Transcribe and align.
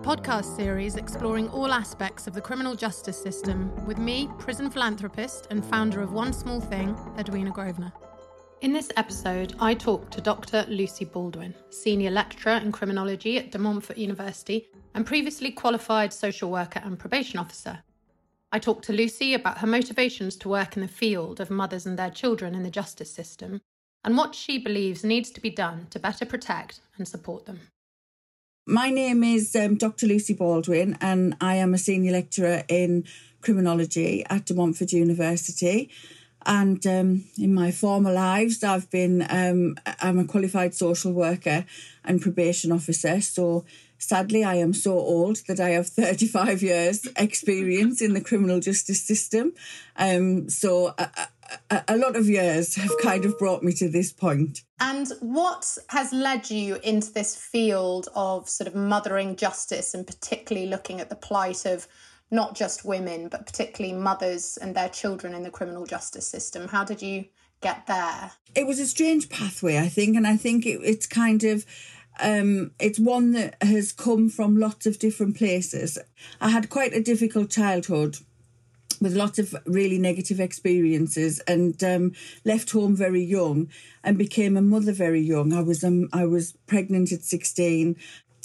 podcast 0.00 0.56
series 0.56 0.96
exploring 0.96 1.48
all 1.50 1.72
aspects 1.72 2.26
of 2.26 2.34
the 2.34 2.40
criminal 2.40 2.74
justice 2.74 3.20
system 3.20 3.70
with 3.86 3.98
me, 3.98 4.28
prison 4.38 4.70
philanthropist 4.70 5.46
and 5.50 5.64
founder 5.64 6.00
of 6.00 6.12
One 6.12 6.32
Small 6.32 6.60
Thing, 6.60 6.96
Edwina 7.18 7.50
Grosvenor. 7.50 7.92
In 8.62 8.72
this 8.72 8.90
episode, 8.96 9.54
I 9.60 9.74
talk 9.74 10.10
to 10.10 10.20
Dr. 10.20 10.64
Lucy 10.68 11.04
Baldwin, 11.04 11.54
senior 11.70 12.10
lecturer 12.10 12.54
in 12.54 12.72
criminology 12.72 13.38
at 13.38 13.50
De 13.50 13.58
Montfort 13.58 13.98
University 13.98 14.68
and 14.94 15.04
previously 15.04 15.50
qualified 15.50 16.12
social 16.12 16.50
worker 16.50 16.80
and 16.84 16.98
probation 16.98 17.38
officer. 17.38 17.80
I 18.52 18.58
talk 18.58 18.82
to 18.82 18.92
Lucy 18.92 19.34
about 19.34 19.58
her 19.58 19.66
motivations 19.66 20.36
to 20.36 20.48
work 20.48 20.76
in 20.76 20.82
the 20.82 20.88
field 20.88 21.40
of 21.40 21.50
mothers 21.50 21.86
and 21.86 21.98
their 21.98 22.10
children 22.10 22.54
in 22.54 22.62
the 22.62 22.70
justice 22.70 23.12
system 23.12 23.60
and 24.04 24.16
what 24.16 24.34
she 24.34 24.58
believes 24.58 25.04
needs 25.04 25.30
to 25.30 25.40
be 25.40 25.50
done 25.50 25.86
to 25.90 25.98
better 25.98 26.24
protect 26.24 26.80
and 26.98 27.06
support 27.06 27.46
them. 27.46 27.60
My 28.66 28.90
name 28.90 29.24
is 29.24 29.56
um, 29.56 29.74
Dr. 29.74 30.06
Lucy 30.06 30.34
Baldwin, 30.34 30.96
and 31.00 31.34
I 31.40 31.56
am 31.56 31.74
a 31.74 31.78
senior 31.78 32.12
lecturer 32.12 32.62
in 32.68 33.04
criminology 33.40 34.24
at 34.30 34.46
De 34.46 34.54
Montfort 34.54 34.92
University. 34.92 35.90
And 36.46 36.86
um, 36.86 37.24
in 37.36 37.54
my 37.54 37.72
former 37.72 38.12
lives, 38.12 38.62
I've 38.62 38.88
been 38.88 39.26
um, 39.28 39.74
I'm 40.00 40.20
a 40.20 40.24
qualified 40.26 40.74
social 40.76 41.12
worker 41.12 41.64
and 42.04 42.22
probation 42.22 42.70
officer. 42.70 43.20
So 43.20 43.64
sadly, 43.98 44.44
I 44.44 44.56
am 44.56 44.74
so 44.74 44.92
old 44.92 45.38
that 45.48 45.58
I 45.58 45.70
have 45.70 45.88
35 45.88 46.62
years 46.62 47.08
experience 47.16 48.00
in 48.00 48.14
the 48.14 48.20
criminal 48.20 48.60
justice 48.60 49.02
system. 49.02 49.54
Um, 49.96 50.48
so 50.48 50.94
a, 50.98 51.08
a, 51.88 51.96
lot 51.96 52.16
of 52.16 52.26
years 52.26 52.74
have 52.76 52.90
kind 53.02 53.24
of 53.24 53.38
brought 53.38 53.62
me 53.62 53.72
to 53.74 53.88
this 53.88 54.12
point. 54.12 54.62
And 54.80 55.08
what 55.20 55.76
has 55.88 56.12
led 56.12 56.50
you 56.50 56.76
into 56.82 57.12
this 57.12 57.36
field 57.36 58.08
of 58.14 58.48
sort 58.48 58.68
of 58.68 58.74
mothering 58.74 59.36
justice 59.36 59.94
and 59.94 60.06
particularly 60.06 60.68
looking 60.68 61.00
at 61.00 61.08
the 61.08 61.16
plight 61.16 61.64
of 61.64 61.86
not 62.30 62.54
just 62.54 62.84
women, 62.84 63.28
but 63.28 63.46
particularly 63.46 63.96
mothers 63.96 64.56
and 64.56 64.74
their 64.74 64.88
children 64.88 65.34
in 65.34 65.42
the 65.42 65.50
criminal 65.50 65.84
justice 65.86 66.26
system? 66.26 66.68
How 66.68 66.84
did 66.84 67.02
you 67.02 67.26
get 67.60 67.86
there? 67.86 68.32
It 68.54 68.66
was 68.66 68.80
a 68.80 68.86
strange 68.86 69.28
pathway, 69.28 69.78
I 69.78 69.88
think, 69.88 70.16
and 70.16 70.26
I 70.26 70.36
think 70.36 70.66
it, 70.66 70.80
it's 70.82 71.06
kind 71.06 71.44
of 71.44 71.64
um, 72.20 72.72
it's 72.78 72.98
one 72.98 73.32
that 73.32 73.56
has 73.62 73.92
come 73.92 74.28
from 74.28 74.58
lots 74.58 74.86
of 74.86 74.98
different 74.98 75.36
places. 75.36 75.98
I 76.40 76.50
had 76.50 76.68
quite 76.68 76.92
a 76.92 77.02
difficult 77.02 77.50
childhood 77.50 78.18
with 79.00 79.14
lots 79.14 79.38
of 79.38 79.54
really 79.66 79.98
negative 79.98 80.40
experiences 80.40 81.40
and 81.40 81.82
um, 81.82 82.12
left 82.44 82.70
home 82.70 82.96
very 82.96 83.22
young 83.22 83.68
and 84.04 84.18
became 84.18 84.56
a 84.56 84.62
mother 84.62 84.92
very 84.92 85.20
young. 85.20 85.52
I 85.52 85.60
was 85.62 85.84
um, 85.84 86.08
I 86.12 86.26
was 86.26 86.52
pregnant 86.66 87.12
at 87.12 87.22
16 87.22 87.96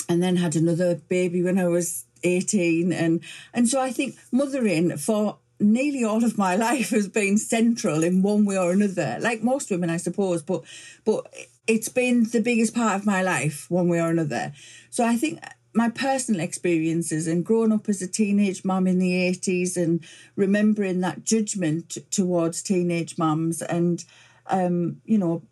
and 0.09 0.23
then 0.23 0.37
had 0.37 0.55
another 0.55 0.95
baby 0.95 1.43
when 1.43 1.57
I 1.57 1.67
was 1.67 2.05
18 2.23 2.91
and 2.91 3.23
and 3.53 3.67
so 3.67 3.79
I 3.79 3.91
think 3.91 4.15
mothering 4.31 4.97
for 4.97 5.37
nearly 5.59 6.03
all 6.03 6.23
of 6.23 6.37
my 6.37 6.55
life 6.67 6.89
has 6.89 7.07
been 7.07 7.37
central 7.37 8.03
in 8.03 8.21
one 8.21 8.45
way 8.45 8.57
or 8.57 8.71
another 8.71 9.17
like 9.19 9.41
most 9.43 9.69
women 9.69 9.89
I 9.89 9.97
suppose 9.97 10.41
but 10.41 10.63
but 11.05 11.31
it's 11.67 11.89
been 11.89 12.23
the 12.23 12.41
biggest 12.41 12.73
part 12.73 12.95
of 12.95 13.05
my 13.05 13.21
life 13.21 13.69
one 13.69 13.89
way 13.89 14.01
or 14.01 14.09
another 14.09 14.53
so 14.89 15.05
I 15.05 15.15
think 15.15 15.39
my 15.77 15.89
personal 15.89 16.41
experiences 16.41 17.27
and 17.27 17.45
growing 17.45 17.71
up 17.71 17.87
as 17.87 18.01
a 18.01 18.07
teenage 18.07 18.65
mum 18.65 18.87
in 18.87 18.97
the 18.97 19.11
80s 19.11 19.77
and 19.77 20.03
remembering 20.35 21.01
that 21.01 21.23
judgment 21.23 21.99
towards 22.09 22.63
teenage 22.63 23.15
mums 23.19 23.61
and 23.61 24.03
um, 24.47 24.99
you 25.05 25.19
know 25.19 25.43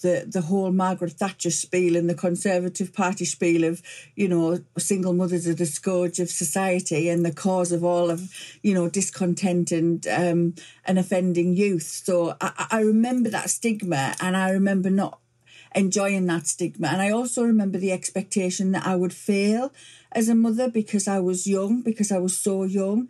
the 0.00 0.24
the 0.26 0.42
whole 0.42 0.72
Margaret 0.72 1.12
Thatcher 1.12 1.50
spiel 1.50 1.96
and 1.96 2.08
the 2.08 2.14
Conservative 2.14 2.94
Party 2.94 3.24
spiel 3.24 3.64
of 3.64 3.82
you 4.14 4.28
know 4.28 4.60
single 4.78 5.12
mothers 5.12 5.46
are 5.46 5.54
the 5.54 5.66
scourge 5.66 6.18
of 6.18 6.30
society 6.30 7.08
and 7.08 7.26
the 7.26 7.34
cause 7.34 7.72
of 7.72 7.84
all 7.84 8.10
of 8.10 8.32
you 8.62 8.72
know 8.72 8.88
discontent 8.88 9.70
and 9.72 10.06
um, 10.06 10.54
and 10.86 10.98
offending 10.98 11.56
youth. 11.56 11.82
So 11.82 12.36
I, 12.40 12.68
I 12.70 12.80
remember 12.80 13.28
that 13.30 13.50
stigma, 13.50 14.14
and 14.20 14.36
I 14.36 14.50
remember 14.50 14.88
not 14.88 15.18
enjoying 15.74 16.26
that 16.26 16.46
stigma, 16.46 16.88
and 16.88 17.02
I 17.02 17.10
also 17.10 17.42
remember 17.44 17.78
the 17.78 17.92
expectation 17.92 18.72
that 18.72 18.86
I 18.86 18.96
would 18.96 19.12
fail 19.12 19.72
as 20.12 20.28
a 20.28 20.34
mother 20.34 20.70
because 20.70 21.06
I 21.06 21.20
was 21.20 21.46
young, 21.46 21.82
because 21.82 22.10
I 22.10 22.18
was 22.18 22.36
so 22.36 22.64
young, 22.64 23.08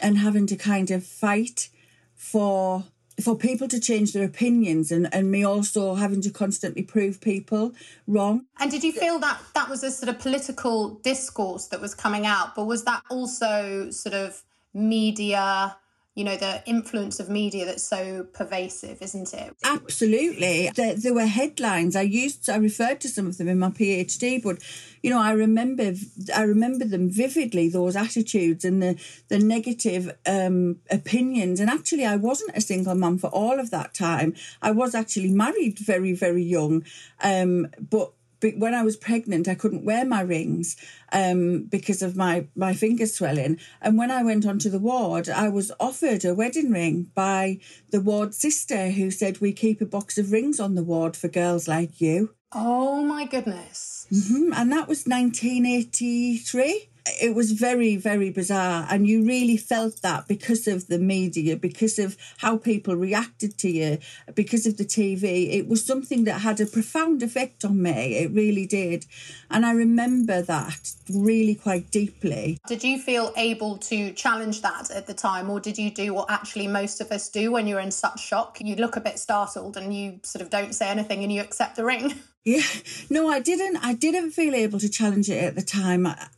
and 0.00 0.18
having 0.18 0.46
to 0.48 0.56
kind 0.56 0.90
of 0.90 1.04
fight 1.04 1.68
for 2.14 2.84
for 3.20 3.36
people 3.36 3.68
to 3.68 3.78
change 3.78 4.14
their 4.14 4.24
opinions 4.24 4.90
and, 4.90 5.12
and 5.14 5.30
me 5.30 5.44
also 5.44 5.94
having 5.94 6.22
to 6.22 6.30
constantly 6.30 6.82
prove 6.82 7.20
people 7.20 7.72
wrong. 8.06 8.46
And 8.58 8.70
did 8.70 8.82
you 8.82 8.90
feel 8.90 9.18
that 9.18 9.38
that 9.54 9.68
was 9.68 9.82
a 9.82 9.90
sort 9.90 10.08
of 10.08 10.18
political 10.18 10.94
discourse 11.02 11.66
that 11.66 11.80
was 11.80 11.94
coming 11.94 12.26
out, 12.26 12.54
but 12.54 12.64
was 12.64 12.84
that 12.84 13.02
also 13.10 13.90
sort 13.90 14.14
of 14.14 14.42
media? 14.72 15.76
You 16.14 16.24
know, 16.24 16.36
the 16.36 16.62
influence 16.66 17.20
of 17.20 17.30
media 17.30 17.64
that's 17.64 17.82
so 17.82 18.24
pervasive, 18.34 19.00
isn't 19.00 19.32
it? 19.32 19.56
Absolutely. 19.64 20.70
There, 20.74 20.94
there 20.94 21.14
were 21.14 21.24
headlines. 21.24 21.96
I 21.96 22.02
used, 22.02 22.50
I 22.50 22.56
referred 22.56 23.00
to 23.00 23.08
some 23.08 23.26
of 23.26 23.38
them 23.38 23.48
in 23.48 23.58
my 23.58 23.70
PhD, 23.70 24.42
but 24.42 24.58
you 25.02 25.08
know, 25.08 25.20
I 25.20 25.32
remember, 25.32 25.94
I 26.36 26.42
remember 26.42 26.84
them 26.84 27.08
vividly. 27.08 27.70
Those 27.70 27.96
attitudes 27.96 28.62
and 28.64 28.82
the 28.82 29.00
the 29.28 29.38
negative 29.38 30.14
um, 30.26 30.80
opinions. 30.90 31.60
And 31.60 31.70
actually, 31.70 32.04
I 32.04 32.16
wasn't 32.16 32.56
a 32.56 32.60
single 32.60 32.94
mum 32.94 33.16
for 33.16 33.28
all 33.28 33.58
of 33.58 33.70
that 33.70 33.94
time. 33.94 34.34
I 34.60 34.70
was 34.70 34.94
actually 34.94 35.30
married 35.30 35.78
very, 35.78 36.12
very 36.12 36.42
young, 36.42 36.84
um, 37.22 37.68
but 37.80 38.12
when 38.56 38.74
I 38.74 38.82
was 38.82 38.96
pregnant, 38.96 39.48
I 39.48 39.54
couldn't 39.54 39.84
wear 39.84 40.04
my 40.04 40.20
rings 40.20 40.76
um, 41.12 41.64
because 41.64 42.02
of 42.02 42.16
my, 42.16 42.46
my 42.54 42.74
finger 42.74 43.06
swelling. 43.06 43.58
And 43.80 43.96
when 43.96 44.10
I 44.10 44.22
went 44.22 44.46
onto 44.46 44.70
the 44.70 44.78
ward, 44.78 45.28
I 45.28 45.48
was 45.48 45.72
offered 45.80 46.24
a 46.24 46.34
wedding 46.34 46.70
ring 46.70 47.10
by 47.14 47.58
the 47.90 48.00
ward 48.00 48.34
sister 48.34 48.90
who 48.90 49.10
said, 49.10 49.40
We 49.40 49.52
keep 49.52 49.80
a 49.80 49.86
box 49.86 50.18
of 50.18 50.32
rings 50.32 50.60
on 50.60 50.74
the 50.74 50.84
ward 50.84 51.16
for 51.16 51.28
girls 51.28 51.68
like 51.68 52.00
you. 52.00 52.34
Oh 52.52 53.02
my 53.02 53.24
goodness. 53.24 54.06
Mm-hmm. 54.12 54.52
And 54.54 54.70
that 54.72 54.88
was 54.88 55.06
1983 55.06 56.90
it 57.20 57.34
was 57.34 57.52
very, 57.52 57.96
very 57.96 58.30
bizarre. 58.30 58.86
And 58.90 59.06
you 59.06 59.24
really 59.24 59.56
felt 59.56 60.02
that 60.02 60.28
because 60.28 60.66
of 60.66 60.86
the 60.88 60.98
media, 60.98 61.56
because 61.56 61.98
of 61.98 62.16
how 62.38 62.56
people 62.58 62.94
reacted 62.94 63.58
to 63.58 63.70
you, 63.70 63.98
because 64.34 64.66
of 64.66 64.76
the 64.76 64.84
TV. 64.84 65.52
It 65.52 65.68
was 65.68 65.84
something 65.84 66.24
that 66.24 66.40
had 66.40 66.60
a 66.60 66.66
profound 66.66 67.22
effect 67.22 67.64
on 67.64 67.82
me. 67.82 68.16
It 68.16 68.30
really 68.32 68.66
did. 68.66 69.06
And 69.50 69.66
I 69.66 69.72
remember 69.72 70.42
that 70.42 70.92
really 71.12 71.54
quite 71.54 71.90
deeply. 71.90 72.58
Did 72.66 72.84
you 72.84 72.98
feel 72.98 73.32
able 73.36 73.78
to 73.78 74.12
challenge 74.12 74.62
that 74.62 74.90
at 74.90 75.06
the 75.06 75.14
time, 75.14 75.50
or 75.50 75.60
did 75.60 75.78
you 75.78 75.90
do 75.90 76.14
what 76.14 76.30
actually 76.30 76.68
most 76.68 77.00
of 77.00 77.10
us 77.10 77.28
do 77.28 77.52
when 77.52 77.66
you're 77.66 77.80
in 77.80 77.90
such 77.90 78.20
shock? 78.20 78.58
You 78.60 78.76
look 78.76 78.96
a 78.96 79.00
bit 79.00 79.18
startled 79.18 79.76
and 79.76 79.94
you 79.94 80.20
sort 80.22 80.42
of 80.42 80.50
don't 80.50 80.74
say 80.74 80.88
anything 80.88 81.22
and 81.22 81.32
you 81.32 81.40
accept 81.40 81.76
the 81.76 81.84
ring. 81.84 82.14
Yeah, 82.44 82.62
no, 83.08 83.28
I 83.28 83.38
didn't. 83.38 83.76
I 83.76 83.94
didn't 83.94 84.32
feel 84.32 84.54
able 84.54 84.80
to 84.80 84.88
challenge 84.88 85.30
it 85.30 85.42
at 85.42 85.54
the 85.54 85.62
time. 85.62 86.06
I, 86.06 86.28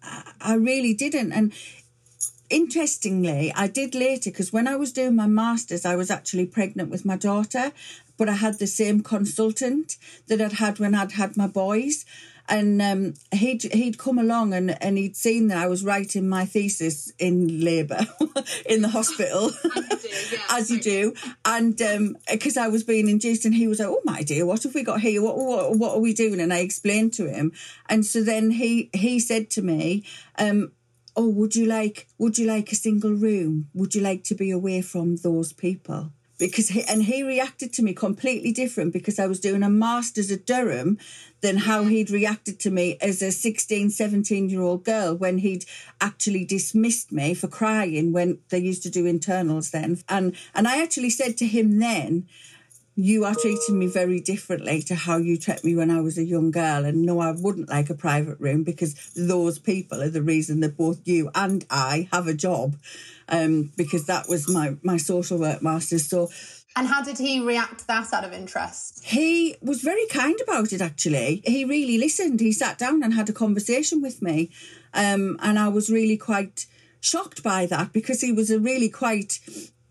I, 0.40 0.54
really 0.54 0.92
didn't. 0.92 1.32
And 1.32 1.52
interestingly, 2.50 3.52
I 3.54 3.68
did 3.68 3.94
later 3.94 4.30
because 4.30 4.52
when 4.52 4.68
I 4.68 4.76
was 4.76 4.92
doing 4.92 5.16
my 5.16 5.26
masters, 5.26 5.86
I 5.86 5.96
was 5.96 6.10
actually 6.10 6.44
pregnant 6.44 6.90
with 6.90 7.06
my 7.06 7.16
daughter, 7.16 7.72
but 8.18 8.28
I 8.28 8.34
had 8.34 8.58
the 8.58 8.66
same 8.66 9.02
consultant 9.02 9.96
that 10.26 10.42
I'd 10.42 10.52
had 10.52 10.78
when 10.78 10.94
I'd 10.94 11.12
had 11.12 11.38
my 11.38 11.46
boys 11.46 12.04
and 12.48 12.82
um, 12.82 13.14
he'd 13.32 13.62
he'd 13.72 13.98
come 13.98 14.18
along 14.18 14.52
and, 14.52 14.82
and 14.82 14.98
he'd 14.98 15.16
seen 15.16 15.48
that 15.48 15.58
I 15.58 15.66
was 15.66 15.84
writing 15.84 16.28
my 16.28 16.44
thesis 16.44 17.12
in 17.18 17.64
labour 17.64 18.06
in 18.66 18.82
the 18.82 18.88
hospital, 18.88 19.50
as 19.90 20.04
you 20.04 20.10
do, 20.10 20.36
yeah, 20.36 20.42
as 20.50 20.70
you 20.70 20.80
do. 20.80 21.14
and 21.44 21.76
because 22.30 22.56
um, 22.56 22.62
I 22.62 22.68
was 22.68 22.84
being 22.84 23.08
induced, 23.08 23.44
and 23.44 23.54
he 23.54 23.66
was 23.66 23.78
like, 23.78 23.88
"Oh 23.88 24.02
my 24.04 24.22
dear, 24.22 24.44
what 24.46 24.62
have 24.64 24.74
we 24.74 24.82
got 24.82 25.00
here? 25.00 25.22
What, 25.22 25.36
what 25.36 25.78
what 25.78 25.94
are 25.96 26.00
we 26.00 26.12
doing?" 26.12 26.40
And 26.40 26.52
I 26.52 26.58
explained 26.58 27.14
to 27.14 27.30
him, 27.30 27.52
and 27.88 28.04
so 28.04 28.22
then 28.22 28.50
he 28.50 28.90
he 28.92 29.18
said 29.18 29.50
to 29.50 29.62
me. 29.62 30.04
Um, 30.38 30.72
oh 31.16 31.28
would 31.28 31.54
you 31.54 31.64
like 31.64 32.08
would 32.18 32.36
you 32.38 32.44
like 32.44 32.72
a 32.72 32.74
single 32.74 33.12
room 33.12 33.68
would 33.72 33.94
you 33.94 34.00
like 34.00 34.24
to 34.24 34.34
be 34.34 34.50
away 34.50 34.82
from 34.82 35.14
those 35.18 35.52
people 35.52 36.10
because 36.38 36.68
he, 36.68 36.82
and 36.84 37.04
he 37.04 37.22
reacted 37.22 37.72
to 37.74 37.82
me 37.82 37.92
completely 37.92 38.52
different 38.52 38.92
because 38.92 39.18
I 39.18 39.26
was 39.26 39.40
doing 39.40 39.62
a 39.62 39.70
master's 39.70 40.30
at 40.30 40.46
Durham 40.46 40.98
than 41.40 41.58
how 41.58 41.84
he'd 41.84 42.10
reacted 42.10 42.58
to 42.60 42.70
me 42.70 42.96
as 43.00 43.22
a 43.22 43.30
16 43.30 43.90
17 43.90 44.48
year 44.48 44.62
old 44.62 44.84
girl 44.84 45.14
when 45.14 45.38
he'd 45.38 45.64
actually 46.00 46.44
dismissed 46.44 47.12
me 47.12 47.34
for 47.34 47.48
crying 47.48 48.12
when 48.12 48.38
they 48.48 48.58
used 48.58 48.82
to 48.84 48.90
do 48.90 49.06
internals 49.06 49.70
then. 49.70 49.98
And 50.08 50.34
and 50.54 50.66
I 50.66 50.82
actually 50.82 51.10
said 51.10 51.36
to 51.38 51.46
him 51.46 51.78
then 51.78 52.26
you 52.96 53.24
are 53.24 53.34
treating 53.34 53.78
me 53.78 53.86
very 53.86 54.20
differently 54.20 54.80
to 54.82 54.94
how 54.94 55.16
you 55.16 55.36
treated 55.36 55.64
me 55.64 55.74
when 55.74 55.90
I 55.90 56.00
was 56.00 56.16
a 56.16 56.24
young 56.24 56.50
girl. 56.50 56.84
And 56.84 57.02
no, 57.02 57.20
I 57.20 57.32
wouldn't 57.32 57.68
like 57.68 57.90
a 57.90 57.94
private 57.94 58.38
room 58.40 58.62
because 58.62 58.94
those 59.16 59.58
people 59.58 60.00
are 60.00 60.10
the 60.10 60.22
reason 60.22 60.60
that 60.60 60.76
both 60.76 61.06
you 61.06 61.30
and 61.34 61.64
I 61.70 62.08
have 62.12 62.28
a 62.28 62.34
job. 62.34 62.76
Um, 63.26 63.72
because 63.76 64.04
that 64.06 64.28
was 64.28 64.48
my 64.50 64.76
my 64.82 64.98
social 64.98 65.38
work 65.38 65.62
masters. 65.62 66.06
So 66.06 66.28
and 66.76 66.88
how 66.88 67.02
did 67.02 67.18
he 67.18 67.40
react 67.40 67.80
to 67.80 67.86
that 67.86 68.12
out 68.12 68.24
of 68.24 68.32
interest? 68.32 69.04
He 69.04 69.56
was 69.62 69.80
very 69.80 70.06
kind 70.08 70.38
about 70.42 70.72
it, 70.72 70.80
actually. 70.80 71.42
He 71.46 71.64
really 71.64 71.98
listened. 71.98 72.40
He 72.40 72.52
sat 72.52 72.78
down 72.78 73.02
and 73.02 73.14
had 73.14 73.28
a 73.28 73.32
conversation 73.32 74.02
with 74.02 74.20
me. 74.20 74.50
Um, 74.92 75.38
and 75.40 75.58
I 75.58 75.68
was 75.68 75.88
really 75.88 76.16
quite 76.16 76.66
shocked 77.00 77.42
by 77.42 77.66
that 77.66 77.92
because 77.92 78.22
he 78.22 78.32
was 78.32 78.50
a 78.50 78.58
really 78.58 78.88
quite 78.88 79.38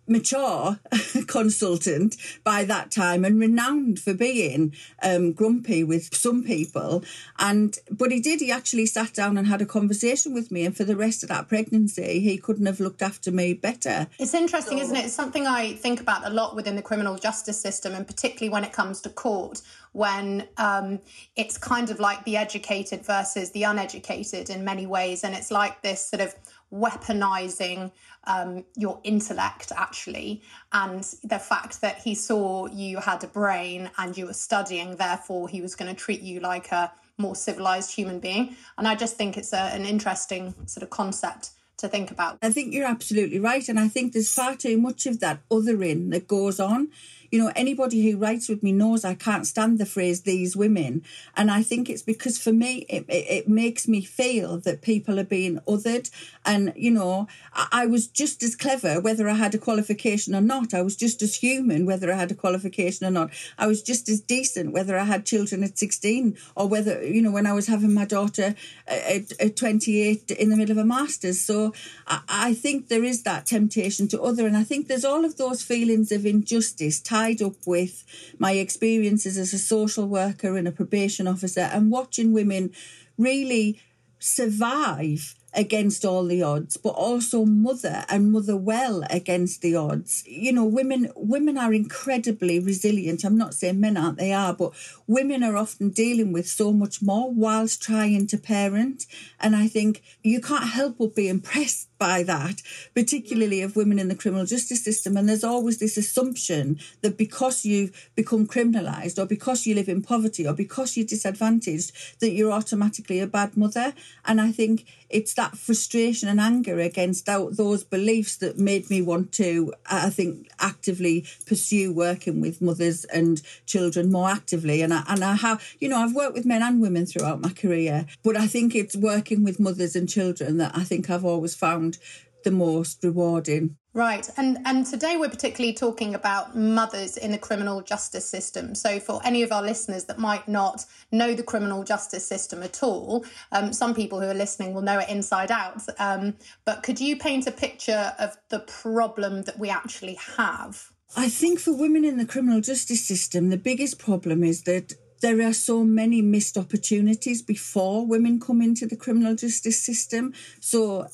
mature 0.07 0.79
consultant 1.27 2.17
by 2.43 2.63
that 2.63 2.91
time 2.91 3.23
and 3.23 3.39
renowned 3.39 3.99
for 3.99 4.13
being 4.13 4.73
um, 5.01 5.31
grumpy 5.31 5.83
with 5.83 6.13
some 6.15 6.43
people. 6.43 7.03
And 7.39 7.77
but 7.89 8.11
he 8.11 8.19
did 8.19 8.41
he 8.41 8.51
actually 8.51 8.85
sat 8.85 9.13
down 9.13 9.37
and 9.37 9.47
had 9.47 9.61
a 9.61 9.65
conversation 9.65 10.33
with 10.33 10.51
me 10.51 10.65
and 10.65 10.75
for 10.75 10.83
the 10.83 10.95
rest 10.95 11.23
of 11.23 11.29
that 11.29 11.47
pregnancy 11.47 12.19
he 12.19 12.37
couldn't 12.37 12.65
have 12.65 12.79
looked 12.79 13.01
after 13.01 13.31
me 13.31 13.53
better. 13.53 14.07
It's 14.19 14.33
interesting 14.33 14.77
so, 14.77 14.83
isn't 14.83 14.95
it? 14.95 15.05
It's 15.05 15.13
something 15.13 15.47
i 15.47 15.73
think 15.73 16.01
about 16.01 16.25
a 16.25 16.29
lot 16.29 16.55
within 16.55 16.75
the 16.75 16.81
criminal 16.81 17.15
justice 17.15 17.59
system 17.59 17.93
and 17.93 18.05
particularly 18.05 18.49
when 18.49 18.63
it 18.63 18.73
comes 18.73 19.01
to 19.01 19.09
court 19.09 19.61
when 19.93 20.47
um, 20.57 20.99
it's 21.35 21.57
kind 21.57 21.89
of 21.89 21.99
like 21.99 22.23
the 22.25 22.35
educated 22.35 23.05
versus 23.05 23.51
the 23.51 23.63
uneducated 23.63 24.49
in 24.49 24.65
many 24.65 24.85
ways. 24.85 25.23
And 25.23 25.33
it's 25.33 25.51
like 25.51 25.81
this 25.81 26.05
sort 26.05 26.21
of 26.21 26.35
weaponizing 26.73 27.91
um, 28.25 28.63
your 28.75 28.99
intellect 29.03 29.71
actually 29.75 30.41
and 30.71 31.03
the 31.23 31.39
fact 31.39 31.81
that 31.81 31.99
he 31.99 32.15
saw 32.15 32.67
you 32.67 32.99
had 32.99 33.23
a 33.23 33.27
brain 33.27 33.89
and 33.97 34.17
you 34.17 34.25
were 34.25 34.33
studying 34.33 34.95
therefore 34.95 35.49
he 35.49 35.61
was 35.61 35.75
going 35.75 35.93
to 35.93 35.99
treat 35.99 36.21
you 36.21 36.39
like 36.39 36.71
a 36.71 36.91
more 37.17 37.35
civilized 37.35 37.93
human 37.93 38.19
being. 38.19 38.55
And 38.77 38.87
i 38.87 38.95
just 38.95 39.17
think 39.17 39.37
it's 39.37 39.53
a, 39.53 39.57
an 39.73 39.85
interesting 39.85 40.53
sort 40.65 40.83
of 40.83 40.89
concept 40.89 41.51
to 41.77 41.87
think 41.87 42.11
about. 42.11 42.37
I 42.41 42.51
think 42.51 42.73
you're 42.73 42.87
absolutely 42.87 43.39
right 43.39 43.67
and 43.67 43.79
i 43.79 43.87
think 43.87 44.13
there's 44.13 44.33
far 44.33 44.55
too 44.55 44.77
much 44.77 45.05
of 45.05 45.19
that 45.19 45.41
othering 45.49 46.11
that 46.11 46.27
goes 46.27 46.59
on 46.59 46.89
you 47.33 47.39
know, 47.39 47.51
anybody 47.55 48.07
who 48.07 48.15
writes 48.15 48.47
with 48.47 48.61
me 48.61 48.71
knows 48.71 49.03
I 49.03 49.15
can't 49.15 49.47
stand 49.47 49.79
the 49.79 49.87
phrase 49.87 50.21
these 50.21 50.55
women. 50.55 51.03
And 51.35 51.49
I 51.49 51.63
think 51.63 51.89
it's 51.89 52.03
because 52.03 52.37
for 52.37 52.53
me, 52.53 52.85
it, 52.87 53.05
it, 53.07 53.25
it 53.27 53.49
makes 53.49 53.87
me 53.87 54.03
feel 54.03 54.59
that 54.59 54.83
people 54.83 55.19
are 55.19 55.23
being 55.23 55.57
othered. 55.67 56.11
And, 56.45 56.73
you 56.75 56.91
know, 56.91 57.27
I, 57.51 57.67
I, 57.71 57.85
was 57.87 58.05
just 58.05 58.43
as 58.43 58.55
clever 58.55 59.01
whether 59.01 59.27
I 59.27 59.33
had 59.33 59.55
a 59.55 59.57
qualification 59.57 60.35
or 60.35 60.41
not. 60.41 60.75
I 60.75 60.83
was 60.83 60.95
just 60.95 61.23
as 61.23 61.33
human 61.33 61.87
whether 61.87 62.13
I 62.13 62.17
had 62.17 62.29
a 62.29 62.35
qualification 62.35 63.07
or 63.07 63.09
not. 63.09 63.31
I 63.57 63.65
was 63.65 63.81
just 63.81 64.09
as 64.09 64.21
decent 64.21 64.71
whether 64.71 64.95
I 64.95 65.05
had 65.05 65.25
children 65.25 65.63
at 65.63 65.79
16 65.79 66.37
or 66.55 66.67
whether, 66.67 67.03
you 67.03 67.23
know, 67.23 67.31
when 67.31 67.47
I 67.47 67.53
was 67.53 67.65
having 67.65 67.95
my 67.95 68.05
daughter 68.05 68.53
at, 68.85 69.31
at 69.41 69.55
28 69.55 70.29
in 70.29 70.51
the 70.51 70.55
middle 70.55 70.77
of 70.77 70.83
a 70.83 70.85
master's. 70.85 71.41
So 71.41 71.73
I, 72.05 72.21
I 72.29 72.53
think 72.53 72.89
there 72.89 73.03
is 73.03 73.23
that 73.23 73.47
temptation 73.47 74.07
to 74.09 74.21
other. 74.21 74.45
And 74.45 74.55
I 74.55 74.63
think 74.63 74.87
there's 74.87 75.03
all 75.03 75.25
of 75.25 75.37
those 75.37 75.63
feelings 75.63 76.11
of 76.11 76.27
injustice 76.27 76.99
tied 76.99 77.22
tied 77.23 77.41
up 77.41 77.55
with 77.65 78.03
my 78.37 78.53
experiences 78.53 79.37
as 79.37 79.53
a 79.53 79.59
social 79.59 80.07
worker 80.07 80.57
and 80.57 80.67
a 80.67 80.71
probation 80.71 81.27
officer 81.27 81.61
and 81.61 81.91
watching 81.91 82.33
women 82.33 82.71
really 83.17 83.79
survive 84.19 85.35
against 85.53 86.03
all 86.03 86.25
the 86.25 86.41
odds 86.41 86.77
but 86.77 86.89
also 86.89 87.45
mother 87.45 88.05
and 88.09 88.31
mother 88.31 88.55
well 88.55 89.03
against 89.09 89.61
the 89.61 89.75
odds. 89.75 90.23
You 90.27 90.51
know 90.53 90.65
women 90.65 91.11
women 91.15 91.57
are 91.57 91.73
incredibly 91.73 92.59
resilient. 92.59 93.23
I'm 93.23 93.37
not 93.37 93.53
saying 93.53 93.79
men 93.79 93.97
aren't 93.97 94.17
they 94.17 94.33
are 94.33 94.53
but 94.53 94.73
women 95.07 95.43
are 95.43 95.57
often 95.57 95.89
dealing 95.89 96.31
with 96.31 96.47
so 96.47 96.71
much 96.71 97.01
more 97.01 97.31
whilst 97.31 97.81
trying 97.81 98.27
to 98.27 98.37
parent. 98.37 99.05
And 99.39 99.55
i 99.55 99.67
think 99.67 100.01
you 100.23 100.41
can't 100.41 100.69
help 100.69 100.97
but 100.97 101.15
be 101.15 101.27
impressed 101.27 101.89
by 101.97 102.21
that 102.23 102.61
particularly 102.93 103.61
of 103.61 103.77
women 103.77 103.97
in 103.97 104.09
the 104.09 104.15
criminal 104.15 104.45
justice 104.45 104.83
system. 104.83 105.15
And 105.15 105.29
there's 105.29 105.43
always 105.43 105.77
this 105.77 105.95
assumption 105.95 106.79
that 107.01 107.17
because 107.17 107.63
you've 107.63 108.09
become 108.15 108.45
criminalized 108.45 109.17
or 109.17 109.25
because 109.25 109.65
you 109.65 109.73
live 109.75 109.87
in 109.87 110.01
poverty 110.01 110.45
or 110.45 110.53
because 110.53 110.97
you're 110.97 111.05
disadvantaged 111.05 112.19
that 112.19 112.31
you're 112.31 112.51
automatically 112.51 113.19
a 113.19 113.27
bad 113.27 113.55
mother. 113.55 113.93
And 114.25 114.41
i 114.41 114.51
think 114.51 114.85
it's 115.09 115.33
that 115.35 115.42
frustration 115.51 116.29
and 116.29 116.39
anger 116.39 116.79
against 116.79 117.25
those 117.25 117.83
beliefs 117.83 118.37
that 118.37 118.57
made 118.57 118.89
me 118.89 119.01
want 119.01 119.31
to, 119.33 119.73
uh, 119.85 120.03
I 120.05 120.09
think, 120.09 120.49
actively 120.59 121.25
pursue 121.45 121.93
working 121.93 122.41
with 122.41 122.61
mothers 122.61 123.05
and 123.05 123.41
children 123.65 124.11
more 124.11 124.29
actively. 124.29 124.81
And 124.81 124.93
I, 124.93 125.03
and 125.07 125.23
I 125.23 125.35
have, 125.35 125.63
you 125.79 125.89
know, 125.89 125.97
I've 125.97 126.15
worked 126.15 126.33
with 126.33 126.45
men 126.45 126.61
and 126.61 126.81
women 126.81 127.05
throughout 127.05 127.41
my 127.41 127.49
career, 127.49 128.05
but 128.23 128.37
I 128.37 128.47
think 128.47 128.75
it's 128.75 128.95
working 128.95 129.43
with 129.43 129.59
mothers 129.59 129.95
and 129.95 130.09
children 130.09 130.57
that 130.57 130.75
I 130.75 130.83
think 130.83 131.09
I've 131.09 131.25
always 131.25 131.55
found 131.55 131.97
the 132.43 132.51
most 132.51 133.03
rewarding. 133.03 133.77
Right. 133.95 134.27
And 134.37 134.57
and 134.65 134.87
today 134.87 135.17
we're 135.17 135.29
particularly 135.29 135.73
talking 135.73 136.15
about 136.15 136.57
mothers 136.57 137.15
in 137.15 137.31
the 137.31 137.37
criminal 137.37 137.81
justice 137.81 138.25
system. 138.25 138.73
So 138.73 138.99
for 138.99 139.21
any 139.23 139.43
of 139.43 139.51
our 139.51 139.61
listeners 139.61 140.05
that 140.05 140.17
might 140.17 140.47
not 140.47 140.85
know 141.11 141.35
the 141.35 141.43
criminal 141.43 141.83
justice 141.83 142.25
system 142.25 142.63
at 142.63 142.81
all, 142.81 143.23
um, 143.51 143.71
some 143.71 143.93
people 143.93 144.19
who 144.19 144.27
are 144.27 144.33
listening 144.33 144.73
will 144.73 144.81
know 144.81 144.97
it 144.97 145.09
inside 145.09 145.51
out. 145.51 145.83
Um, 145.99 146.33
but 146.65 146.81
could 146.81 146.99
you 146.99 147.17
paint 147.17 147.45
a 147.45 147.51
picture 147.51 148.13
of 148.17 148.35
the 148.49 148.61
problem 148.61 149.43
that 149.43 149.59
we 149.59 149.69
actually 149.69 150.17
have? 150.37 150.91
I 151.15 151.29
think 151.29 151.59
for 151.59 151.71
women 151.71 152.03
in 152.03 152.17
the 152.17 152.25
criminal 152.25 152.61
justice 152.61 153.05
system, 153.05 153.51
the 153.51 153.57
biggest 153.57 153.99
problem 153.99 154.43
is 154.43 154.63
that 154.63 154.93
there 155.23 155.41
are 155.47 155.53
so 155.53 155.85
many 155.85 156.21
missed 156.21 156.57
opportunities 156.57 157.41
before 157.41 158.05
women 158.05 158.41
come 158.41 158.61
into 158.61 158.85
the 158.85 158.97
criminal 158.97 159.33
justice 159.35 159.79
system. 159.79 160.33
So 160.59 161.07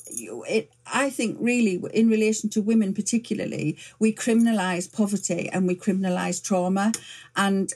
it, 0.48 0.72
I 0.84 1.10
think 1.10 1.36
really 1.40 1.80
in 1.94 2.08
relation 2.08 2.50
to 2.50 2.60
women 2.60 2.92
particularly, 2.92 3.78
we 4.00 4.12
criminalise 4.12 4.92
poverty 4.92 5.48
and 5.52 5.68
we 5.68 5.76
criminalise 5.76 6.42
trauma. 6.42 6.90
And 7.36 7.72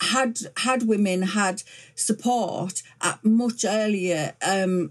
had 0.00 0.40
had 0.56 0.88
women 0.88 1.22
had 1.22 1.62
support 1.94 2.82
at 3.00 3.24
much 3.24 3.64
earlier 3.64 4.34
um, 4.44 4.90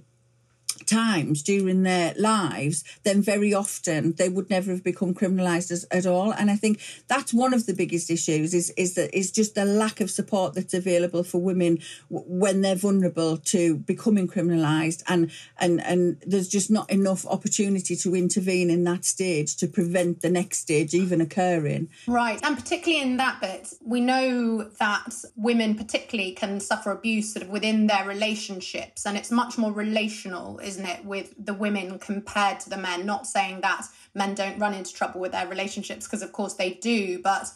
times 0.89 1.43
during 1.43 1.83
their 1.83 2.13
lives, 2.17 2.83
then 3.03 3.21
very 3.21 3.53
often 3.53 4.13
they 4.13 4.29
would 4.29 4.49
never 4.49 4.71
have 4.71 4.83
become 4.83 5.13
criminalised 5.13 5.85
at 5.91 6.05
all. 6.05 6.31
And 6.31 6.49
I 6.49 6.55
think 6.55 6.81
that's 7.07 7.33
one 7.33 7.53
of 7.53 7.65
the 7.65 7.73
biggest 7.73 8.09
issues 8.09 8.53
is 8.53 8.71
is 8.71 8.95
that 8.95 9.15
is 9.15 9.31
just 9.31 9.55
the 9.55 9.65
lack 9.65 10.01
of 10.01 10.09
support 10.09 10.53
that's 10.55 10.73
available 10.73 11.23
for 11.23 11.39
women 11.39 11.79
when 12.09 12.61
they're 12.61 12.75
vulnerable 12.75 13.37
to 13.37 13.77
becoming 13.77 14.27
criminalised, 14.27 15.03
and 15.07 15.31
and 15.59 15.81
and 15.81 16.21
there's 16.25 16.47
just 16.47 16.69
not 16.71 16.89
enough 16.89 17.25
opportunity 17.25 17.95
to 17.95 18.15
intervene 18.15 18.69
in 18.69 18.83
that 18.85 19.05
stage 19.05 19.55
to 19.57 19.67
prevent 19.67 20.21
the 20.21 20.29
next 20.29 20.59
stage 20.59 20.93
even 20.93 21.21
occurring. 21.21 21.89
Right, 22.07 22.39
and 22.43 22.57
particularly 22.57 23.03
in 23.03 23.17
that 23.17 23.41
bit, 23.41 23.73
we 23.85 24.01
know 24.01 24.63
that 24.79 25.13
women 25.35 25.75
particularly 25.75 26.31
can 26.31 26.59
suffer 26.59 26.91
abuse 26.91 27.33
sort 27.33 27.43
of 27.43 27.49
within 27.49 27.87
their 27.87 28.05
relationships, 28.07 29.05
and 29.05 29.17
it's 29.17 29.31
much 29.31 29.57
more 29.57 29.71
relational, 29.71 30.59
isn't 30.59 30.78
isn't 30.79 30.99
it, 30.99 31.05
with 31.05 31.33
the 31.37 31.53
women 31.53 31.99
compared 31.99 32.59
to 32.61 32.69
the 32.69 32.77
men? 32.77 33.05
Not 33.05 33.27
saying 33.27 33.61
that 33.61 33.85
men 34.13 34.35
don't 34.35 34.59
run 34.59 34.73
into 34.73 34.93
trouble 34.93 35.21
with 35.21 35.31
their 35.31 35.47
relationships, 35.47 36.05
because 36.05 36.21
of 36.21 36.31
course 36.31 36.53
they 36.53 36.71
do, 36.71 37.21
but 37.21 37.51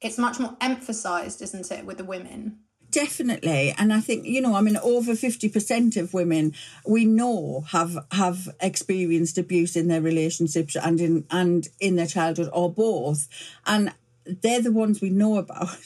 it's 0.00 0.18
much 0.18 0.38
more 0.38 0.56
emphasized, 0.60 1.42
isn't 1.42 1.70
it, 1.70 1.84
with 1.84 1.98
the 1.98 2.04
women? 2.04 2.58
definitely, 2.88 3.74
and 3.76 3.92
I 3.92 4.00
think 4.00 4.24
you 4.24 4.40
know, 4.40 4.54
I 4.54 4.62
mean, 4.62 4.78
over 4.78 5.14
fifty 5.14 5.50
percent 5.50 5.96
of 5.96 6.14
women 6.14 6.54
we 6.86 7.04
know 7.04 7.64
have 7.72 7.98
have 8.12 8.48
experienced 8.60 9.36
abuse 9.36 9.76
in 9.76 9.88
their 9.88 10.00
relationships 10.00 10.76
and 10.76 10.98
in 10.98 11.26
and 11.30 11.68
in 11.78 11.96
their 11.96 12.06
childhood 12.06 12.48
or 12.54 12.72
both, 12.72 13.28
and 13.66 13.92
they're 14.26 14.62
the 14.62 14.72
ones 14.72 15.00
we 15.00 15.10
know 15.10 15.38
about. 15.38 15.68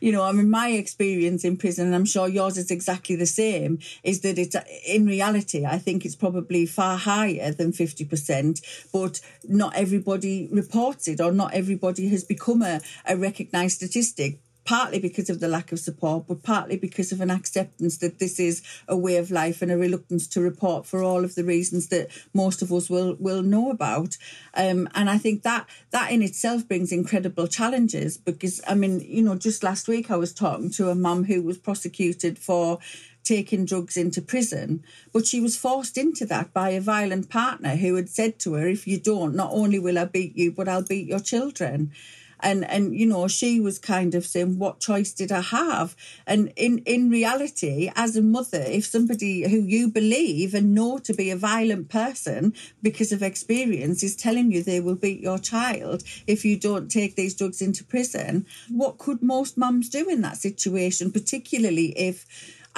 You 0.00 0.10
know, 0.10 0.24
I 0.24 0.32
mean, 0.32 0.50
my 0.50 0.70
experience 0.70 1.44
in 1.44 1.56
prison, 1.56 1.86
and 1.86 1.94
I'm 1.94 2.04
sure 2.04 2.26
yours 2.26 2.58
is 2.58 2.70
exactly 2.70 3.14
the 3.14 3.26
same, 3.26 3.78
is 4.02 4.22
that 4.22 4.36
it's 4.36 4.56
in 4.86 5.06
reality, 5.06 5.64
I 5.64 5.78
think 5.78 6.04
it's 6.04 6.16
probably 6.16 6.66
far 6.66 6.96
higher 6.96 7.52
than 7.52 7.70
50%, 7.72 8.60
but 8.92 9.20
not 9.44 9.76
everybody 9.76 10.48
reports 10.50 11.06
it 11.06 11.20
or 11.20 11.30
not 11.30 11.54
everybody 11.54 12.08
has 12.08 12.24
become 12.24 12.62
a, 12.62 12.80
a 13.06 13.16
recognised 13.16 13.76
statistic 13.76 14.40
partly 14.68 14.98
because 14.98 15.30
of 15.30 15.40
the 15.40 15.48
lack 15.48 15.72
of 15.72 15.78
support, 15.78 16.26
but 16.28 16.42
partly 16.42 16.76
because 16.76 17.10
of 17.10 17.22
an 17.22 17.30
acceptance 17.30 17.96
that 17.96 18.18
this 18.18 18.38
is 18.38 18.62
a 18.86 18.94
way 18.94 19.16
of 19.16 19.30
life 19.30 19.62
and 19.62 19.72
a 19.72 19.78
reluctance 19.78 20.26
to 20.26 20.42
report 20.42 20.84
for 20.84 21.02
all 21.02 21.24
of 21.24 21.34
the 21.36 21.42
reasons 21.42 21.88
that 21.88 22.10
most 22.34 22.60
of 22.60 22.70
us 22.70 22.90
will 22.90 23.16
will 23.18 23.42
know 23.42 23.70
about. 23.70 24.18
Um, 24.52 24.86
and 24.94 25.08
I 25.08 25.16
think 25.16 25.42
that 25.42 25.66
that 25.90 26.12
in 26.12 26.20
itself 26.20 26.68
brings 26.68 26.92
incredible 26.92 27.46
challenges 27.46 28.18
because 28.18 28.60
I 28.68 28.74
mean, 28.74 29.00
you 29.00 29.22
know, 29.22 29.36
just 29.36 29.62
last 29.62 29.88
week 29.88 30.10
I 30.10 30.16
was 30.16 30.34
talking 30.34 30.68
to 30.72 30.90
a 30.90 30.94
mum 30.94 31.24
who 31.24 31.40
was 31.40 31.56
prosecuted 31.56 32.38
for 32.38 32.78
taking 33.24 33.64
drugs 33.64 33.96
into 33.96 34.20
prison, 34.20 34.84
but 35.14 35.26
she 35.26 35.40
was 35.40 35.56
forced 35.56 35.96
into 35.96 36.26
that 36.26 36.52
by 36.52 36.70
a 36.70 36.80
violent 36.82 37.30
partner 37.30 37.76
who 37.76 37.94
had 37.94 38.10
said 38.10 38.38
to 38.40 38.52
her, 38.52 38.68
If 38.68 38.86
you 38.86 39.00
don't, 39.00 39.34
not 39.34 39.50
only 39.50 39.78
will 39.78 39.98
I 39.98 40.04
beat 40.04 40.36
you, 40.36 40.52
but 40.52 40.68
I'll 40.68 40.84
beat 40.84 41.08
your 41.08 41.20
children 41.20 41.90
and 42.40 42.64
and 42.64 42.94
you 42.94 43.06
know 43.06 43.28
she 43.28 43.60
was 43.60 43.78
kind 43.78 44.14
of 44.14 44.26
saying 44.26 44.58
what 44.58 44.80
choice 44.80 45.12
did 45.12 45.32
i 45.32 45.40
have? 45.40 45.96
And 46.26 46.52
in 46.56 46.78
in 46.78 47.10
reality 47.10 47.90
as 47.96 48.16
a 48.16 48.22
mother 48.22 48.62
if 48.66 48.86
somebody 48.86 49.48
who 49.48 49.60
you 49.60 49.88
believe 49.88 50.54
and 50.54 50.74
know 50.74 50.98
to 50.98 51.12
be 51.14 51.30
a 51.30 51.36
violent 51.36 51.88
person 51.88 52.54
because 52.82 53.12
of 53.12 53.22
experience 53.22 54.02
is 54.02 54.16
telling 54.16 54.52
you 54.52 54.62
they 54.62 54.80
will 54.80 54.94
beat 54.94 55.20
your 55.20 55.38
child 55.38 56.02
if 56.26 56.44
you 56.44 56.56
don't 56.58 56.90
take 56.90 57.16
these 57.16 57.34
drugs 57.34 57.60
into 57.60 57.84
prison 57.84 58.46
what 58.68 58.98
could 58.98 59.22
most 59.22 59.56
mums 59.56 59.88
do 59.88 60.08
in 60.08 60.20
that 60.20 60.36
situation 60.36 61.10
particularly 61.10 61.88
if 61.98 62.26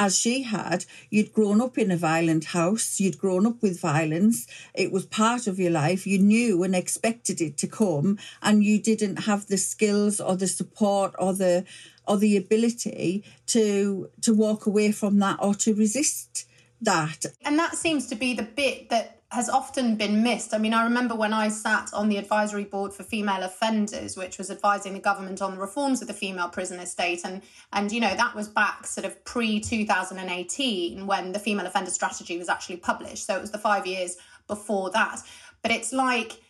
as 0.01 0.19
she 0.19 0.43
had, 0.45 0.87
you'd 1.11 1.35
grown 1.35 1.61
up 1.61 1.77
in 1.77 1.91
a 1.91 1.97
violent 1.97 2.47
house, 2.47 2.99
you'd 2.99 3.19
grown 3.19 3.45
up 3.45 3.61
with 3.61 3.79
violence, 3.79 4.47
it 4.73 4.91
was 4.91 5.05
part 5.05 5.47
of 5.47 5.59
your 5.59 5.71
life, 5.71 6.07
you 6.07 6.19
knew 6.19 6.63
and 6.63 6.75
expected 6.75 7.39
it 7.43 7.59
to 7.59 7.67
come, 7.67 8.19
and 8.41 8.65
you 8.65 8.81
didn't 8.81 9.25
have 9.25 9.47
the 9.49 9.59
skills 9.59 10.19
or 10.19 10.37
the 10.37 10.49
support 10.49 11.15
or 11.19 11.35
the 11.35 11.67
or 12.09 12.17
the 12.17 12.35
ability 12.39 13.23
to 13.47 14.09
to 14.23 14.33
walk 14.33 14.65
away 14.65 14.91
from 14.91 15.19
that 15.19 15.37
or 15.39 15.55
to 15.55 15.75
resist 15.75 16.47
that. 16.81 17.27
And 17.45 17.59
that 17.59 17.77
seems 17.77 18.07
to 18.07 18.15
be 18.15 18.33
the 18.33 18.43
bit 18.43 18.89
that 18.89 19.20
has 19.31 19.49
often 19.49 19.95
been 19.95 20.25
missed. 20.25 20.53
I 20.53 20.59
mean, 20.59 20.75
I 20.75 20.83
remember 20.83 21.15
when 21.15 21.33
I 21.33 21.49
sat 21.49 21.95
on 21.95 22.09
the 22.09 22.17
advisory 22.17 22.65
board 22.65 22.93
for 22.93 23.05
female 23.05 23.45
offenders, 23.45 24.17
which 24.17 24.39
was 24.39 24.51
advising 24.51 24.93
the 24.93 24.99
government 24.99 25.41
on 25.41 25.55
the 25.55 25.61
reforms 25.61 26.03
of 26.03 26.09
the 26.09 26.15
female 26.15 26.49
prison 26.49 26.81
estate, 26.81 27.21
and 27.25 27.43
and 27.73 27.93
you 27.93 28.01
know 28.01 28.15
that 28.15 28.35
was 28.35 28.49
back 28.49 28.87
sort 28.87 29.05
of 29.05 29.25
pre 29.25 29.61
two 29.61 29.87
thousand 29.87 30.19
and 30.19 30.31
eighteen 30.31 31.07
when 31.07 31.31
the 31.33 31.39
female 31.39 31.67
offender 31.67 31.91
strategy 31.93 32.39
was 32.39 32.49
actually 32.49 32.79
published. 32.79 33.25
So 33.25 33.37
it 33.37 33.41
was 33.41 33.53
the 33.53 33.59
five 33.59 33.87
years 33.87 34.17
before 34.49 34.91
that. 34.91 35.23
But 35.63 35.71
it's 35.71 35.93
like 35.93 36.41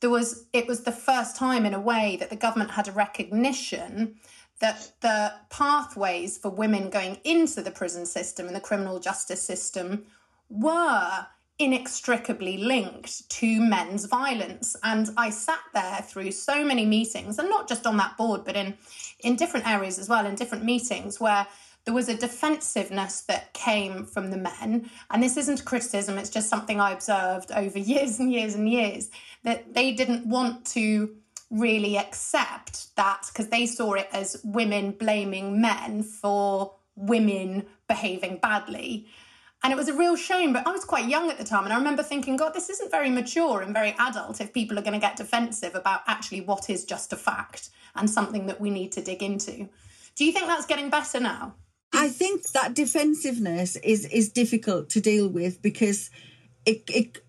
there 0.00 0.10
was 0.10 0.46
it 0.52 0.66
was 0.66 0.82
the 0.82 0.92
first 0.92 1.36
time 1.36 1.64
in 1.64 1.72
a 1.72 1.80
way 1.80 2.16
that 2.18 2.30
the 2.30 2.36
government 2.36 2.72
had 2.72 2.88
a 2.88 2.92
recognition 2.92 4.16
that 4.58 4.90
the 5.02 5.34
pathways 5.50 6.36
for 6.38 6.48
women 6.48 6.90
going 6.90 7.18
into 7.22 7.62
the 7.62 7.70
prison 7.70 8.06
system 8.06 8.46
and 8.46 8.56
the 8.56 8.60
criminal 8.60 8.98
justice 8.98 9.42
system 9.42 10.04
were 10.48 11.26
inextricably 11.58 12.58
linked 12.58 13.28
to 13.30 13.60
men's 13.60 14.06
violence. 14.06 14.76
And 14.82 15.10
i 15.16 15.30
sat 15.30 15.60
there 15.72 16.02
through 16.02 16.32
so 16.32 16.64
many 16.64 16.84
meetings 16.84 17.38
and 17.38 17.48
not 17.48 17.68
just 17.68 17.86
on 17.86 17.96
that 17.98 18.16
board 18.16 18.44
but 18.44 18.56
in 18.56 18.74
in 19.20 19.36
different 19.36 19.66
areas 19.66 19.98
as 19.98 20.08
well 20.08 20.26
in 20.26 20.34
different 20.34 20.64
meetings 20.64 21.20
where 21.20 21.46
there 21.84 21.94
was 21.94 22.08
a 22.08 22.16
defensiveness 22.16 23.20
that 23.22 23.52
came 23.52 24.06
from 24.06 24.30
the 24.30 24.38
men. 24.38 24.88
And 25.10 25.22
this 25.22 25.36
isn't 25.36 25.60
a 25.60 25.64
criticism 25.64 26.18
it's 26.18 26.30
just 26.30 26.48
something 26.48 26.80
i 26.80 26.90
observed 26.90 27.52
over 27.52 27.78
years 27.92 28.18
and 28.18 28.32
years 28.32 28.54
and 28.54 28.68
years 28.68 29.10
that 29.44 29.74
they 29.74 29.92
didn't 29.92 30.26
want 30.26 30.64
to 30.66 31.14
really 31.50 31.96
accept 31.96 32.94
that 32.96 33.28
because 33.28 33.48
they 33.48 33.66
saw 33.66 33.92
it 33.92 34.08
as 34.12 34.40
women 34.42 34.90
blaming 34.90 35.60
men 35.60 36.02
for 36.02 36.74
women 36.96 37.64
behaving 37.86 38.38
badly 38.38 39.06
and 39.64 39.72
it 39.72 39.76
was 39.76 39.88
a 39.88 39.94
real 39.94 40.14
shame, 40.14 40.52
but 40.52 40.66
I 40.66 40.70
was 40.72 40.84
quite 40.84 41.08
young 41.08 41.30
at 41.30 41.38
the 41.38 41.44
time. 41.44 41.64
And 41.64 41.72
I 41.72 41.78
remember 41.78 42.02
thinking, 42.02 42.36
God, 42.36 42.52
this 42.52 42.68
isn't 42.68 42.90
very 42.90 43.08
mature 43.08 43.62
and 43.62 43.72
very 43.72 43.96
adult 43.98 44.42
if 44.42 44.52
people 44.52 44.78
are 44.78 44.82
going 44.82 44.92
to 44.92 44.98
get 44.98 45.16
defensive 45.16 45.74
about 45.74 46.02
actually 46.06 46.42
what 46.42 46.68
is 46.68 46.84
just 46.84 47.14
a 47.14 47.16
fact 47.16 47.70
and 47.96 48.08
something 48.08 48.44
that 48.46 48.60
we 48.60 48.68
need 48.68 48.92
to 48.92 49.02
dig 49.02 49.22
into. 49.22 49.66
Do 50.16 50.26
you 50.26 50.32
think 50.32 50.48
that's 50.48 50.66
getting 50.66 50.90
better 50.90 51.18
now? 51.18 51.54
I 51.94 52.08
think 52.08 52.50
that 52.50 52.74
defensiveness 52.74 53.76
is 53.76 54.04
is 54.06 54.28
difficult 54.28 54.90
to 54.90 55.00
deal 55.00 55.28
with 55.28 55.62
because 55.62 56.10
it, 56.66 56.82
it 56.88 57.24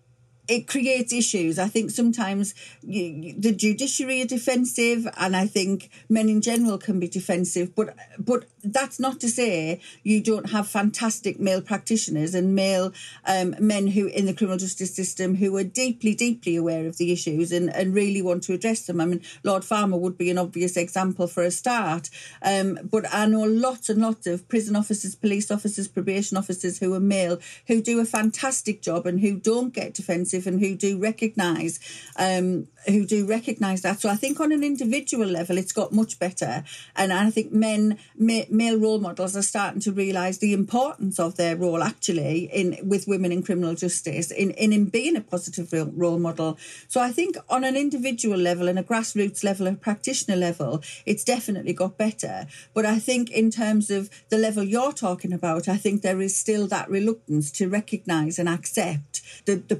it 0.48 0.66
creates 0.66 1.12
issues. 1.12 1.58
I 1.58 1.68
think 1.68 1.90
sometimes 1.90 2.54
you, 2.82 3.34
the 3.38 3.52
judiciary 3.52 4.22
are 4.22 4.26
defensive, 4.26 5.08
and 5.16 5.36
I 5.36 5.46
think 5.46 5.90
men 6.08 6.28
in 6.28 6.40
general 6.40 6.78
can 6.78 7.00
be 7.00 7.08
defensive. 7.08 7.74
But 7.74 7.96
but 8.18 8.44
that's 8.62 8.98
not 8.98 9.20
to 9.20 9.28
say 9.28 9.80
you 10.02 10.20
don't 10.20 10.50
have 10.50 10.68
fantastic 10.68 11.38
male 11.38 11.60
practitioners 11.60 12.34
and 12.34 12.54
male 12.54 12.92
um, 13.24 13.54
men 13.58 13.88
who 13.88 14.06
in 14.06 14.26
the 14.26 14.34
criminal 14.34 14.58
justice 14.58 14.94
system 14.94 15.36
who 15.36 15.56
are 15.56 15.64
deeply 15.64 16.14
deeply 16.14 16.56
aware 16.56 16.86
of 16.86 16.98
the 16.98 17.12
issues 17.12 17.52
and, 17.52 17.74
and 17.74 17.94
really 17.94 18.22
want 18.22 18.42
to 18.44 18.52
address 18.52 18.86
them. 18.86 19.00
I 19.00 19.06
mean, 19.06 19.22
Lord 19.42 19.64
Farmer 19.64 19.96
would 19.96 20.18
be 20.18 20.30
an 20.30 20.38
obvious 20.38 20.76
example 20.76 21.26
for 21.26 21.42
a 21.42 21.50
start. 21.50 22.10
Um, 22.42 22.78
but 22.84 23.04
I 23.12 23.26
know 23.26 23.42
lots 23.42 23.88
and 23.88 24.00
lots 24.00 24.26
of 24.26 24.48
prison 24.48 24.76
officers, 24.76 25.14
police 25.14 25.50
officers, 25.50 25.88
probation 25.88 26.36
officers 26.36 26.78
who 26.78 26.94
are 26.94 27.00
male 27.00 27.38
who 27.66 27.80
do 27.80 28.00
a 28.00 28.04
fantastic 28.04 28.82
job 28.82 29.06
and 29.06 29.20
who 29.20 29.38
don't 29.38 29.72
get 29.72 29.94
defensive 29.94 30.35
and 30.44 30.60
who 30.60 30.74
do 30.74 30.98
recognise 30.98 31.78
um, 32.16 32.66
who 32.86 33.06
do 33.06 33.26
recognise 33.26 33.82
that. 33.82 34.00
So 34.00 34.08
I 34.08 34.16
think 34.16 34.38
on 34.40 34.52
an 34.52 34.62
individual 34.62 35.26
level, 35.26 35.58
it's 35.58 35.72
got 35.72 35.92
much 35.92 36.18
better, 36.18 36.64
and 36.94 37.12
I 37.12 37.30
think 37.30 37.52
men 37.52 37.98
ma- 38.18 38.50
male 38.50 38.78
role 38.78 38.98
models 38.98 39.36
are 39.36 39.42
starting 39.42 39.80
to 39.82 39.92
realise 39.92 40.38
the 40.38 40.52
importance 40.52 41.18
of 41.18 41.36
their 41.36 41.56
role 41.56 41.82
actually 41.82 42.50
in 42.52 42.76
with 42.82 43.06
women 43.06 43.32
in 43.32 43.42
criminal 43.42 43.74
justice 43.74 44.30
in 44.30 44.50
in, 44.52 44.72
in 44.72 44.86
being 44.86 45.16
a 45.16 45.20
positive 45.20 45.72
role 45.96 46.18
model. 46.18 46.58
So 46.88 47.00
I 47.00 47.12
think 47.12 47.36
on 47.48 47.64
an 47.64 47.76
individual 47.76 48.38
level 48.38 48.68
and 48.68 48.78
a 48.78 48.82
grassroots 48.82 49.44
level, 49.44 49.66
a 49.66 49.72
practitioner 49.74 50.36
level, 50.36 50.82
it's 51.04 51.24
definitely 51.24 51.72
got 51.72 51.98
better. 51.98 52.46
But 52.74 52.86
I 52.86 52.98
think 52.98 53.30
in 53.30 53.50
terms 53.50 53.90
of 53.90 54.10
the 54.28 54.38
level 54.38 54.62
you're 54.62 54.92
talking 54.92 55.32
about, 55.32 55.68
I 55.68 55.76
think 55.76 56.02
there 56.02 56.20
is 56.20 56.36
still 56.36 56.66
that 56.68 56.88
reluctance 56.90 57.50
to 57.52 57.68
recognise 57.68 58.38
and 58.38 58.48
accept 58.48 59.22
the, 59.44 59.56
the 59.56 59.76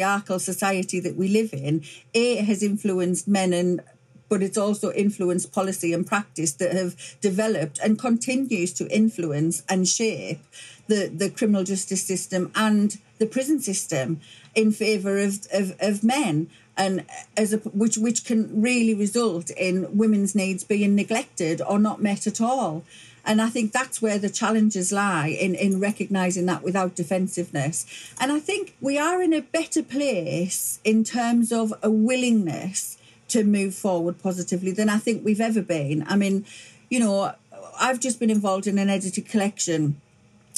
patriarchal 0.00 0.38
society 0.38 1.00
that 1.00 1.16
we 1.16 1.28
live 1.28 1.52
in. 1.52 1.82
A 2.14 2.36
has 2.36 2.62
influenced 2.62 3.28
men 3.28 3.52
and 3.52 3.80
but 4.28 4.42
it's 4.44 4.56
also 4.56 4.92
influenced 4.92 5.52
policy 5.52 5.92
and 5.92 6.06
practice 6.06 6.52
that 6.52 6.72
have 6.72 6.94
developed 7.20 7.80
and 7.82 7.98
continues 7.98 8.72
to 8.72 8.86
influence 8.88 9.64
and 9.68 9.88
shape 9.88 10.38
the, 10.86 11.10
the 11.12 11.28
criminal 11.28 11.64
justice 11.64 12.04
system 12.04 12.52
and 12.54 12.98
the 13.18 13.26
prison 13.26 13.58
system 13.58 14.20
in 14.54 14.70
favour 14.70 15.18
of, 15.18 15.40
of, 15.52 15.72
of 15.80 16.04
men 16.04 16.48
and 16.76 17.04
as 17.36 17.52
a, 17.52 17.56
which 17.82 17.98
which 17.98 18.24
can 18.24 18.62
really 18.62 18.94
result 18.94 19.50
in 19.50 19.98
women's 19.98 20.36
needs 20.36 20.62
being 20.62 20.94
neglected 20.94 21.60
or 21.60 21.80
not 21.80 22.00
met 22.00 22.28
at 22.28 22.40
all. 22.40 22.84
And 23.24 23.40
I 23.40 23.48
think 23.48 23.72
that's 23.72 24.00
where 24.00 24.18
the 24.18 24.30
challenges 24.30 24.92
lie 24.92 25.28
in, 25.28 25.54
in 25.54 25.80
recognizing 25.80 26.46
that 26.46 26.62
without 26.62 26.94
defensiveness. 26.94 27.86
And 28.20 28.32
I 28.32 28.40
think 28.40 28.76
we 28.80 28.98
are 28.98 29.22
in 29.22 29.32
a 29.32 29.42
better 29.42 29.82
place 29.82 30.80
in 30.84 31.04
terms 31.04 31.52
of 31.52 31.72
a 31.82 31.90
willingness 31.90 32.96
to 33.28 33.44
move 33.44 33.74
forward 33.74 34.20
positively 34.22 34.72
than 34.72 34.88
I 34.88 34.98
think 34.98 35.24
we've 35.24 35.40
ever 35.40 35.62
been. 35.62 36.04
I 36.08 36.16
mean, 36.16 36.44
you 36.88 36.98
know, 36.98 37.34
I've 37.78 38.00
just 38.00 38.18
been 38.18 38.30
involved 38.30 38.66
in 38.66 38.78
an 38.78 38.90
edited 38.90 39.26
collection 39.26 40.00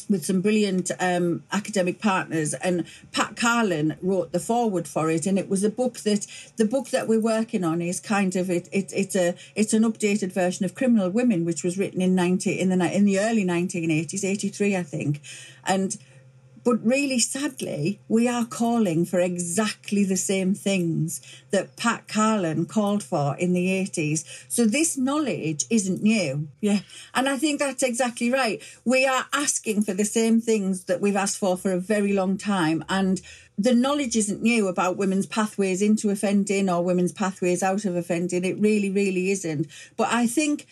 with 0.08 0.24
some 0.24 0.40
brilliant 0.40 0.90
um, 1.00 1.42
academic 1.52 2.00
partners. 2.00 2.54
And 2.54 2.86
pat 3.12 3.36
Carlen 3.36 3.96
wrote 4.02 4.32
the 4.32 4.40
forward 4.40 4.88
for 4.88 5.10
it. 5.10 5.26
And 5.26 5.38
it 5.38 5.48
was 5.48 5.64
a 5.64 5.70
book 5.70 6.00
that 6.00 6.26
the 6.56 6.64
book 6.64 6.88
that 6.90 7.08
we're 7.08 7.20
working 7.20 7.64
on 7.64 7.82
is 7.82 8.00
kind 8.00 8.36
of 8.36 8.50
it, 8.50 8.68
it 8.72 8.92
it's 8.94 9.16
a 9.16 9.34
it's 9.54 9.72
an 9.72 9.82
updated 9.82 10.32
version 10.32 10.64
of 10.64 10.74
criminal 10.74 11.10
women 11.10 11.44
which 11.44 11.64
was 11.64 11.78
written 11.78 12.00
in 12.00 12.14
90 12.14 12.58
in 12.58 12.68
the 12.68 12.96
in 12.96 13.04
the 13.04 13.18
early 13.18 13.44
1980s 13.44 14.24
83 14.24 14.76
i 14.76 14.82
think. 14.82 15.20
And 15.64 15.96
but 16.64 16.84
really 16.84 17.18
sadly, 17.18 18.00
we 18.08 18.28
are 18.28 18.44
calling 18.44 19.04
for 19.04 19.20
exactly 19.20 20.04
the 20.04 20.16
same 20.16 20.54
things 20.54 21.20
that 21.50 21.76
Pat 21.76 22.08
Carlen 22.08 22.66
called 22.66 23.02
for 23.02 23.36
in 23.36 23.52
the 23.52 23.66
80s. 23.66 24.24
So 24.48 24.64
this 24.64 24.96
knowledge 24.96 25.64
isn't 25.70 26.02
new. 26.02 26.48
Yeah. 26.60 26.80
And 27.14 27.28
I 27.28 27.36
think 27.36 27.58
that's 27.58 27.82
exactly 27.82 28.30
right. 28.30 28.62
We 28.84 29.06
are 29.06 29.26
asking 29.32 29.82
for 29.82 29.94
the 29.94 30.04
same 30.04 30.40
things 30.40 30.84
that 30.84 31.00
we've 31.00 31.16
asked 31.16 31.38
for 31.38 31.56
for 31.56 31.72
a 31.72 31.80
very 31.80 32.12
long 32.12 32.38
time. 32.38 32.84
And 32.88 33.20
the 33.58 33.74
knowledge 33.74 34.16
isn't 34.16 34.42
new 34.42 34.68
about 34.68 34.96
women's 34.96 35.26
pathways 35.26 35.82
into 35.82 36.10
offending 36.10 36.68
or 36.68 36.82
women's 36.82 37.12
pathways 37.12 37.62
out 37.62 37.84
of 37.84 37.96
offending. 37.96 38.44
It 38.44 38.58
really, 38.58 38.90
really 38.90 39.30
isn't. 39.30 39.66
But 39.96 40.08
I 40.10 40.26
think 40.26 40.66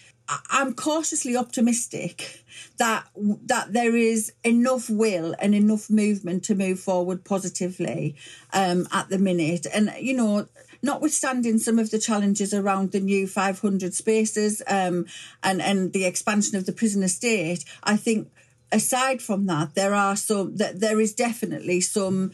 I'm 0.51 0.75
cautiously 0.75 1.37
optimistic 1.37 2.45
that 2.79 3.07
that 3.47 3.73
there 3.73 3.97
is 3.97 4.33
enough 4.45 4.89
will 4.89 5.35
and 5.39 5.55
enough 5.55 5.91
movement 5.91 6.45
to 6.45 6.55
move 6.55 6.81
forward 6.81 7.25
positively 7.25 8.17
um, 8.53 8.87
at 8.93 9.09
the 9.09 9.19
minute. 9.19 9.67
And 9.73 9.93
you 9.99 10.15
know, 10.15 10.47
notwithstanding 10.83 11.59
some 11.59 11.79
of 11.79 11.91
the 11.91 11.99
challenges 11.99 12.55
around 12.55 12.93
the 12.93 13.01
new 13.01 13.27
500 13.27 13.95
spaces 13.95 14.63
um, 14.67 15.07
and 15.43 15.61
and 15.61 15.93
the 15.93 16.05
expansion 16.05 16.57
of 16.57 16.67
the 16.67 16.73
prison 16.73 17.03
estate, 17.03 17.65
I 17.83 17.97
think 17.97 18.31
aside 18.73 19.21
from 19.21 19.47
that, 19.47 19.75
there 19.75 19.95
are 19.95 20.17
some 20.17 20.57
that 20.57 20.81
there 20.81 21.01
is 21.01 21.13
definitely 21.13 21.81
some 21.81 22.33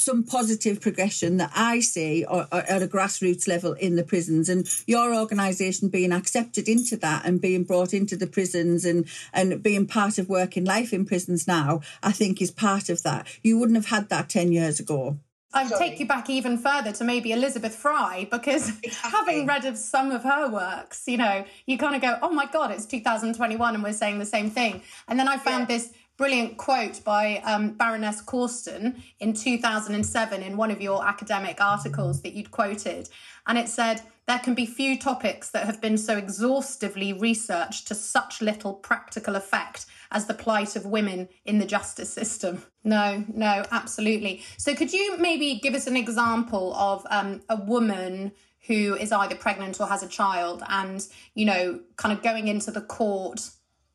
some 0.00 0.24
positive 0.24 0.80
progression 0.80 1.36
that 1.36 1.52
I 1.54 1.80
see 1.80 2.24
or, 2.24 2.46
or 2.50 2.60
at 2.60 2.82
a 2.82 2.86
grassroots 2.86 3.46
level 3.46 3.74
in 3.74 3.96
the 3.96 4.02
prisons, 4.02 4.48
and 4.48 4.68
your 4.86 5.14
organisation 5.14 5.88
being 5.88 6.12
accepted 6.12 6.68
into 6.68 6.96
that 6.98 7.24
and 7.24 7.40
being 7.40 7.64
brought 7.64 7.92
into 7.92 8.16
the 8.16 8.26
prisons 8.26 8.84
and 8.84 9.06
and 9.32 9.62
being 9.62 9.86
part 9.86 10.18
of 10.18 10.28
working 10.28 10.64
life 10.64 10.92
in 10.92 11.04
prisons 11.04 11.46
now, 11.46 11.80
I 12.02 12.12
think 12.12 12.40
is 12.40 12.50
part 12.50 12.88
of 12.88 13.02
that. 13.02 13.26
You 13.42 13.58
wouldn't 13.58 13.76
have 13.76 13.86
had 13.86 14.08
that 14.08 14.28
ten 14.28 14.52
years 14.52 14.80
ago. 14.80 15.18
I 15.52 15.64
would 15.64 15.72
take 15.78 15.98
you 15.98 16.06
back 16.06 16.30
even 16.30 16.58
further 16.58 16.92
to 16.92 17.04
maybe 17.04 17.32
Elizabeth 17.32 17.74
Fry 17.74 18.28
because 18.30 18.68
exactly. 18.82 19.10
having 19.10 19.46
read 19.46 19.64
of 19.64 19.76
some 19.76 20.12
of 20.12 20.22
her 20.22 20.48
works, 20.48 21.02
you 21.06 21.16
know, 21.16 21.44
you 21.66 21.76
kind 21.76 21.96
of 21.96 22.02
go, 22.02 22.18
"Oh 22.22 22.30
my 22.30 22.46
God, 22.46 22.70
it's 22.70 22.86
2021 22.86 23.74
and 23.74 23.82
we're 23.82 23.92
saying 23.92 24.18
the 24.18 24.24
same 24.26 24.50
thing." 24.50 24.82
And 25.08 25.18
then 25.18 25.26
I 25.26 25.38
found 25.38 25.68
yeah. 25.68 25.76
this 25.76 25.92
brilliant 26.20 26.58
quote 26.58 27.02
by 27.02 27.38
um, 27.46 27.70
Baroness 27.70 28.20
Corston 28.20 29.02
in 29.20 29.32
2007 29.32 30.42
in 30.42 30.54
one 30.58 30.70
of 30.70 30.82
your 30.82 31.02
academic 31.02 31.62
articles 31.62 32.20
that 32.20 32.34
you'd 32.34 32.50
quoted. 32.50 33.08
And 33.46 33.56
it 33.56 33.70
said, 33.70 34.02
There 34.28 34.38
can 34.38 34.52
be 34.52 34.66
few 34.66 34.98
topics 34.98 35.48
that 35.48 35.64
have 35.64 35.80
been 35.80 35.96
so 35.96 36.18
exhaustively 36.18 37.14
researched 37.14 37.88
to 37.88 37.94
such 37.94 38.42
little 38.42 38.74
practical 38.74 39.34
effect 39.34 39.86
as 40.10 40.26
the 40.26 40.34
plight 40.34 40.76
of 40.76 40.84
women 40.84 41.26
in 41.46 41.58
the 41.58 41.64
justice 41.64 42.12
system. 42.12 42.64
No, 42.84 43.24
no, 43.32 43.64
absolutely. 43.72 44.42
So, 44.58 44.74
could 44.74 44.92
you 44.92 45.16
maybe 45.16 45.58
give 45.62 45.72
us 45.72 45.86
an 45.86 45.96
example 45.96 46.74
of 46.74 47.06
um, 47.10 47.40
a 47.48 47.56
woman? 47.56 48.32
Who 48.66 48.94
is 48.94 49.10
either 49.10 49.36
pregnant 49.36 49.80
or 49.80 49.86
has 49.86 50.02
a 50.02 50.06
child, 50.06 50.62
and 50.68 51.04
you 51.34 51.46
know, 51.46 51.80
kind 51.96 52.12
of 52.12 52.22
going 52.22 52.46
into 52.46 52.70
the 52.70 52.82
court 52.82 53.40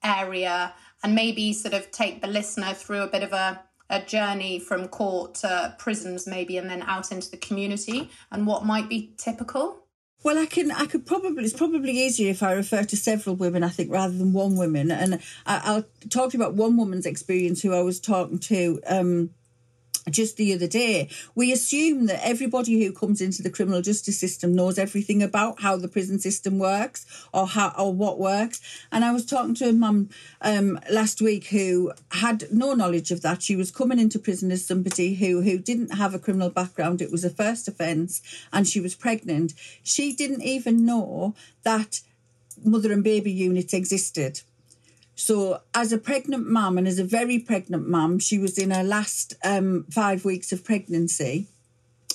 area 0.03 0.74
and 1.04 1.16
maybe 1.16 1.54
sort 1.54 1.74
of 1.74 1.92
take 1.92 2.22
the 2.22 2.28
listener 2.28 2.74
through 2.74 3.02
a 3.02 3.08
bit 3.08 3.24
of 3.24 3.34
a, 3.34 3.62
a 3.90 4.02
journey 4.02 4.60
from 4.60 4.88
court 4.88 5.36
to 5.36 5.75
prisons, 5.78 6.28
maybe, 6.28 6.58
and 6.58 6.70
then 6.70 6.82
out 6.84 7.12
into 7.12 7.30
the 7.30 7.38
community 7.38 8.10
and 8.32 8.48
what 8.48 8.66
might 8.66 8.90
be 8.90 9.14
typical? 9.18 9.86
Well, 10.24 10.40
I 10.40 10.48
can. 10.48 10.72
I 10.72 10.88
could 10.88 11.06
probably. 11.06 11.44
It's 11.44 11.54
probably 11.54 11.92
easier 11.92 12.32
if 12.32 12.42
I 12.42 12.54
refer 12.54 12.84
to 12.84 12.98
several 12.98 13.36
women. 13.36 13.64
I 13.64 13.70
think 13.70 13.92
rather 13.92 14.18
than 14.18 14.34
one 14.34 14.56
woman. 14.56 14.90
And 14.90 15.22
I, 15.46 15.75
will 15.75 15.86
talk 16.10 16.32
to 16.32 16.38
you 16.38 16.44
about 16.44 16.56
one 16.56 16.78
woman's 16.78 17.06
experience 17.06 17.62
who 17.62 17.75
I 17.75 17.82
was 17.82 18.00
talking 18.00 18.40
to. 18.40 18.82
Um, 18.88 19.30
just 20.10 20.38
the 20.38 20.54
other 20.54 20.68
day, 20.68 21.10
we 21.34 21.52
assume 21.52 22.06
that 22.06 22.26
everybody 22.26 22.84
who 22.84 22.92
comes 22.92 23.22
into 23.22 23.42
the 23.42 23.50
criminal 23.50 23.82
justice 23.82 24.20
system 24.20 24.56
knows 24.56 24.78
everything 24.78 25.24
about 25.24 25.62
how 25.62 25.78
the 25.78 25.88
prison 25.88 26.20
system 26.20 26.60
works 26.60 27.06
or 27.34 27.48
how 27.48 27.74
or 27.78 27.94
what 27.94 28.20
works. 28.20 28.62
And 28.92 29.04
I 29.04 29.12
was 29.12 29.26
talking 29.26 29.56
to 29.56 29.70
a 29.70 29.74
mum 29.74 30.10
um, 30.42 30.80
last 30.92 31.22
week 31.22 31.48
who 31.48 31.92
had 32.12 32.46
no 32.52 32.74
knowledge 32.74 33.12
of 33.12 33.22
that. 33.22 33.42
She 33.42 33.56
was 33.56 33.72
coming 33.72 34.00
into 34.00 34.20
prison 34.20 34.52
as 34.52 34.66
somebody 34.66 35.16
who 35.16 35.42
who 35.42 35.58
didn't 35.58 35.96
have 35.96 36.14
a 36.14 36.20
criminal 36.20 36.50
background. 36.50 37.02
It 37.02 37.12
was 37.12 37.26
a 37.26 37.30
first 37.30 37.68
offence, 37.68 38.22
and 38.54 38.68
she 38.68 38.80
was 38.80 38.96
pregnant. 38.96 39.54
She 39.84 40.13
didn't 40.13 40.44
even 40.44 40.86
know 40.86 41.36
that 41.63 42.02
mother 42.63 42.91
and 42.91 43.04
baby 43.04 43.32
units 43.32 43.74
existed. 43.74 44.41
So, 45.15 45.62
as 45.73 45.93
a 45.93 45.97
pregnant 45.97 46.47
mum 46.47 46.78
and 46.78 46.88
as 46.88 46.99
a 46.99 47.04
very 47.04 47.39
pregnant 47.39 47.88
mum, 47.88 48.19
she 48.19 48.38
was 48.38 48.58
in 48.58 48.71
her 48.71 48.84
last 48.84 49.36
um, 49.43 49.86
five 49.89 50.25
weeks 50.25 50.51
of 50.51 50.63
pregnancy. 50.63 51.47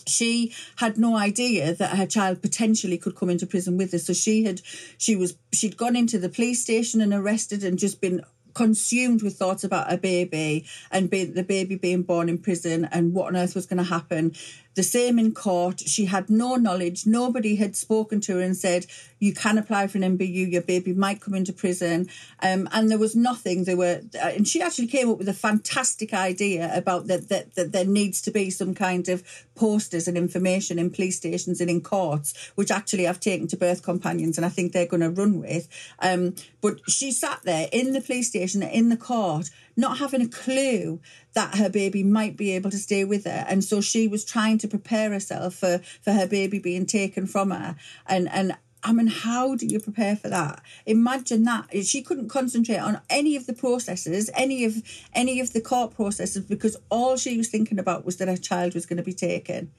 She 0.06 0.52
had 0.76 0.98
no 0.98 1.16
idea 1.16 1.74
that 1.74 1.96
her 1.96 2.06
child 2.06 2.42
potentially 2.42 2.98
could 2.98 3.16
come 3.16 3.30
into 3.30 3.46
prison 3.46 3.76
with 3.76 3.92
her. 3.92 3.98
So 3.98 4.12
she 4.12 4.44
had, 4.44 4.60
she 4.98 5.16
was, 5.16 5.36
she'd 5.52 5.76
gone 5.76 5.96
into 5.96 6.18
the 6.18 6.28
police 6.28 6.62
station 6.62 7.00
and 7.00 7.14
arrested 7.14 7.64
and 7.64 7.78
just 7.78 8.00
been 8.00 8.22
consumed 8.54 9.22
with 9.22 9.36
thoughts 9.36 9.64
about 9.64 9.92
a 9.92 9.96
baby 9.96 10.66
and 10.90 11.08
be, 11.08 11.24
the 11.24 11.42
baby 11.42 11.76
being 11.76 12.02
born 12.02 12.28
in 12.28 12.38
prison 12.38 12.88
and 12.92 13.14
what 13.14 13.28
on 13.28 13.36
earth 13.36 13.54
was 13.54 13.66
going 13.66 13.78
to 13.78 13.84
happen. 13.84 14.34
The 14.74 14.83
same 14.83 15.18
in 15.18 15.33
court. 15.33 15.80
She 15.80 16.06
had 16.06 16.30
no 16.30 16.56
knowledge. 16.56 17.06
Nobody 17.06 17.56
had 17.56 17.76
spoken 17.76 18.20
to 18.22 18.37
her 18.37 18.40
and 18.40 18.56
said, 18.56 18.87
you 19.20 19.35
can 19.35 19.59
apply 19.59 19.87
for 19.87 19.98
an 19.98 20.18
MBU, 20.18 20.50
your 20.50 20.62
baby 20.62 20.94
might 20.94 21.20
come 21.20 21.35
into 21.35 21.52
prison. 21.52 22.09
Um, 22.42 22.68
and 22.72 22.90
there 22.90 22.98
was 22.98 23.14
nothing. 23.14 23.64
There 23.64 23.76
were, 23.76 24.00
uh, 24.14 24.28
and 24.28 24.48
she 24.48 24.62
actually 24.62 24.87
came 24.87 25.11
up 25.11 25.18
with 25.18 25.28
a 25.28 25.35
fantastic 25.35 26.14
idea 26.14 26.70
about 26.74 27.06
that, 27.09 27.28
that, 27.28 27.54
that 27.54 27.72
there 27.72 27.85
needs 27.85 28.22
to 28.22 28.30
be 28.30 28.50
some 28.50 28.74
kind 28.74 29.09
of 29.09 29.22
posters 29.54 30.09
and 30.09 30.16
information 30.16 30.78
in 30.78 30.90
police 30.90 31.18
stations 31.18 31.61
and 31.61 31.68
in 31.68 31.83
courts, 31.83 32.52
which 32.54 32.70
actually 32.70 33.06
I've 33.06 33.20
taken 33.20 33.46
to 33.48 33.56
birth 33.56 33.83
companions 33.83 34.38
and 34.38 34.46
I 34.46 34.48
think 34.48 34.72
they're 34.72 34.87
going 34.87 35.02
to 35.02 35.11
run 35.11 35.40
with. 35.40 35.68
Um, 35.98 36.35
but 36.62 36.80
she 36.88 37.12
sat 37.12 37.40
there 37.44 37.68
in 37.72 37.92
the 37.92 38.00
police 38.00 38.28
station, 38.28 38.62
in 38.62 38.88
the 38.88 38.96
court, 38.96 39.50
not 39.80 39.98
having 39.98 40.22
a 40.22 40.28
clue 40.28 41.00
that 41.34 41.56
her 41.56 41.68
baby 41.68 42.02
might 42.02 42.36
be 42.36 42.52
able 42.52 42.70
to 42.70 42.78
stay 42.78 43.04
with 43.04 43.24
her. 43.24 43.44
And 43.48 43.64
so 43.64 43.80
she 43.80 44.06
was 44.06 44.24
trying 44.24 44.58
to 44.58 44.68
prepare 44.68 45.10
herself 45.10 45.54
for, 45.54 45.80
for 46.02 46.12
her 46.12 46.26
baby 46.26 46.58
being 46.58 46.86
taken 46.86 47.26
from 47.26 47.50
her. 47.50 47.76
And, 48.06 48.28
and 48.30 48.56
I 48.82 48.92
mean, 48.92 49.08
how 49.08 49.56
do 49.56 49.66
you 49.66 49.78
prepare 49.80 50.16
for 50.16 50.28
that? 50.28 50.62
Imagine 50.86 51.44
that 51.44 51.68
she 51.84 52.02
couldn't 52.02 52.28
concentrate 52.28 52.78
on 52.78 53.00
any 53.10 53.36
of 53.36 53.46
the 53.46 53.52
processes, 53.52 54.30
any 54.34 54.64
of 54.64 54.82
any 55.14 55.40
of 55.40 55.52
the 55.52 55.60
court 55.60 55.94
processes, 55.94 56.44
because 56.44 56.76
all 56.90 57.16
she 57.16 57.36
was 57.36 57.48
thinking 57.48 57.78
about 57.78 58.04
was 58.04 58.16
that 58.16 58.28
her 58.28 58.36
child 58.36 58.74
was 58.74 58.86
going 58.86 58.96
to 58.96 59.02
be 59.02 59.12
taken. 59.12 59.72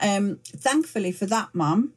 Um, 0.00 0.38
thankfully 0.44 1.10
for 1.10 1.26
that 1.26 1.48
mum, 1.52 1.94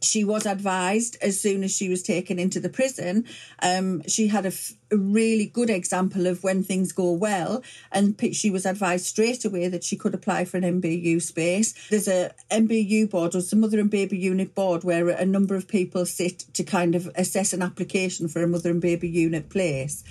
she 0.00 0.24
was 0.24 0.46
advised 0.46 1.16
as 1.20 1.40
soon 1.40 1.64
as 1.64 1.74
she 1.74 1.88
was 1.88 2.02
taken 2.02 2.38
into 2.38 2.60
the 2.60 2.68
prison. 2.68 3.24
Um, 3.62 4.02
she 4.06 4.28
had 4.28 4.44
a, 4.44 4.48
f- 4.48 4.74
a 4.90 4.96
really 4.96 5.46
good 5.46 5.70
example 5.70 6.26
of 6.26 6.44
when 6.44 6.62
things 6.62 6.92
go 6.92 7.12
well, 7.12 7.62
and 7.90 8.16
she 8.32 8.50
was 8.50 8.66
advised 8.66 9.06
straight 9.06 9.44
away 9.44 9.68
that 9.68 9.84
she 9.84 9.96
could 9.96 10.14
apply 10.14 10.44
for 10.44 10.56
an 10.56 10.80
MBU 10.80 11.22
space. 11.22 11.74
There's 11.88 12.08
a 12.08 12.32
MBU 12.50 13.10
board 13.10 13.34
or 13.34 13.40
some 13.40 13.60
mother 13.60 13.80
and 13.80 13.90
baby 13.90 14.18
unit 14.18 14.54
board 14.54 14.84
where 14.84 15.08
a 15.08 15.26
number 15.26 15.54
of 15.54 15.68
people 15.68 16.06
sit 16.06 16.40
to 16.54 16.62
kind 16.62 16.94
of 16.94 17.10
assess 17.14 17.52
an 17.52 17.62
application 17.62 18.28
for 18.28 18.42
a 18.42 18.48
mother 18.48 18.70
and 18.70 18.80
baby 18.80 19.08
unit 19.08 19.48
place. 19.50 20.04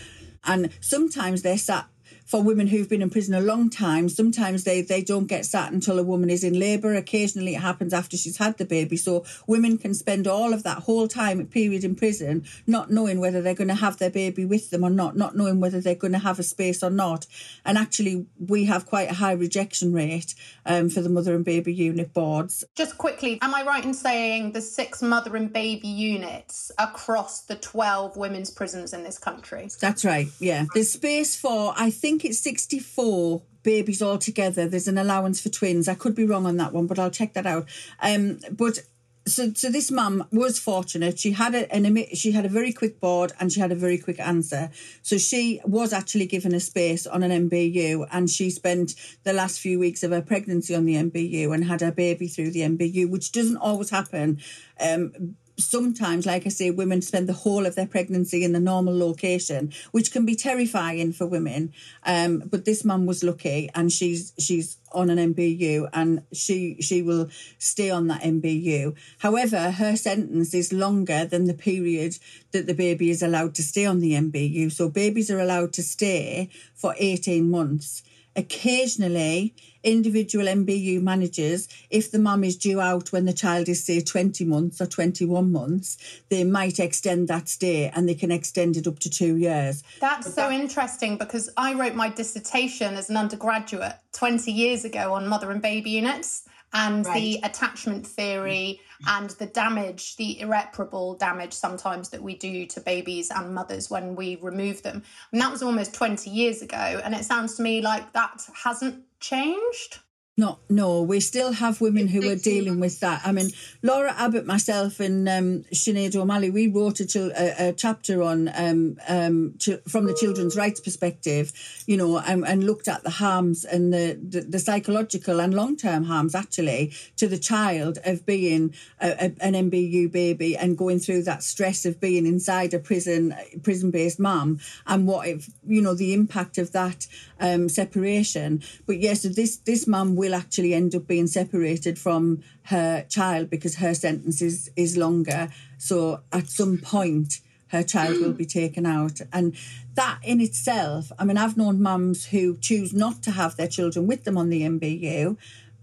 And 0.43 0.69
sometimes 0.79 1.43
they're 1.43 1.57
sat 1.57 1.87
for 2.25 2.41
women 2.41 2.67
who've 2.67 2.89
been 2.89 3.01
in 3.01 3.09
prison 3.09 3.33
a 3.33 3.41
long 3.41 3.69
time, 3.69 4.09
sometimes 4.09 4.63
they, 4.63 4.81
they 4.81 5.01
don't 5.01 5.27
get 5.27 5.45
sat 5.45 5.71
until 5.71 5.99
a 5.99 6.03
woman 6.03 6.29
is 6.29 6.43
in 6.43 6.59
labour. 6.59 6.95
Occasionally 6.95 7.55
it 7.55 7.61
happens 7.61 7.93
after 7.93 8.17
she's 8.17 8.37
had 8.37 8.57
the 8.57 8.65
baby. 8.65 8.97
So 8.97 9.25
women 9.47 9.77
can 9.77 9.93
spend 9.93 10.27
all 10.27 10.53
of 10.53 10.63
that 10.63 10.79
whole 10.79 11.07
time 11.07 11.45
period 11.47 11.83
in 11.83 11.95
prison 11.95 12.45
not 12.67 12.89
knowing 12.89 13.19
whether 13.19 13.41
they're 13.41 13.53
going 13.53 13.67
to 13.67 13.75
have 13.75 13.97
their 13.97 14.09
baby 14.09 14.45
with 14.45 14.69
them 14.69 14.83
or 14.83 14.89
not, 14.89 15.15
not 15.15 15.35
knowing 15.35 15.59
whether 15.59 15.81
they're 15.81 15.95
going 15.95 16.13
to 16.13 16.19
have 16.19 16.39
a 16.39 16.43
space 16.43 16.83
or 16.83 16.89
not. 16.89 17.25
And 17.65 17.77
actually, 17.77 18.25
we 18.39 18.65
have 18.65 18.85
quite 18.85 19.09
a 19.09 19.15
high 19.15 19.33
rejection 19.33 19.93
rate 19.93 20.35
um, 20.65 20.89
for 20.89 21.01
the 21.01 21.09
mother 21.09 21.35
and 21.35 21.45
baby 21.45 21.73
unit 21.73 22.13
boards. 22.13 22.63
Just 22.75 22.97
quickly, 22.97 23.39
am 23.41 23.53
I 23.53 23.63
right 23.63 23.83
in 23.83 23.93
saying 23.93 24.53
the 24.53 24.61
six 24.61 25.01
mother 25.01 25.35
and 25.35 25.51
baby 25.51 25.87
units 25.87 26.71
across 26.77 27.41
the 27.41 27.55
12 27.55 28.17
women's 28.17 28.49
prisons 28.49 28.93
in 28.93 29.03
this 29.03 29.17
country? 29.17 29.69
That's 29.79 30.05
right, 30.05 30.27
yeah. 30.39 30.65
There's 30.73 30.91
space 30.91 31.35
for, 31.35 31.73
I 31.77 31.89
think, 31.89 32.20
think 32.21 32.31
it's 32.31 32.39
64 32.39 33.41
babies 33.63 34.01
altogether. 34.01 34.67
There's 34.67 34.87
an 34.87 34.97
allowance 34.97 35.41
for 35.41 35.49
twins. 35.49 35.87
I 35.87 35.95
could 35.95 36.15
be 36.15 36.25
wrong 36.25 36.45
on 36.45 36.57
that 36.57 36.73
one, 36.73 36.87
but 36.87 36.99
I'll 36.99 37.11
check 37.11 37.33
that 37.33 37.45
out. 37.45 37.67
Um, 38.01 38.39
but 38.51 38.79
so 39.27 39.53
so 39.53 39.69
this 39.69 39.91
mum 39.91 40.27
was 40.31 40.57
fortunate. 40.57 41.19
She 41.19 41.31
had 41.31 41.53
a, 41.53 41.71
an 41.71 41.95
she 42.13 42.31
had 42.31 42.45
a 42.45 42.49
very 42.49 42.73
quick 42.73 42.99
board 42.99 43.33
and 43.39 43.51
she 43.51 43.59
had 43.59 43.71
a 43.71 43.75
very 43.75 43.99
quick 43.99 44.19
answer. 44.19 44.71
So 45.03 45.19
she 45.19 45.61
was 45.63 45.93
actually 45.93 46.25
given 46.25 46.55
a 46.55 46.59
space 46.59 47.05
on 47.05 47.21
an 47.21 47.49
MBU, 47.49 48.07
and 48.11 48.29
she 48.29 48.49
spent 48.49 48.95
the 49.23 49.33
last 49.33 49.59
few 49.59 49.77
weeks 49.77 50.01
of 50.01 50.11
her 50.11 50.23
pregnancy 50.23 50.73
on 50.75 50.85
the 50.85 50.95
MBU 50.95 51.53
and 51.53 51.65
had 51.65 51.81
her 51.81 51.91
baby 51.91 52.27
through 52.27 52.51
the 52.51 52.61
MBU, 52.61 53.09
which 53.09 53.31
doesn't 53.31 53.57
always 53.57 53.91
happen. 53.91 54.39
Um, 54.79 55.35
sometimes, 55.63 56.25
like 56.25 56.45
I 56.45 56.49
say, 56.49 56.71
women 56.71 57.01
spend 57.01 57.27
the 57.27 57.33
whole 57.33 57.65
of 57.65 57.75
their 57.75 57.87
pregnancy 57.87 58.43
in 58.43 58.53
the 58.53 58.59
normal 58.59 58.97
location, 58.97 59.71
which 59.91 60.11
can 60.11 60.25
be 60.25 60.35
terrifying 60.35 61.13
for 61.13 61.25
women. 61.25 61.73
Um, 62.05 62.43
but 62.45 62.65
this 62.65 62.83
mum 62.83 63.05
was 63.05 63.23
lucky, 63.23 63.69
and 63.75 63.91
she's 63.91 64.33
she's 64.37 64.77
on 64.91 65.09
an 65.09 65.33
MBU, 65.33 65.89
and 65.93 66.23
she 66.33 66.77
she 66.81 67.01
will 67.01 67.29
stay 67.57 67.89
on 67.89 68.07
that 68.07 68.21
MBU. 68.21 68.95
However, 69.19 69.71
her 69.71 69.95
sentence 69.95 70.53
is 70.53 70.73
longer 70.73 71.25
than 71.25 71.45
the 71.45 71.53
period 71.53 72.17
that 72.51 72.67
the 72.67 72.73
baby 72.73 73.09
is 73.09 73.21
allowed 73.21 73.55
to 73.55 73.63
stay 73.63 73.85
on 73.85 73.99
the 73.99 74.13
MBU. 74.13 74.71
So 74.71 74.89
babies 74.89 75.31
are 75.31 75.39
allowed 75.39 75.73
to 75.73 75.83
stay 75.83 76.49
for 76.73 76.95
eighteen 76.97 77.49
months. 77.49 78.03
Occasionally, 78.35 79.53
individual 79.83 80.45
MBU 80.45 81.01
managers, 81.01 81.67
if 81.89 82.11
the 82.11 82.19
mum 82.19 82.43
is 82.43 82.57
due 82.57 82.79
out 82.79 83.11
when 83.11 83.25
the 83.25 83.33
child 83.33 83.69
is, 83.69 83.83
say, 83.83 84.01
20 84.01 84.45
months 84.45 84.81
or 84.81 84.85
21 84.85 85.51
months, 85.51 85.97
they 86.29 86.43
might 86.43 86.79
extend 86.79 87.27
that 87.27 87.49
stay 87.49 87.89
and 87.89 88.07
they 88.07 88.15
can 88.15 88.31
extend 88.31 88.77
it 88.77 88.87
up 88.87 88.99
to 88.99 89.09
two 89.09 89.35
years. 89.35 89.83
That's 89.99 90.33
so 90.33 90.51
interesting 90.51 91.17
because 91.17 91.49
I 91.57 91.73
wrote 91.73 91.95
my 91.95 92.09
dissertation 92.09 92.95
as 92.95 93.09
an 93.09 93.17
undergraduate 93.17 93.95
20 94.13 94.51
years 94.51 94.85
ago 94.85 95.13
on 95.13 95.27
mother 95.27 95.51
and 95.51 95.61
baby 95.61 95.91
units 95.91 96.47
and 96.73 97.05
right. 97.05 97.15
the 97.15 97.39
attachment 97.43 98.07
theory 98.07 98.79
and 99.07 99.31
the 99.31 99.47
damage, 99.47 100.15
the 100.17 100.39
irreparable 100.39 101.15
damage 101.15 101.53
sometimes 101.53 102.09
that 102.09 102.21
we 102.21 102.35
do 102.35 102.65
to 102.67 102.79
babies 102.79 103.31
and 103.31 103.53
mothers 103.53 103.89
when 103.89 104.15
we 104.15 104.37
remove 104.41 104.83
them. 104.83 105.03
And 105.31 105.41
that 105.41 105.51
was 105.51 105.63
almost 105.63 105.93
20 105.93 106.29
years 106.29 106.61
ago. 106.61 107.01
And 107.03 107.13
it 107.15 107.25
sounds 107.25 107.55
to 107.55 107.61
me 107.61 107.81
like 107.81 108.13
that 108.13 108.47
hasn't 108.63 109.03
changed. 109.21 109.99
No, 110.37 110.59
no, 110.69 111.01
we 111.01 111.19
still 111.19 111.51
have 111.51 111.81
women 111.81 112.07
who 112.07 112.29
are 112.29 112.37
dealing 112.37 112.79
with 112.79 113.01
that. 113.01 113.21
I 113.25 113.33
mean, 113.33 113.49
Laura 113.83 114.13
Abbott, 114.17 114.45
myself, 114.45 115.01
and 115.01 115.27
um, 115.27 115.65
Sinead 115.73 116.15
O'Malley, 116.15 116.49
we 116.49 116.67
wrote 116.67 117.01
a, 117.01 117.65
a, 117.65 117.69
a 117.69 117.73
chapter 117.73 118.23
on 118.23 118.49
um, 118.55 118.97
um, 119.09 119.55
ch- 119.59 119.81
from 119.89 120.05
the 120.05 120.15
children's 120.17 120.55
rights 120.55 120.79
perspective, 120.79 121.51
you 121.85 121.97
know, 121.97 122.17
and, 122.17 122.47
and 122.47 122.63
looked 122.63 122.87
at 122.87 123.03
the 123.03 123.09
harms 123.09 123.65
and 123.65 123.93
the, 123.93 124.17
the, 124.25 124.39
the 124.39 124.59
psychological 124.59 125.41
and 125.41 125.53
long 125.53 125.75
term 125.75 126.05
harms 126.05 126.33
actually 126.33 126.93
to 127.17 127.27
the 127.27 127.37
child 127.37 127.99
of 128.05 128.25
being 128.25 128.73
a, 129.01 129.33
an 129.41 129.69
MBU 129.69 130.13
baby 130.13 130.55
and 130.55 130.77
going 130.77 130.99
through 130.99 131.23
that 131.23 131.43
stress 131.43 131.85
of 131.85 131.99
being 131.99 132.25
inside 132.25 132.73
a 132.73 132.79
prison, 132.79 133.35
prison 133.63 133.91
based 133.91 134.19
mum, 134.19 134.59
and 134.87 135.05
what, 135.05 135.27
if, 135.27 135.49
you 135.67 135.81
know, 135.81 135.93
the 135.93 136.13
impact 136.13 136.57
of 136.57 136.71
that 136.71 137.05
um, 137.41 137.67
separation. 137.67 138.63
But 138.87 139.01
yes, 139.01 139.23
this 139.23 139.57
this 139.57 139.87
mum 139.87 140.15
will 140.21 140.35
actually 140.35 140.73
end 140.73 140.93
up 140.93 141.07
being 141.07 141.27
separated 141.27 141.97
from 141.97 142.43
her 142.65 143.03
child 143.09 143.49
because 143.49 143.75
her 143.75 143.93
sentence 143.93 144.41
is 144.41 144.71
is 144.75 144.95
longer. 144.95 145.49
So 145.77 146.21
at 146.31 146.47
some 146.47 146.77
point 146.77 147.41
her 147.69 147.83
child 147.83 148.21
will 148.21 148.33
be 148.33 148.45
taken 148.45 148.85
out. 148.85 149.21
And 149.33 149.55
that 149.95 150.19
in 150.23 150.41
itself, 150.41 151.11
I 151.17 151.23
mean, 151.25 151.37
I've 151.37 151.57
known 151.57 151.81
mums 151.81 152.25
who 152.25 152.57
choose 152.57 152.93
not 152.93 153.23
to 153.23 153.31
have 153.31 153.55
their 153.55 153.67
children 153.67 154.07
with 154.07 154.25
them 154.25 154.37
on 154.37 154.49
the 154.49 154.61
MBU 154.61 155.37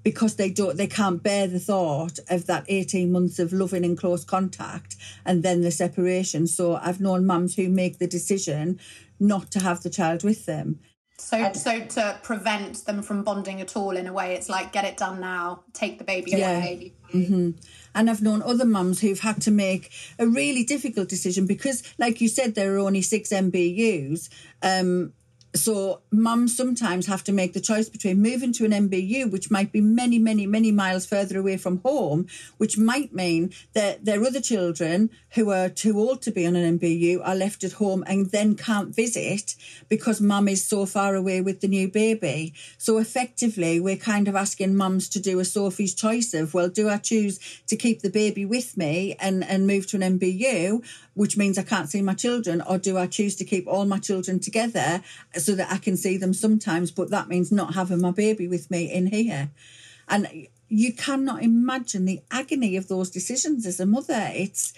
because 0.04 0.36
they 0.36 0.50
don't 0.50 0.76
they 0.76 0.86
can't 0.86 1.22
bear 1.22 1.46
the 1.48 1.58
thought 1.58 2.18
of 2.30 2.46
that 2.46 2.64
18 2.68 3.10
months 3.10 3.38
of 3.38 3.52
loving 3.52 3.84
and 3.84 3.98
close 3.98 4.24
contact 4.24 4.94
and 5.24 5.42
then 5.42 5.62
the 5.62 5.70
separation. 5.70 6.46
So 6.46 6.76
I've 6.76 7.00
known 7.00 7.26
mums 7.26 7.56
who 7.56 7.68
make 7.68 7.98
the 7.98 8.06
decision 8.06 8.78
not 9.18 9.50
to 9.50 9.60
have 9.60 9.82
the 9.82 9.90
child 9.90 10.22
with 10.22 10.46
them. 10.46 10.78
So, 11.20 11.52
so 11.52 11.80
to 11.80 12.18
prevent 12.22 12.84
them 12.86 13.02
from 13.02 13.24
bonding 13.24 13.60
at 13.60 13.76
all, 13.76 13.96
in 13.96 14.06
a 14.06 14.12
way, 14.12 14.34
it's 14.34 14.48
like 14.48 14.72
get 14.72 14.84
it 14.84 14.96
done 14.96 15.20
now, 15.20 15.64
take 15.72 15.98
the 15.98 16.04
baby 16.04 16.30
yeah. 16.30 16.58
away. 16.58 16.92
Mm-hmm. 17.12 17.50
And 17.94 18.10
I've 18.10 18.22
known 18.22 18.40
other 18.42 18.64
mums 18.64 19.00
who've 19.00 19.18
had 19.18 19.42
to 19.42 19.50
make 19.50 19.90
a 20.18 20.26
really 20.26 20.62
difficult 20.62 21.08
decision 21.08 21.46
because, 21.46 21.82
like 21.98 22.20
you 22.20 22.28
said, 22.28 22.54
there 22.54 22.74
are 22.76 22.78
only 22.78 23.02
six 23.02 23.30
MBUs. 23.30 24.28
Um, 24.62 25.12
so 25.58 26.00
mums 26.10 26.56
sometimes 26.56 27.06
have 27.06 27.24
to 27.24 27.32
make 27.32 27.52
the 27.52 27.60
choice 27.60 27.88
between 27.88 28.22
moving 28.22 28.52
to 28.54 28.64
an 28.64 28.72
MBU, 28.88 29.30
which 29.30 29.50
might 29.50 29.72
be 29.72 29.80
many, 29.80 30.18
many, 30.18 30.46
many 30.46 30.72
miles 30.72 31.06
further 31.06 31.38
away 31.38 31.56
from 31.56 31.78
home, 31.78 32.26
which 32.58 32.78
might 32.78 33.14
mean 33.14 33.52
that 33.72 34.04
their 34.04 34.22
other 34.22 34.40
children 34.40 35.10
who 35.30 35.50
are 35.50 35.68
too 35.68 35.98
old 35.98 36.22
to 36.22 36.30
be 36.30 36.46
on 36.46 36.56
an 36.56 36.78
MBU 36.78 37.20
are 37.24 37.34
left 37.34 37.64
at 37.64 37.72
home 37.72 38.04
and 38.06 38.30
then 38.30 38.56
can't 38.56 38.94
visit 38.94 39.54
because 39.88 40.20
mum 40.20 40.48
is 40.48 40.64
so 40.64 40.86
far 40.86 41.14
away 41.14 41.40
with 41.40 41.60
the 41.60 41.68
new 41.68 41.88
baby. 41.88 42.54
So 42.76 42.98
effectively, 42.98 43.80
we're 43.80 43.96
kind 43.96 44.28
of 44.28 44.36
asking 44.36 44.76
mums 44.76 45.08
to 45.10 45.20
do 45.20 45.38
a 45.40 45.44
Sophie's 45.44 45.94
choice 45.94 46.34
of, 46.34 46.54
well, 46.54 46.68
do 46.68 46.88
I 46.88 46.98
choose 46.98 47.38
to 47.66 47.76
keep 47.76 48.02
the 48.02 48.10
baby 48.10 48.44
with 48.44 48.76
me 48.76 49.16
and, 49.20 49.44
and 49.44 49.66
move 49.66 49.86
to 49.88 49.96
an 50.00 50.18
MBU, 50.18 50.84
which 51.14 51.36
means 51.36 51.58
I 51.58 51.62
can't 51.62 51.90
see 51.90 52.02
my 52.02 52.14
children, 52.14 52.62
or 52.62 52.78
do 52.78 52.96
I 52.96 53.06
choose 53.06 53.34
to 53.36 53.44
keep 53.44 53.66
all 53.66 53.84
my 53.84 53.98
children 53.98 54.40
together 54.40 55.02
so 55.34 55.47
that 55.56 55.72
I 55.72 55.78
can 55.78 55.96
see 55.96 56.16
them 56.16 56.34
sometimes, 56.34 56.90
but 56.90 57.10
that 57.10 57.28
means 57.28 57.52
not 57.52 57.74
having 57.74 58.00
my 58.00 58.10
baby 58.10 58.48
with 58.48 58.70
me 58.70 58.92
in 58.92 59.06
here? 59.06 59.50
And 60.08 60.48
you 60.68 60.92
cannot 60.92 61.42
imagine 61.42 62.04
the 62.04 62.20
agony 62.30 62.76
of 62.76 62.88
those 62.88 63.10
decisions 63.10 63.66
as 63.66 63.80
a 63.80 63.86
mother. 63.86 64.30
It's 64.32 64.72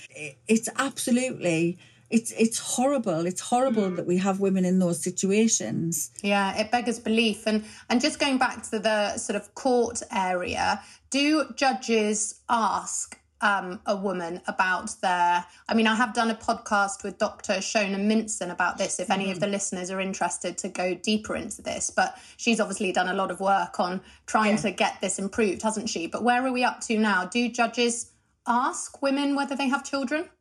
it's 0.46 0.68
absolutely 0.76 1.78
it's 2.10 2.32
it's 2.32 2.58
horrible. 2.58 3.26
It's 3.26 3.40
horrible 3.40 3.90
mm. 3.90 3.96
that 3.96 4.06
we 4.06 4.18
have 4.18 4.40
women 4.40 4.64
in 4.64 4.80
those 4.80 5.02
situations. 5.02 6.10
Yeah, 6.22 6.56
it 6.56 6.70
beggars 6.70 6.98
belief. 6.98 7.46
And 7.46 7.64
and 7.88 8.00
just 8.00 8.18
going 8.18 8.38
back 8.38 8.62
to 8.70 8.78
the 8.78 9.16
sort 9.16 9.36
of 9.36 9.54
court 9.54 10.02
area, 10.12 10.82
do 11.10 11.46
judges 11.54 12.40
ask 12.48 13.19
um, 13.40 13.80
a 13.86 13.96
woman 13.96 14.40
about 14.46 14.94
their. 15.00 15.44
I 15.68 15.74
mean, 15.74 15.86
I 15.86 15.94
have 15.94 16.14
done 16.14 16.30
a 16.30 16.34
podcast 16.34 17.02
with 17.02 17.18
Dr. 17.18 17.54
Shona 17.54 17.96
Minson 17.96 18.50
about 18.50 18.78
this. 18.78 19.00
If 19.00 19.10
any 19.10 19.26
mm. 19.26 19.32
of 19.32 19.40
the 19.40 19.46
listeners 19.46 19.90
are 19.90 20.00
interested 20.00 20.58
to 20.58 20.68
go 20.68 20.94
deeper 20.94 21.36
into 21.36 21.62
this, 21.62 21.90
but 21.90 22.18
she's 22.36 22.60
obviously 22.60 22.92
done 22.92 23.08
a 23.08 23.14
lot 23.14 23.30
of 23.30 23.40
work 23.40 23.80
on 23.80 24.00
trying 24.26 24.56
yeah. 24.56 24.62
to 24.62 24.70
get 24.70 25.00
this 25.00 25.18
improved, 25.18 25.62
hasn't 25.62 25.88
she? 25.88 26.06
But 26.06 26.22
where 26.22 26.44
are 26.44 26.52
we 26.52 26.64
up 26.64 26.80
to 26.82 26.98
now? 26.98 27.26
Do 27.26 27.48
judges 27.48 28.12
ask 28.46 29.00
women 29.02 29.34
whether 29.34 29.56
they 29.56 29.68
have 29.68 29.84
children? 29.84 30.28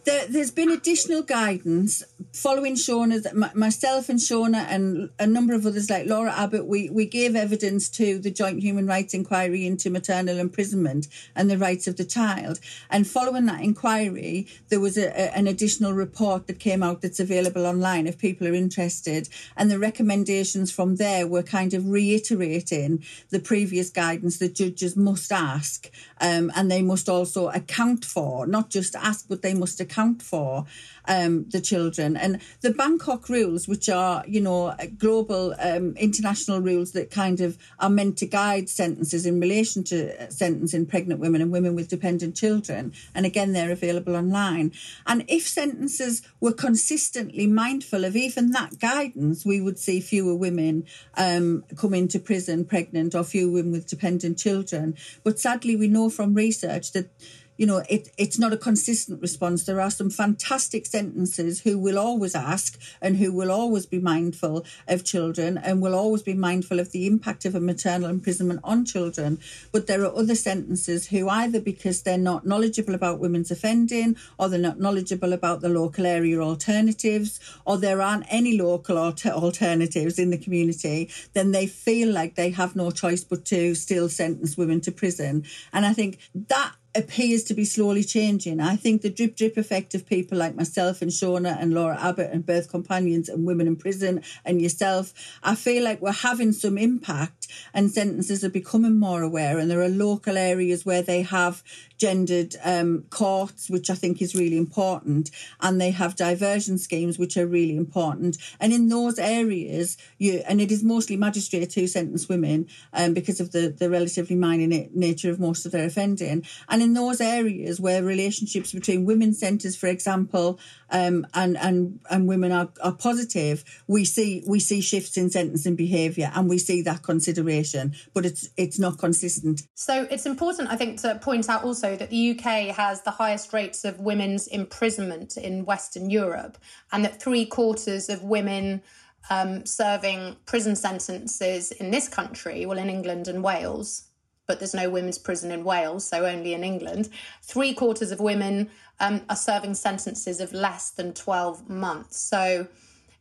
there, 0.05 0.27
has 0.27 0.51
been 0.51 0.71
additional 0.71 1.23
guidance 1.23 2.03
following 2.33 2.75
Shona, 2.75 3.55
myself 3.55 4.09
and 4.09 4.19
Shona, 4.19 4.67
and 4.69 5.11
a 5.19 5.27
number 5.27 5.55
of 5.55 5.67
others 5.67 5.91
like 5.91 6.07
Laura 6.07 6.33
Abbott. 6.33 6.67
We, 6.67 6.91
we 6.91 7.07
gave 7.07 7.37
evidence 7.37 7.89
to 7.91 8.19
the 8.19 8.31
Joint 8.31 8.61
Human 8.61 8.87
Rights 8.87 9.15
Inquiry 9.15 9.67
into 9.67 9.91
maternal 9.91 10.39
imprisonment 10.39 11.09
and 11.37 11.51
the 11.51 11.59
rights 11.59 11.87
of 11.87 11.97
the 11.97 12.05
child. 12.05 12.59
And 12.91 13.07
following 13.07 13.47
that 13.47 13.63
inquiry, 13.63 14.49
there 14.71 14.81
was 14.81 14.97
a, 14.97 15.09
a, 15.09 15.37
an 15.37 15.47
additional 15.47 15.93
report 15.93 16.47
that 16.47 16.59
came 16.59 16.83
out 16.83 17.03
that's 17.03 17.21
available 17.21 17.67
online 17.67 18.07
if 18.07 18.19
people 18.19 18.49
are 18.49 18.55
interested. 18.55 19.29
And 19.57 19.71
the 19.71 19.79
recommendations 19.79 20.73
from 20.73 20.97
there 20.97 21.27
were 21.27 21.43
kind 21.43 21.75
of 21.75 21.89
reiterating 21.89 23.05
the 23.31 23.41
previous 23.41 23.91
guidance 23.91 24.39
that 24.39 24.55
judges 24.55 24.97
must 24.97 25.31
ask 25.31 25.91
um, 26.21 26.51
and 26.57 26.71
they 26.71 26.83
must 26.83 27.09
also 27.09 27.49
account 27.49 28.05
for, 28.05 28.47
not 28.47 28.71
just 28.71 28.97
ask, 28.97 29.29
but 29.29 29.43
they 29.43 29.55
must 29.55 29.81
account 29.81 29.92
account 29.93 30.23
for 30.23 30.65
um, 31.07 31.49
the 31.51 31.61
children. 31.61 32.17
And 32.17 32.41
the 32.61 32.71
Bangkok 32.71 33.29
rules, 33.29 33.69
which 33.69 33.89
are, 33.89 34.25
you 34.27 34.41
know, 34.41 34.75
global 34.99 35.55
um, 35.59 35.95
international 35.97 36.61
rules 36.61 36.93
that 36.93 37.11
kind 37.11 37.41
of 37.41 37.59
are 37.79 37.91
meant 37.91 38.17
to 38.19 38.27
guide 38.27 38.69
sentences 38.69 39.27
in 39.27 39.41
relation 39.41 39.85
to 39.85 40.31
sentencing 40.31 40.87
pregnant 40.87 41.21
women 41.21 41.43
and 41.43 41.53
women 41.53 41.75
with 41.75 41.89
dependent 41.89 42.37
children. 42.37 42.93
And 43.15 43.27
again, 43.27 43.53
they're 43.53 43.73
available 43.73 44.17
online. 44.17 44.73
And 45.07 45.25
if 45.29 45.47
sentences 45.47 46.23
were 46.41 46.53
consistently 46.53 47.47
mindful 47.47 48.05
of 48.05 48.17
even 48.17 48.53
that 48.53 48.79
guidance, 48.79 49.45
we 49.45 49.61
would 49.61 49.79
see 49.79 50.01
fewer 50.01 50.35
women 50.35 50.87
um, 51.17 51.65
come 51.77 51.95
into 51.95 52.19
prison 52.19 52.65
pregnant 52.65 53.15
or 53.15 53.25
fewer 53.25 53.53
women 53.53 53.73
with 53.73 53.87
dependent 53.87 54.39
children. 54.39 54.97
But 55.25 55.39
sadly, 55.39 55.77
we 55.77 55.89
know 55.89 56.09
from 56.09 56.35
research 56.35 56.93
that 56.93 57.11
you 57.57 57.67
know, 57.67 57.83
it, 57.89 58.09
it's 58.17 58.39
not 58.39 58.53
a 58.53 58.57
consistent 58.57 59.21
response. 59.21 59.65
There 59.65 59.81
are 59.81 59.91
some 59.91 60.11
fantastic 60.11 60.87
sentences 60.87 61.61
who 61.61 61.79
will 61.79 61.99
always 61.99 62.35
ask 62.35 62.81
and 63.01 63.17
who 63.17 63.33
will 63.33 63.51
always 63.51 63.87
be 63.87 63.99
mindful 63.99 64.65
of 64.89 65.05
children 65.05 65.59
and 65.59 65.83
will 65.83 65.95
always 65.95 66.23
be 66.23 66.35
mindful 66.35 66.81
of 66.81 66.93
the 66.93 67.07
impact 67.07 67.45
of 67.45 67.55
a 67.55 67.61
maternal 67.61 68.09
imprisonment 68.09 68.61
on 68.65 68.85
children. 68.85 69.39
But 69.71 69.87
there 69.87 70.03
are 70.03 70.17
other 70.17 70.35
sentences 70.35 71.09
who 71.09 71.29
either 71.29 71.61
because 71.61 72.03
they're 72.03 72.19
not 72.19 72.47
knowledgeable 72.47 72.95
about 72.95 73.21
women's 73.21 73.51
offending 73.51 74.17
or 74.39 74.49
they're 74.49 74.59
not 74.59 74.81
knowledgeable 74.81 75.33
about 75.33 75.61
the 75.61 75.69
local 75.69 76.07
area 76.07 76.41
alternatives 76.41 77.39
or 77.67 77.77
there 77.79 78.01
aren't 78.01 78.27
any 78.29 78.59
local 78.59 78.99
alter- 78.99 79.31
alternatives 79.31 80.19
in 80.19 80.31
the 80.31 80.39
community, 80.39 81.11
then 81.35 81.53
they 81.53 81.67
feel 81.67 82.11
like 82.11 82.35
they 82.35 82.51
have 82.51 82.75
no 82.75 82.91
choice 82.91 83.25
but 83.25 83.45
to 83.45 83.75
still 83.75 84.09
sentence 84.09 84.57
women 84.57 84.81
to 84.81 84.93
prison. 84.93 85.45
And 85.73 85.85
I 85.85 85.93
think 85.93 86.19
that 86.35 86.73
appears 86.95 87.43
to 87.45 87.55
be 87.55 87.65
slowly 87.65 88.05
changing. 88.05 88.61
I 88.61 88.77
think 88.77 89.03
the 89.03 89.11
drip 89.11 89.37
drip 89.37 89.57
effect 89.57 89.95
of 89.95 90.07
people 90.07 90.37
like 90.39 90.55
myself 90.55 91.01
and 91.01 91.11
Shona 91.11 91.61
and 91.61 91.73
Laura 91.73 91.99
Abbott 92.01 92.31
and 92.33 92.45
Birth 92.45 92.69
Companions 92.71 93.29
and 93.29 93.47
Women 93.47 93.67
in 93.67 93.77
Prison 93.77 94.23
and 94.45 94.61
yourself, 94.61 95.13
I 95.43 95.55
feel 95.55 95.83
like 95.85 96.03
we're 96.03 96.13
having 96.13 96.53
some 96.53 96.77
impact 96.77 97.49
and 97.73 97.91
sentences 97.91 98.45
are 98.45 98.51
becoming 98.51 98.99
more 98.99 99.23
aware. 99.23 99.59
And 99.59 99.71
there 99.71 99.81
are 99.83 99.89
local 99.89 100.37
areas 100.37 100.85
where 100.85 101.03
they 101.03 101.23
have 101.23 101.63
gendered 102.03 102.57
um, 102.65 103.05
courts, 103.11 103.71
which 103.71 103.89
I 103.89 103.95
think 103.95 104.21
is 104.21 104.35
really 104.35 104.57
important, 104.57 105.31
and 105.61 105.81
they 105.81 105.93
have 105.93 106.17
diversion 106.17 106.77
schemes, 106.79 107.17
which 107.17 107.37
are 107.37 107.47
really 107.47 107.77
important. 107.77 108.39
And 108.59 108.73
in 108.73 108.89
those 108.89 109.21
areas, 109.21 109.97
you 110.19 110.43
and 110.49 110.61
it 110.61 110.73
is 110.73 110.83
mostly 110.83 111.17
magistrates 111.17 111.77
who 111.77 111.87
sentence 111.87 112.29
women 112.29 112.67
um, 112.93 113.15
because 113.15 113.39
of 113.39 113.53
the, 113.53 113.69
the 113.69 113.89
relatively 113.89 114.35
minor 114.35 114.67
na- 114.67 114.91
nature 115.07 115.31
of 115.31 115.39
most 115.39 115.65
of 115.65 115.71
their 115.71 115.87
offending. 115.87 116.45
And 116.69 116.83
in 116.83 116.95
those 116.95 117.21
areas 117.21 117.81
where 117.81 118.03
relationships 118.03 118.73
between 118.73 119.05
women's 119.05 119.39
centres, 119.39 119.77
for 119.77 119.87
example, 119.87 120.59
um, 120.93 121.27
and 121.35 121.57
and 121.57 122.01
and 122.11 122.29
women 122.29 122.53
are, 122.53 122.69
are 122.83 122.93
positive, 122.93 123.65
we 123.89 124.05
see 124.05 124.45
we 124.47 124.61
see 124.61 124.81
shifts 124.81 125.17
in 125.17 125.31
sentencing 125.31 125.75
behaviour, 125.75 126.31
and 126.35 126.49
we 126.49 126.59
see 126.59 126.83
that 126.83 127.03
consideration, 127.03 127.95
but 128.15 128.27
it's 128.27 128.51
it's 128.57 128.79
not 128.79 128.99
consistent. 128.99 129.63
So 129.75 130.07
it's 130.11 130.27
important, 130.27 130.71
I 130.71 130.77
think, 130.77 131.01
to 131.01 131.17
point 131.17 131.49
out 131.49 131.65
also 131.65 131.97
that 131.97 132.11
the 132.11 132.31
UK 132.31 132.77
has 132.77 133.03
the 133.03 133.11
highest 133.11 133.53
rates 133.53 133.85
of 133.85 133.99
women's 134.01 134.47
imprisonment 134.47 135.37
in 135.39 135.65
Western 135.65 136.11
Europe, 136.11 136.59
and 136.93 137.05
that 137.05 137.21
three 137.21 137.47
quarters 137.47 138.11
of 138.11 138.23
women 138.23 138.83
um, 139.31 139.65
serving 139.65 140.37
prison 140.45 140.77
sentences 140.77 141.73
in 141.73 141.91
this 141.91 142.09
country, 142.09 142.67
well, 142.67 142.79
in 142.79 142.91
England 142.91 143.29
and 143.29 143.43
Wales, 143.43 144.09
but 144.53 144.59
there's 144.59 144.75
no 144.75 144.91
women's 144.91 145.17
prison 145.17 145.51
in 145.51 145.65
Wales, 145.65 146.05
so 146.05 146.27
only 146.27 146.53
in 146.53 146.63
England, 146.63 147.09
three 147.41 147.73
quarters 147.73 148.11
of 148.11 148.21
women 148.21 148.69
um, 149.01 149.23
are 149.31 149.37
serving 149.37 149.73
sentences 149.73 150.43
of 150.43 150.53
less 150.53 150.91
than 150.91 151.15
12 151.15 151.71
months. 151.71 152.19
So 152.19 152.67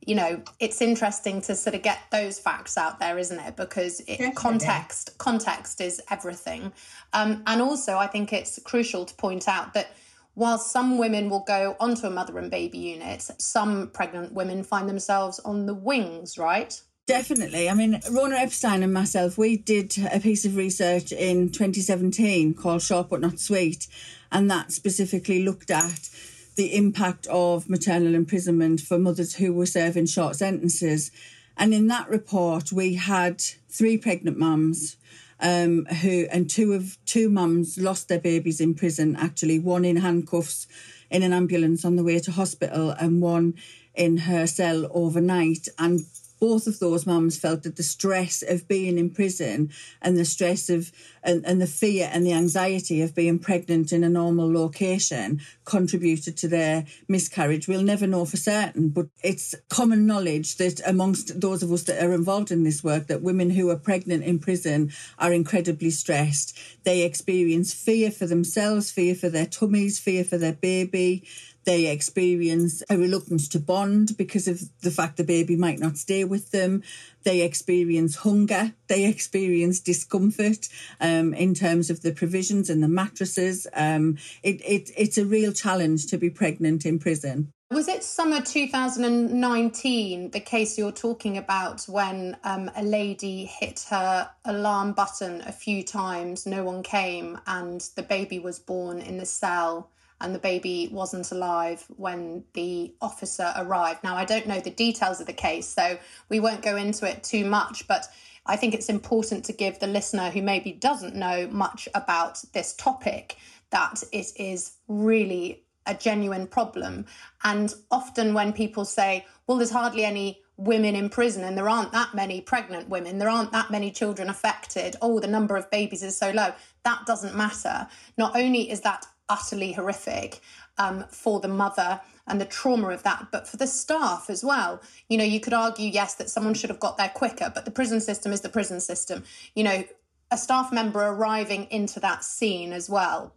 you 0.06 0.16
know 0.16 0.42
it's 0.60 0.82
interesting 0.82 1.40
to 1.42 1.56
sort 1.56 1.74
of 1.74 1.84
get 1.84 2.00
those 2.12 2.38
facts 2.38 2.76
out 2.76 3.00
there 3.00 3.18
isn't 3.18 3.40
it? 3.40 3.56
Because 3.56 4.02
it, 4.08 4.36
context 4.36 5.18
context 5.20 5.80
is 5.80 6.02
everything. 6.10 6.74
Um, 7.14 7.44
and 7.48 7.62
also 7.62 7.98
i 7.98 8.08
think 8.08 8.34
it's 8.34 8.60
crucial 8.66 9.06
to 9.06 9.14
point 9.16 9.48
out 9.48 9.74
that 9.74 9.96
while 10.34 10.58
some 10.58 10.98
women 10.98 11.30
will 11.30 11.46
go 11.48 11.78
onto 11.80 12.08
a 12.08 12.10
mother 12.10 12.38
and 12.40 12.52
baby 12.52 12.78
unit 12.78 13.22
some 13.38 13.90
pregnant 13.92 14.34
women 14.34 14.64
find 14.64 14.90
themselves 14.90 15.40
on 15.40 15.66
the 15.66 15.74
wings 15.74 16.38
right 16.38 16.82
Definitely. 17.12 17.70
I 17.70 17.74
mean, 17.74 18.00
Rona 18.10 18.38
Epstein 18.38 18.84
and 18.84 18.94
myself, 18.94 19.38
we 19.38 19.58
did 19.58 19.94
a 20.14 20.22
piece 20.22 20.46
of 20.46 20.56
research 20.56 21.12
in 21.12 21.50
2017 21.50 22.54
called 22.54 22.82
Short 22.82 23.10
But 23.10 23.20
Not 23.20 23.38
Sweet, 23.38 23.90
and 24.32 24.50
that 24.50 24.72
specifically 24.72 25.44
looked 25.44 25.70
at 25.72 26.10
the 26.56 26.74
impact 26.74 27.28
of 27.28 27.70
maternal 27.70 28.16
imprisonment 28.16 28.80
for 28.80 28.98
mothers 28.98 29.36
who 29.36 29.54
were 29.54 29.66
serving 29.66 30.06
short 30.06 30.38
sentences. 30.38 31.12
And 31.58 31.74
in 31.74 31.88
that 31.88 32.08
report, 32.08 32.72
we 32.72 32.96
had 32.96 33.42
three 33.68 33.98
pregnant 33.98 34.38
mums 34.38 34.96
um, 35.42 35.84
who, 35.88 36.28
and 36.32 36.50
two 36.50 36.72
of 36.72 36.98
two 37.06 37.30
mums 37.30 37.78
lost 37.78 38.08
their 38.08 38.20
babies 38.20 38.62
in 38.62 38.74
prison. 38.74 39.18
Actually, 39.18 39.60
one 39.60 39.84
in 39.84 39.98
handcuffs 39.98 40.66
in 41.10 41.24
an 41.24 41.34
ambulance 41.34 41.84
on 41.84 41.98
the 41.98 42.06
way 42.06 42.20
to 42.20 42.32
hospital, 42.32 42.92
and 42.92 43.22
one 43.22 43.56
in 43.96 44.16
her 44.16 44.48
cell 44.48 44.88
overnight. 44.94 45.68
And 45.78 46.00
both 46.42 46.66
of 46.66 46.80
those 46.80 47.06
mums 47.06 47.38
felt 47.38 47.62
that 47.62 47.76
the 47.76 47.84
stress 47.84 48.42
of 48.42 48.68
being 48.68 48.98
in 48.98 49.12
prison 49.12 49.70
and 50.02 50.18
the 50.18 50.26
stress 50.26 50.70
of 50.72 50.92
and, 51.24 51.46
and 51.46 51.62
the 51.62 51.68
fear 51.68 52.10
and 52.12 52.26
the 52.26 52.34
anxiety 52.34 53.04
of 53.04 53.14
being 53.14 53.38
pregnant 53.38 53.94
in 53.94 54.04
a 54.04 54.10
normal 54.10 54.52
location 54.52 55.40
contributed 55.66 56.36
to 56.36 56.48
their 56.48 56.84
miscarriage. 57.08 57.68
We'll 57.68 57.84
never 57.84 58.08
know 58.08 58.26
for 58.26 58.38
certain, 58.38 58.90
but 58.90 59.06
it's 59.24 59.54
common 59.70 60.08
knowledge 60.08 60.58
that 60.58 60.82
amongst 60.84 61.40
those 61.40 61.62
of 61.62 61.72
us 61.72 61.84
that 61.84 62.04
are 62.04 62.14
involved 62.14 62.50
in 62.50 62.64
this 62.64 62.84
work, 62.84 63.06
that 63.06 63.22
women 63.22 63.52
who 63.52 63.70
are 63.70 63.78
pregnant 63.78 64.24
in 64.24 64.40
prison 64.40 64.92
are 65.20 65.32
incredibly 65.32 65.92
stressed. 65.92 66.58
They 66.84 67.04
experience 67.04 67.72
fear 67.72 68.10
for 68.10 68.26
themselves, 68.26 68.90
fear 68.90 69.14
for 69.14 69.30
their 69.30 69.46
tummies, 69.46 70.00
fear 70.00 70.24
for 70.24 70.40
their 70.40 70.54
baby 70.54 71.24
they 71.64 71.88
experience 71.88 72.84
a 72.90 72.98
reluctance 72.98 73.48
to 73.50 73.60
bond 73.60 74.18
because 74.18 74.48
of 74.48 74.62
the 74.82 74.92
fact 74.92 75.18
the 75.18 75.24
baby 75.24 75.56
might 75.56 75.80
not 75.80 75.98
stay 75.98 76.24
with 76.24 76.52
them. 76.52 76.84
They 77.24 77.42
experience 77.42 78.18
hunger. 78.18 78.74
They 78.88 79.06
experience 79.06 79.80
discomfort 79.80 80.68
um, 81.00 81.34
in 81.34 81.54
terms 81.54 81.90
of 81.90 82.02
the 82.02 82.14
provisions 82.14 82.70
and 82.70 82.82
the 82.82 82.88
mattresses. 82.88 83.68
Um, 83.74 84.18
it, 84.44 84.62
it, 84.62 84.92
it's 84.98 85.18
a 85.18 85.26
real 85.26 85.52
challenge 85.52 86.08
to 86.08 86.18
be 86.18 86.30
pregnant 86.30 86.86
in 86.86 87.00
prison. 87.00 87.52
Was 87.72 87.88
it 87.88 88.04
summer 88.04 88.42
2019, 88.42 90.32
the 90.32 90.42
case 90.42 90.78
you're 90.78 90.92
talking 90.92 91.38
about, 91.38 91.84
when 91.84 92.36
um, 92.44 92.70
a 92.76 92.84
lady 92.84 93.46
hit 93.46 93.86
her 93.90 94.30
alarm 94.44 94.92
button 94.92 95.42
a 95.48 95.54
few 95.54 95.82
times, 95.82 96.46
no 96.46 96.66
one 96.66 96.84
came, 96.84 97.40
and 97.48 97.80
the 97.96 98.04
baby 98.04 98.40
was 98.40 98.60
born 98.60 99.00
in 99.00 99.20
the 99.20 99.26
cell? 99.26 99.90
And 100.22 100.34
the 100.34 100.40
baby 100.40 100.90
wasn't 100.92 101.32
alive 101.32 101.86
when 101.98 102.44
the 102.54 102.94
officer 103.02 103.54
arrived. 103.56 104.04
Now, 104.04 104.16
I 104.16 104.26
don't 104.26 104.48
know 104.48 104.60
the 104.60 104.70
details 104.70 105.20
of 105.20 105.28
the 105.28 105.34
case, 105.34 105.68
so 105.68 105.98
we 106.30 106.40
won't 106.40 106.62
go 106.62 106.76
into 106.76 107.10
it 107.10 107.24
too 107.24 107.46
much, 107.46 107.88
but 107.88 108.08
I 108.46 108.56
think 108.56 108.74
it's 108.74 108.90
important 108.90 109.46
to 109.46 109.54
give 109.54 109.80
the 109.80 109.88
listener 109.88 110.30
who 110.30 110.42
maybe 110.42 110.72
doesn't 110.72 111.16
know 111.16 111.48
much 111.52 111.88
about 111.94 112.42
this 112.54 112.74
topic 112.74 113.38
that 113.70 114.04
it 114.12 114.28
is 114.36 114.74
really 114.88 115.64
a 115.86 115.94
genuine 115.94 116.48
problem. 116.48 117.06
And 117.44 117.74
often 117.90 118.34
when 118.34 118.54
people 118.54 118.86
say, 118.86 119.26
well, 119.48 119.58
there's 119.58 119.72
hardly 119.72 120.06
any 120.06 120.42
women 120.58 120.96
in 120.96 121.10
prison 121.10 121.44
and 121.44 121.58
there 121.58 121.70
aren't 121.70 121.92
that 121.92 122.14
many 122.14 122.40
pregnant 122.40 122.88
women, 122.88 123.18
there 123.18 123.30
aren't 123.30 123.52
that 123.52 123.72
many 123.72 123.90
children 123.90 124.30
affected, 124.30 124.96
oh, 125.02 125.20
the 125.20 125.28
number 125.28 125.56
of 125.56 125.70
babies 125.72 126.04
is 126.04 126.18
so 126.18 126.30
low, 126.32 126.54
that 126.84 127.06
doesn't 127.06 127.36
matter. 127.36 127.88
Not 128.18 128.36
only 128.36 128.70
is 128.70 128.82
that 128.82 129.06
utterly 129.30 129.74
horrific 129.74 130.42
um, 130.78 131.06
for 131.10 131.40
the 131.40 131.48
mother 131.48 132.02
and 132.28 132.40
the 132.40 132.46
trauma 132.46 132.90
of 132.90 133.04
that, 133.04 133.28
but 133.32 133.48
for 133.48 133.58
the 133.58 133.68
staff 133.68 134.30
as 134.30 134.44
well. 134.44 134.82
You 135.10 135.18
know, 135.18 135.24
you 135.24 135.40
could 135.40 135.54
argue, 135.54 135.90
yes, 135.90 136.16
that 136.16 136.30
someone 136.30 136.54
should 136.54 136.70
have 136.70 136.80
got 136.80 136.98
there 136.98 137.10
quicker, 137.10 137.52
but 137.54 137.66
the 137.66 137.72
prison 137.72 138.00
system 138.00 138.32
is 138.32 138.42
the 138.42 138.50
prison 138.50 138.80
system. 138.80 139.24
You 139.56 139.64
know, 139.64 139.84
a 140.32 140.38
staff 140.38 140.72
member 140.72 141.02
arriving 141.02 141.68
into 141.70 142.00
that 142.00 142.24
scene 142.24 142.74
as 142.74 142.90
well. 142.90 143.34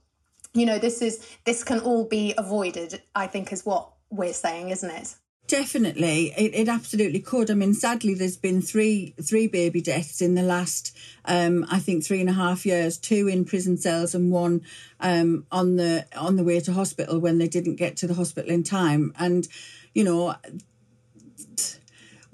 You 0.53 0.66
know, 0.66 0.79
this 0.79 1.03
is 1.03 1.27
this 1.44 1.64
can 1.64 1.81
all 1.81 2.05
be 2.05 2.35
avoided, 2.38 3.03
I 3.14 3.27
think, 3.27 3.53
is 3.53 3.66
what 3.66 3.90
we're 4.11 4.33
saying, 4.33 4.70
isn't 4.70 4.90
it? 4.90 5.16
Definitely, 5.55 6.35
it, 6.37 6.53
it 6.53 6.69
absolutely 6.69 7.21
could. 7.21 7.49
I 7.49 7.55
mean, 7.55 7.75
sadly, 7.75 8.14
there's 8.14 8.37
been 8.37 8.61
three 8.61 9.14
three 9.23 9.47
baby 9.47 9.81
deaths 9.81 10.21
in 10.21 10.35
the 10.35 10.43
last, 10.43 10.97
um, 11.27 11.64
I 11.71 11.79
think, 11.79 12.03
three 12.03 12.19
and 12.19 12.29
a 12.29 12.33
half 12.33 12.67
years. 12.67 12.99
Two 12.99 13.29
in 13.29 13.45
prison 13.45 13.79
cells 13.79 14.17
and 14.17 14.33
one 14.33 14.62
um, 14.99 15.47
on 15.53 15.77
the 15.77 16.07
on 16.17 16.35
the 16.35 16.43
way 16.43 16.59
to 16.59 16.73
hospital 16.73 17.21
when 17.21 17.38
they 17.38 17.47
didn't 17.47 17.77
get 17.77 17.97
to 17.99 18.09
the 18.09 18.14
hospital 18.14 18.51
in 18.51 18.64
time. 18.64 19.14
And 19.17 19.47
you 19.95 20.03
know, 20.03 20.35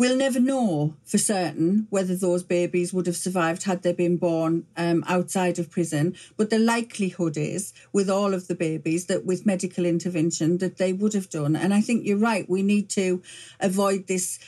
We'll 0.01 0.17
never 0.17 0.41
know 0.41 0.95
for 1.05 1.19
certain 1.19 1.87
whether 1.91 2.17
those 2.17 2.43
babies 2.43 2.91
would 2.91 3.05
have 3.05 3.19
survived 3.19 3.65
had 3.65 3.83
they 3.83 3.93
been 3.93 4.17
born 4.17 4.65
um, 4.75 5.05
outside 5.07 5.59
of 5.59 5.71
prison, 5.71 6.17
but 6.39 6.49
the 6.49 6.59
likelihood 6.59 7.37
is, 7.37 7.75
with 7.93 8.09
all 8.09 8.33
of 8.33 8.49
the 8.49 8.55
babies, 8.55 9.05
that 9.09 9.27
with 9.27 9.45
medical 9.45 9.85
intervention, 9.85 10.57
that 10.57 10.79
they 10.79 10.95
would 10.95 11.13
have 11.13 11.29
done. 11.29 11.55
And 11.55 11.75
I 11.75 11.83
think 11.83 12.07
you're 12.07 12.17
right. 12.17 12.49
We 12.49 12.63
need 12.63 12.89
to 12.93 13.23
avoid 13.61 14.07
this 14.07 14.39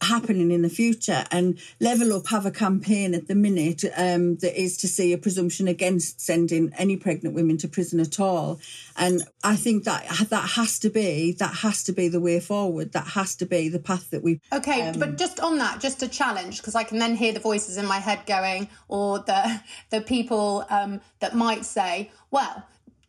happening 0.00 0.50
in 0.50 0.62
the 0.62 0.68
future. 0.68 1.24
And 1.30 1.58
level 1.80 2.12
up 2.14 2.28
have 2.28 2.46
a 2.46 2.50
campaign 2.50 3.14
at 3.14 3.28
the 3.28 3.34
minute 3.34 3.84
um, 3.96 4.36
that 4.36 4.60
is 4.60 4.76
to 4.78 4.88
see 4.88 5.12
a 5.12 5.18
presumption 5.18 5.68
against 5.68 6.20
sending 6.20 6.72
any 6.78 6.96
pregnant 6.96 7.34
women 7.34 7.56
to 7.58 7.68
prison 7.68 8.00
at 8.00 8.20
all. 8.20 8.60
And 8.96 9.22
i 9.44 9.56
think 9.56 9.84
that 9.84 10.06
that 10.30 10.50
has 10.50 10.78
to 10.80 10.90
be 10.90 11.32
that 11.38 11.56
has 11.56 11.82
to 11.84 11.92
be 11.92 12.08
the 12.08 12.20
way 12.20 12.40
forward. 12.40 12.92
That 12.92 13.08
has 13.08 13.36
to 13.36 13.46
be 13.46 13.68
the 13.68 13.78
path 13.78 14.10
that 14.10 14.22
we 14.22 14.40
okay 14.52 14.88
um, 14.88 14.98
but 14.98 15.18
just 15.18 15.40
on 15.40 15.58
that 15.58 15.80
just 15.80 16.02
a 16.02 16.08
challenge 16.08 16.58
because 16.58 16.74
i 16.74 16.82
can 16.82 16.98
then 16.98 17.14
hear 17.14 17.32
the 17.32 17.40
voices 17.40 17.76
in 17.76 17.86
my 17.86 17.98
head 17.98 18.20
going 18.26 18.68
or 18.88 19.18
the 19.20 19.60
the 19.90 20.00
people 20.00 20.64
um, 20.70 21.00
that 21.20 21.34
might 21.34 21.64
say 21.64 22.10
well 22.30 22.64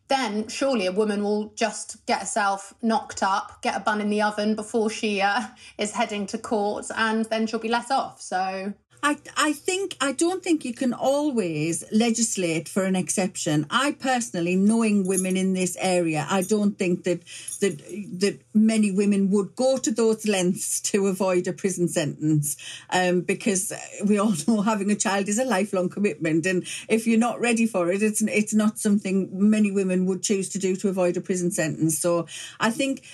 then 0.08 0.48
surely 0.48 0.86
a 0.86 0.92
woman 0.92 1.22
will 1.22 1.52
just 1.54 2.04
get 2.06 2.20
herself 2.20 2.74
knocked 2.82 3.22
up, 3.22 3.60
get 3.62 3.76
a 3.76 3.80
bun 3.80 4.00
in 4.00 4.10
the 4.10 4.22
oven 4.22 4.54
before 4.54 4.90
she 4.90 5.20
uh, 5.20 5.42
is 5.78 5.92
heading 5.92 6.26
to 6.26 6.38
court, 6.38 6.86
and 6.96 7.26
then 7.26 7.46
she'll 7.46 7.60
be 7.60 7.68
let 7.68 7.90
off. 7.90 8.20
So 8.20 8.72
I, 9.02 9.16
I 9.36 9.52
think 9.52 9.96
I 10.00 10.12
don't 10.12 10.42
think 10.42 10.64
you 10.64 10.74
can 10.74 10.92
always 10.92 11.84
legislate 11.92 12.68
for 12.68 12.82
an 12.82 12.96
exception. 12.96 13.66
I 13.70 13.92
personally, 13.92 14.56
knowing 14.56 15.06
women 15.06 15.36
in 15.36 15.52
this 15.52 15.76
area, 15.80 16.26
I 16.28 16.42
don't 16.42 16.76
think 16.78 17.04
that 17.04 17.20
that 17.60 17.78
that 18.20 18.40
many 18.54 18.90
women 18.90 19.30
would 19.30 19.54
go 19.54 19.78
to 19.78 19.90
those 19.90 20.26
lengths 20.26 20.80
to 20.90 21.06
avoid 21.06 21.46
a 21.46 21.52
prison 21.52 21.88
sentence, 21.88 22.56
um, 22.90 23.20
because 23.20 23.72
we 24.04 24.18
all 24.18 24.34
know 24.48 24.62
having 24.62 24.90
a 24.90 24.96
child 24.96 25.28
is 25.28 25.38
a 25.38 25.44
lifelong 25.44 25.88
commitment, 25.88 26.44
and 26.46 26.66
if 26.88 27.06
you're 27.06 27.18
not 27.18 27.40
ready 27.40 27.66
for 27.66 27.90
it, 27.92 28.02
it's 28.02 28.22
it's 28.22 28.54
not 28.54 28.78
something 28.78 29.28
many 29.32 29.70
women 29.70 30.06
would 30.06 30.22
choose 30.22 30.48
to 30.50 30.58
do 30.58 30.74
to 30.76 30.88
avoid 30.88 31.16
a 31.16 31.20
prison 31.20 31.50
sentence. 31.52 31.98
So 31.98 32.26
I 32.58 32.70
think 32.70 33.04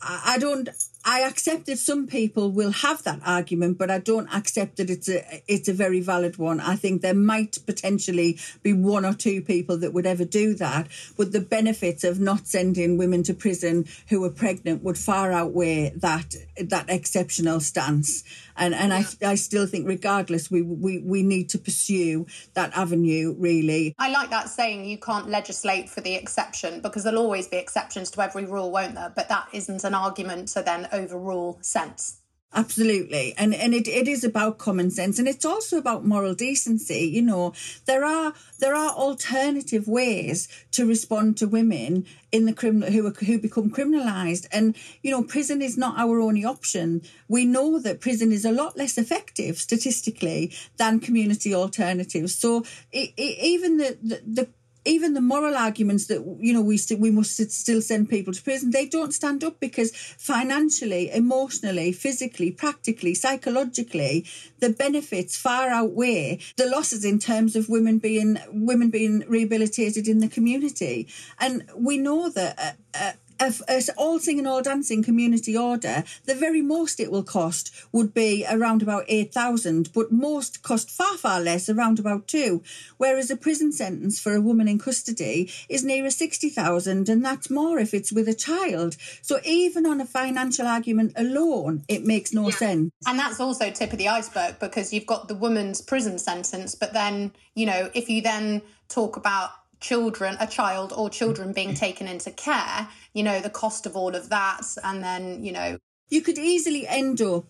I, 0.00 0.22
I 0.34 0.38
don't 0.38 0.68
I 1.08 1.20
accept 1.20 1.66
that 1.66 1.78
some 1.78 2.08
people 2.08 2.50
will 2.50 2.72
have 2.72 3.04
that 3.04 3.20
argument, 3.24 3.78
but 3.78 3.92
I 3.92 4.00
don't 4.00 4.28
accept 4.34 4.76
that 4.78 4.90
it's 4.90 5.08
a 5.08 5.42
it's 5.46 5.68
a 5.68 5.72
very 5.72 6.00
valid 6.00 6.36
one. 6.36 6.58
I 6.58 6.74
think 6.74 7.00
there 7.00 7.14
might 7.14 7.58
potentially 7.64 8.40
be 8.64 8.72
one 8.72 9.04
or 9.04 9.14
two 9.14 9.40
people 9.40 9.78
that 9.78 9.92
would 9.92 10.04
ever 10.04 10.24
do 10.24 10.54
that, 10.54 10.88
but 11.16 11.30
the 11.30 11.40
benefits 11.40 12.02
of 12.02 12.18
not 12.18 12.48
sending 12.48 12.98
women 12.98 13.22
to 13.22 13.34
prison 13.34 13.86
who 14.08 14.24
are 14.24 14.30
pregnant 14.30 14.82
would 14.82 14.98
far 14.98 15.30
outweigh 15.30 15.92
that 15.94 16.34
that 16.60 16.90
exceptional 16.90 17.60
stance. 17.60 18.24
And 18.56 18.74
and. 18.74 18.92
I 18.92 19.04
I 19.22 19.34
still 19.34 19.66
think 19.66 19.86
regardless 19.86 20.50
we, 20.50 20.62
we 20.62 20.98
we 20.98 21.22
need 21.22 21.48
to 21.50 21.58
pursue 21.58 22.26
that 22.54 22.76
avenue 22.76 23.34
really. 23.38 23.94
I 23.98 24.10
like 24.10 24.30
that 24.30 24.48
saying 24.48 24.84
you 24.86 24.98
can't 24.98 25.28
legislate 25.28 25.88
for 25.88 26.00
the 26.00 26.14
exception 26.14 26.80
because 26.80 27.04
there'll 27.04 27.20
always 27.20 27.48
be 27.48 27.56
exceptions 27.58 28.10
to 28.12 28.22
every 28.22 28.44
rule, 28.44 28.70
won't 28.70 28.94
there? 28.94 29.12
But 29.14 29.28
that 29.28 29.48
isn't 29.52 29.84
an 29.84 29.94
argument 29.94 30.48
to 30.48 30.62
then 30.62 30.88
overrule 30.96 31.58
sense. 31.62 32.20
Absolutely. 32.56 33.34
And 33.36 33.54
and 33.54 33.74
it, 33.74 33.86
it 33.86 34.08
is 34.08 34.24
about 34.24 34.56
common 34.56 34.90
sense 34.90 35.18
and 35.18 35.28
it's 35.28 35.44
also 35.44 35.76
about 35.76 36.06
moral 36.06 36.34
decency. 36.34 37.00
You 37.00 37.20
know, 37.20 37.52
there 37.84 38.02
are 38.02 38.32
there 38.60 38.74
are 38.74 38.90
alternative 38.90 39.86
ways 39.86 40.48
to 40.70 40.86
respond 40.86 41.36
to 41.36 41.48
women 41.48 42.06
in 42.32 42.46
the 42.46 42.52
criminal 42.52 42.90
who 42.90 43.06
are, 43.06 43.10
who 43.10 43.38
become 43.38 43.70
criminalized 43.70 44.46
and 44.52 44.76
you 45.02 45.10
know 45.10 45.22
prison 45.22 45.62
is 45.62 45.76
not 45.76 45.98
our 45.98 46.20
only 46.20 46.44
option 46.44 47.02
we 47.28 47.44
know 47.44 47.78
that 47.78 48.00
prison 48.00 48.32
is 48.32 48.44
a 48.44 48.52
lot 48.52 48.76
less 48.76 48.98
effective 48.98 49.58
statistically 49.58 50.52
than 50.76 51.00
community 51.00 51.54
alternatives 51.54 52.36
so 52.36 52.64
it, 52.92 53.12
it, 53.16 53.38
even 53.42 53.76
the, 53.78 53.96
the, 54.02 54.20
the 54.26 54.48
even 54.86 55.14
the 55.14 55.20
moral 55.20 55.56
arguments 55.56 56.06
that 56.06 56.20
you 56.38 56.52
know 56.52 56.62
we 56.62 56.76
st- 56.76 57.00
we 57.00 57.10
must 57.10 57.36
still 57.50 57.82
send 57.82 58.08
people 58.08 58.32
to 58.32 58.42
prison 58.42 58.70
they 58.70 58.86
don't 58.86 59.12
stand 59.12 59.42
up 59.44 59.58
because 59.60 59.90
financially 59.94 61.10
emotionally 61.10 61.92
physically 61.92 62.50
practically 62.50 63.14
psychologically 63.14 64.24
the 64.60 64.70
benefits 64.70 65.36
far 65.36 65.68
outweigh 65.68 66.38
the 66.56 66.66
losses 66.66 67.04
in 67.04 67.18
terms 67.18 67.56
of 67.56 67.68
women 67.68 67.98
being 67.98 68.38
women 68.50 68.90
being 68.90 69.24
rehabilitated 69.28 70.08
in 70.08 70.18
the 70.18 70.28
community. 70.28 71.08
And 71.38 71.68
we 71.76 71.98
know 71.98 72.30
that 72.30 72.58
uh, 72.58 72.98
uh, 72.98 73.12
of 73.40 73.62
all 73.96 74.18
singing, 74.18 74.46
all 74.46 74.62
dancing 74.62 75.02
community 75.02 75.56
order, 75.56 76.04
the 76.24 76.34
very 76.34 76.62
most 76.62 77.00
it 77.00 77.10
will 77.10 77.22
cost 77.22 77.74
would 77.92 78.14
be 78.14 78.44
around 78.50 78.82
about 78.82 79.04
8,000, 79.08 79.92
but 79.92 80.12
most 80.12 80.62
cost 80.62 80.90
far, 80.90 81.16
far 81.16 81.40
less, 81.40 81.68
around 81.68 81.98
about 81.98 82.26
two. 82.26 82.62
Whereas 82.96 83.30
a 83.30 83.36
prison 83.36 83.72
sentence 83.72 84.20
for 84.20 84.34
a 84.34 84.40
woman 84.40 84.68
in 84.68 84.78
custody 84.78 85.50
is 85.68 85.84
nearer 85.84 86.10
60,000, 86.10 87.08
and 87.08 87.24
that's 87.24 87.50
more 87.50 87.78
if 87.78 87.94
it's 87.94 88.12
with 88.12 88.28
a 88.28 88.34
child. 88.34 88.96
So 89.22 89.40
even 89.44 89.86
on 89.86 90.00
a 90.00 90.06
financial 90.06 90.66
argument 90.66 91.12
alone, 91.16 91.84
it 91.88 92.04
makes 92.04 92.32
no 92.32 92.48
yeah. 92.48 92.56
sense. 92.56 92.92
And 93.06 93.18
that's 93.18 93.40
also 93.40 93.70
tip 93.70 93.92
of 93.92 93.98
the 93.98 94.08
iceberg 94.08 94.58
because 94.58 94.92
you've 94.92 95.06
got 95.06 95.28
the 95.28 95.34
woman's 95.34 95.80
prison 95.80 96.18
sentence, 96.18 96.74
but 96.74 96.92
then, 96.92 97.32
you 97.54 97.66
know, 97.66 97.90
if 97.94 98.08
you 98.08 98.22
then 98.22 98.62
talk 98.88 99.16
about 99.16 99.50
children, 99.80 100.36
a 100.40 100.46
child 100.46 100.92
or 100.96 101.10
children 101.10 101.52
being 101.52 101.74
taken 101.74 102.08
into 102.08 102.30
care, 102.30 102.88
you 103.12 103.22
know, 103.22 103.40
the 103.40 103.50
cost 103.50 103.86
of 103.86 103.96
all 103.96 104.14
of 104.14 104.28
that. 104.30 104.62
And 104.82 105.02
then, 105.02 105.44
you 105.44 105.52
know. 105.52 105.78
You 106.08 106.20
could 106.22 106.38
easily 106.38 106.86
end 106.86 107.20
up 107.20 107.44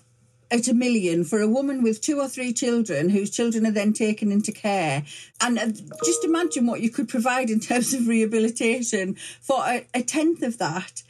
at 0.51 0.69
a 0.69 0.75
million 0.75 1.25
for 1.25 1.41
a 1.41 1.49
woman 1.49 1.83
with 1.83 2.01
two 2.01 2.21
or 2.21 2.29
three 2.29 2.53
children 2.53 3.09
whose 3.09 3.31
children 3.31 3.67
are 3.67 3.73
then 3.73 3.93
taken 3.93 4.31
into 4.31 4.53
care. 4.53 5.05
And 5.41 5.59
uh, 5.59 5.67
just 6.05 6.25
imagine 6.25 6.67
what 6.67 6.81
you 6.81 6.91
could 6.91 7.09
provide 7.09 7.51
in 7.51 7.61
terms 7.61 7.93
of 7.95 8.07
rehabilitation 8.07 9.17
for 9.41 9.59
a, 9.67 9.87
a 9.93 10.03
tenth 10.03 10.43
of 10.43 10.59
that 10.59 11.03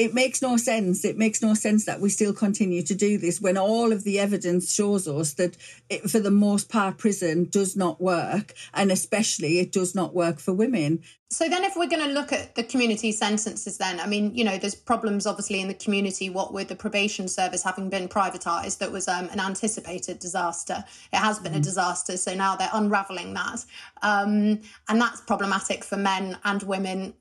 it 0.00 0.14
makes 0.14 0.40
no 0.40 0.56
sense. 0.56 1.04
It 1.04 1.18
makes 1.18 1.42
no 1.42 1.52
sense 1.52 1.84
that 1.84 2.00
we 2.00 2.08
still 2.08 2.32
continue 2.32 2.82
to 2.82 2.94
do 2.94 3.18
this 3.18 3.38
when 3.38 3.58
all 3.58 3.92
of 3.92 4.02
the 4.02 4.18
evidence 4.18 4.72
shows 4.72 5.06
us 5.06 5.34
that, 5.34 5.58
it, 5.90 6.08
for 6.10 6.18
the 6.18 6.30
most 6.30 6.70
part, 6.70 6.96
prison 6.96 7.48
does 7.50 7.76
not 7.76 8.00
work, 8.00 8.54
and 8.72 8.90
especially 8.90 9.58
it 9.58 9.72
does 9.72 9.94
not 9.94 10.14
work 10.14 10.38
for 10.40 10.54
women. 10.54 11.02
So 11.28 11.50
then, 11.50 11.64
if 11.64 11.76
we're 11.76 11.86
going 11.86 12.08
to 12.08 12.14
look 12.14 12.32
at 12.32 12.54
the 12.54 12.64
community 12.64 13.12
sentences, 13.12 13.76
then 13.76 14.00
I 14.00 14.06
mean, 14.06 14.34
you 14.34 14.42
know, 14.42 14.56
there's 14.56 14.74
problems 14.74 15.26
obviously 15.26 15.60
in 15.60 15.68
the 15.68 15.74
community. 15.74 16.30
What 16.30 16.54
with 16.54 16.68
the 16.68 16.76
probation 16.76 17.28
service 17.28 17.62
having 17.62 17.90
been 17.90 18.08
privatised, 18.08 18.78
that 18.78 18.90
was 18.90 19.06
um, 19.06 19.28
an 19.28 19.38
anticipated 19.38 20.18
disaster. 20.18 20.82
It 21.12 21.18
has 21.18 21.38
been 21.38 21.52
mm. 21.52 21.58
a 21.58 21.60
disaster, 21.60 22.16
so 22.16 22.34
now 22.34 22.56
they're 22.56 22.70
unravelling 22.72 23.34
that, 23.34 23.64
um, 24.00 24.60
and 24.88 24.98
that's 24.98 25.20
problematic 25.20 25.84
for 25.84 25.98
men 25.98 26.38
and 26.44 26.62
women 26.62 27.12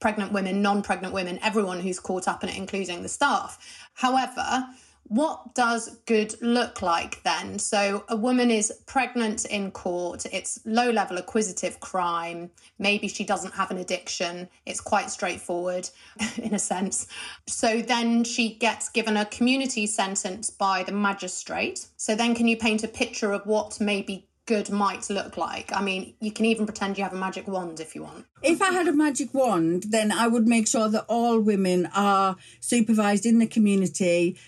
pregnant 0.00 0.32
women, 0.32 0.62
non 0.62 0.82
pregnant 0.82 1.14
women, 1.14 1.38
everyone 1.42 1.80
who's 1.80 2.00
caught 2.00 2.28
up 2.28 2.42
in 2.42 2.48
it, 2.48 2.56
including 2.56 3.02
the 3.02 3.08
staff. 3.08 3.88
However, 3.94 4.66
what 5.08 5.54
does 5.54 5.98
good 6.06 6.34
look 6.42 6.82
like 6.82 7.22
then? 7.22 7.58
So, 7.58 8.04
a 8.08 8.16
woman 8.16 8.50
is 8.50 8.72
pregnant 8.86 9.44
in 9.44 9.70
court, 9.70 10.26
it's 10.32 10.58
low 10.64 10.90
level 10.90 11.18
acquisitive 11.18 11.78
crime, 11.78 12.50
maybe 12.78 13.06
she 13.06 13.24
doesn't 13.24 13.54
have 13.54 13.70
an 13.70 13.78
addiction, 13.78 14.48
it's 14.64 14.80
quite 14.80 15.10
straightforward 15.10 15.88
in 16.38 16.54
a 16.54 16.58
sense. 16.58 17.06
So, 17.46 17.82
then 17.82 18.24
she 18.24 18.54
gets 18.54 18.88
given 18.88 19.16
a 19.16 19.26
community 19.26 19.86
sentence 19.86 20.50
by 20.50 20.82
the 20.82 20.92
magistrate. 20.92 21.86
So, 21.96 22.16
then 22.16 22.34
can 22.34 22.48
you 22.48 22.56
paint 22.56 22.82
a 22.82 22.88
picture 22.88 23.32
of 23.32 23.46
what 23.46 23.80
maybe 23.80 24.26
good 24.46 24.70
might 24.70 25.10
look 25.10 25.36
like. 25.36 25.72
I 25.74 25.82
mean, 25.82 26.14
you 26.20 26.30
can 26.30 26.46
even 26.46 26.66
pretend 26.66 26.96
you 26.96 27.04
have 27.04 27.12
a 27.12 27.16
magic 27.16 27.46
wand 27.48 27.80
if 27.80 27.94
you 27.94 28.04
want. 28.04 28.26
If 28.42 28.62
I 28.62 28.70
had 28.70 28.86
a 28.88 28.92
magic 28.92 29.34
wand, 29.34 29.84
then 29.88 30.12
I 30.12 30.28
would 30.28 30.46
make 30.46 30.68
sure 30.68 30.88
that 30.88 31.04
all 31.08 31.40
women 31.40 31.88
are 31.94 32.36
supervised 32.60 33.26
in 33.26 33.40
the 33.40 33.46
community 33.46 34.38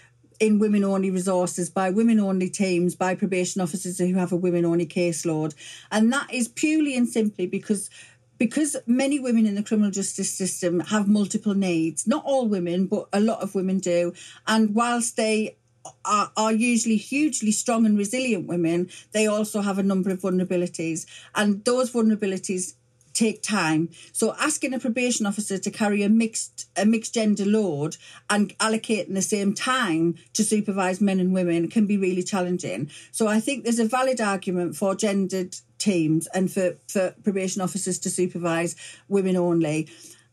in 0.40 0.61
women 0.61 0.84
only 0.84 1.11
resources 1.11 1.68
by 1.68 1.90
women 1.90 2.20
only 2.20 2.48
teams 2.48 2.94
by 2.94 3.14
probation 3.14 3.61
officers 3.61 3.98
who 3.98 4.14
have 4.14 4.30
a 4.30 4.37
women 4.37 4.64
only 4.64 4.87
caseload 4.87 5.52
and 5.90 6.12
that 6.12 6.32
is 6.32 6.46
purely 6.46 6.96
and 6.96 7.08
simply 7.08 7.44
because 7.44 7.90
because 8.38 8.76
many 8.87 9.18
women 9.18 9.46
in 9.46 9.56
the 9.56 9.64
criminal 9.64 9.90
justice 9.90 10.30
system 10.32 10.78
have 10.78 11.08
multiple 11.08 11.54
needs 11.54 12.06
not 12.06 12.24
all 12.24 12.46
women 12.46 12.87
but 12.87 13.08
a 13.12 13.20
lot 13.20 13.40
of 13.40 13.56
women 13.56 13.78
do 13.78 14.12
and 14.46 14.76
whilst 14.76 15.16
they 15.16 15.56
are, 16.05 16.31
are 16.37 16.53
usually 16.53 16.96
hugely 16.96 17.53
strong 17.53 17.87
and 17.87 17.96
resilient 17.96 18.46
women, 18.46 18.90
they 19.12 19.27
also 19.27 19.61
have 19.61 19.79
a 19.79 19.83
number 19.83 20.11
of 20.11 20.20
vulnerabilities. 20.20 21.07
And 21.35 21.64
those 21.64 21.92
vulnerabilities 21.92 22.74
take 23.18 23.42
time. 23.42 23.90
So 24.12 24.35
asking 24.38 24.74
a 24.74 24.79
probation 24.79 25.27
officer 25.27 25.59
to 25.59 25.70
carry 25.70 26.05
a 26.05 26.09
mixed 26.09 26.68
a 26.77 26.87
mixed 26.87 27.14
gender 27.14 27.44
load 27.44 27.96
and 28.31 28.57
allocating 28.59 29.14
the 29.14 29.22
same 29.22 29.55
time 29.55 30.14
to 30.35 30.44
supervise 30.44 31.01
men 31.01 31.18
and 31.18 31.35
women 31.35 31.68
can 31.68 31.87
be 31.87 31.96
really 31.96 32.22
challenging. 32.22 32.90
So 33.11 33.27
I 33.27 33.40
think 33.40 33.64
there's 33.64 33.81
a 33.81 33.87
valid 33.87 34.20
argument 34.20 34.77
for 34.77 34.94
gendered 34.94 35.57
teams 35.79 36.29
and 36.29 36.51
for, 36.53 36.77
for 36.87 37.14
probation 37.24 37.61
officers 37.61 37.98
to 38.01 38.11
supervise 38.11 38.77
women 39.09 39.37
only. 39.37 39.88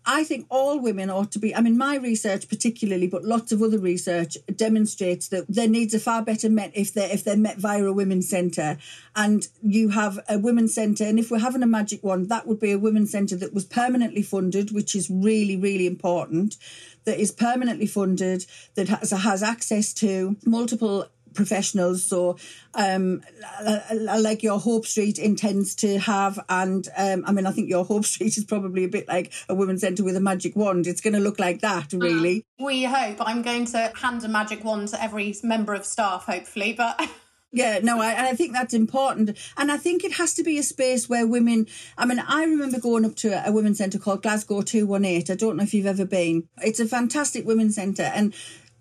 I 0.07 0.23
think 0.23 0.45
all 0.49 0.79
women 0.79 1.09
ought 1.09 1.31
to 1.31 1.39
be. 1.39 1.55
I 1.55 1.61
mean, 1.61 1.77
my 1.77 1.95
research 1.95 2.47
particularly, 2.47 3.07
but 3.07 3.23
lots 3.23 3.51
of 3.51 3.61
other 3.61 3.79
research 3.79 4.37
demonstrates 4.55 5.29
that 5.29 5.47
their 5.47 5.67
needs 5.67 5.95
are 5.95 5.99
far 5.99 6.21
better 6.21 6.49
met 6.49 6.71
if 6.75 6.93
they're 6.93 7.11
if 7.11 7.23
they're 7.23 7.37
met 7.37 7.57
via 7.57 7.83
a 7.85 7.93
women's 7.93 8.29
centre. 8.29 8.77
And 9.15 9.47
you 9.61 9.89
have 9.89 10.19
a 10.29 10.37
women's 10.37 10.73
centre, 10.73 11.05
and 11.05 11.17
if 11.17 11.31
we're 11.31 11.39
having 11.39 11.63
a 11.63 11.67
magic 11.67 12.03
one, 12.03 12.27
that 12.27 12.45
would 12.45 12.59
be 12.59 12.71
a 12.71 12.79
women's 12.79 13.11
centre 13.11 13.35
that 13.37 13.53
was 13.53 13.65
permanently 13.65 14.21
funded, 14.21 14.71
which 14.71 14.95
is 14.95 15.09
really 15.09 15.57
really 15.57 15.87
important. 15.87 16.57
That 17.05 17.19
is 17.19 17.31
permanently 17.31 17.85
funded, 17.85 18.47
that 18.73 18.89
has, 18.89 19.11
has 19.11 19.43
access 19.43 19.93
to 19.95 20.37
multiple 20.43 21.07
professionals. 21.35 22.03
So, 22.03 22.37
um, 22.73 23.21
like 23.91 24.41
your 24.41 24.59
Hope 24.59 24.85
Street 24.85 25.19
intends 25.19 25.75
to 25.75 25.99
have, 25.99 26.39
and 26.49 26.87
um, 26.97 27.23
I 27.27 27.31
mean, 27.31 27.45
I 27.45 27.51
think 27.51 27.69
your 27.69 27.85
Hope 27.85 28.05
Street 28.13 28.37
is 28.37 28.45
probably 28.45 28.85
a 28.85 28.89
bit 28.89 29.07
like 29.07 29.33
a 29.49 29.55
women's 29.55 29.81
centre 29.81 30.03
with 30.03 30.15
a 30.15 30.21
magic 30.21 30.55
wand. 30.55 30.87
It's 30.87 31.01
going 31.01 31.13
to 31.13 31.19
look 31.19 31.39
like 31.39 31.61
that, 31.61 31.93
uh, 31.93 31.97
really. 31.97 32.45
Uh, 32.59 32.65
we 32.65 32.83
hope. 32.83 33.17
I'm 33.19 33.41
going 33.41 33.65
to 33.65 33.91
hand 33.95 34.23
a 34.23 34.27
magic 34.27 34.63
wand 34.63 34.89
to 34.89 35.03
every 35.03 35.35
member 35.43 35.73
of 35.73 35.85
staff, 35.85 36.25
hopefully, 36.25 36.73
but. 36.73 36.99
Yeah, 37.55 37.79
no, 37.81 38.01
I, 38.01 38.31
I 38.31 38.33
think 38.33 38.51
that's 38.51 38.73
important. 38.73 39.37
And 39.55 39.71
I 39.71 39.77
think 39.77 40.03
it 40.03 40.15
has 40.15 40.33
to 40.33 40.43
be 40.43 40.57
a 40.57 40.63
space 40.63 41.07
where 41.07 41.25
women, 41.25 41.67
I 41.97 42.05
mean, 42.05 42.19
I 42.19 42.43
remember 42.43 42.81
going 42.81 43.05
up 43.05 43.15
to 43.17 43.29
a, 43.29 43.49
a 43.49 43.51
women's 43.53 43.77
centre 43.77 43.97
called 43.97 44.23
Glasgow 44.23 44.61
218. 44.61 45.33
I 45.33 45.37
don't 45.37 45.55
know 45.55 45.63
if 45.63 45.73
you've 45.73 45.85
ever 45.85 46.03
been. 46.03 46.49
It's 46.61 46.81
a 46.81 46.85
fantastic 46.85 47.45
women's 47.45 47.75
centre. 47.75 48.11
And 48.13 48.33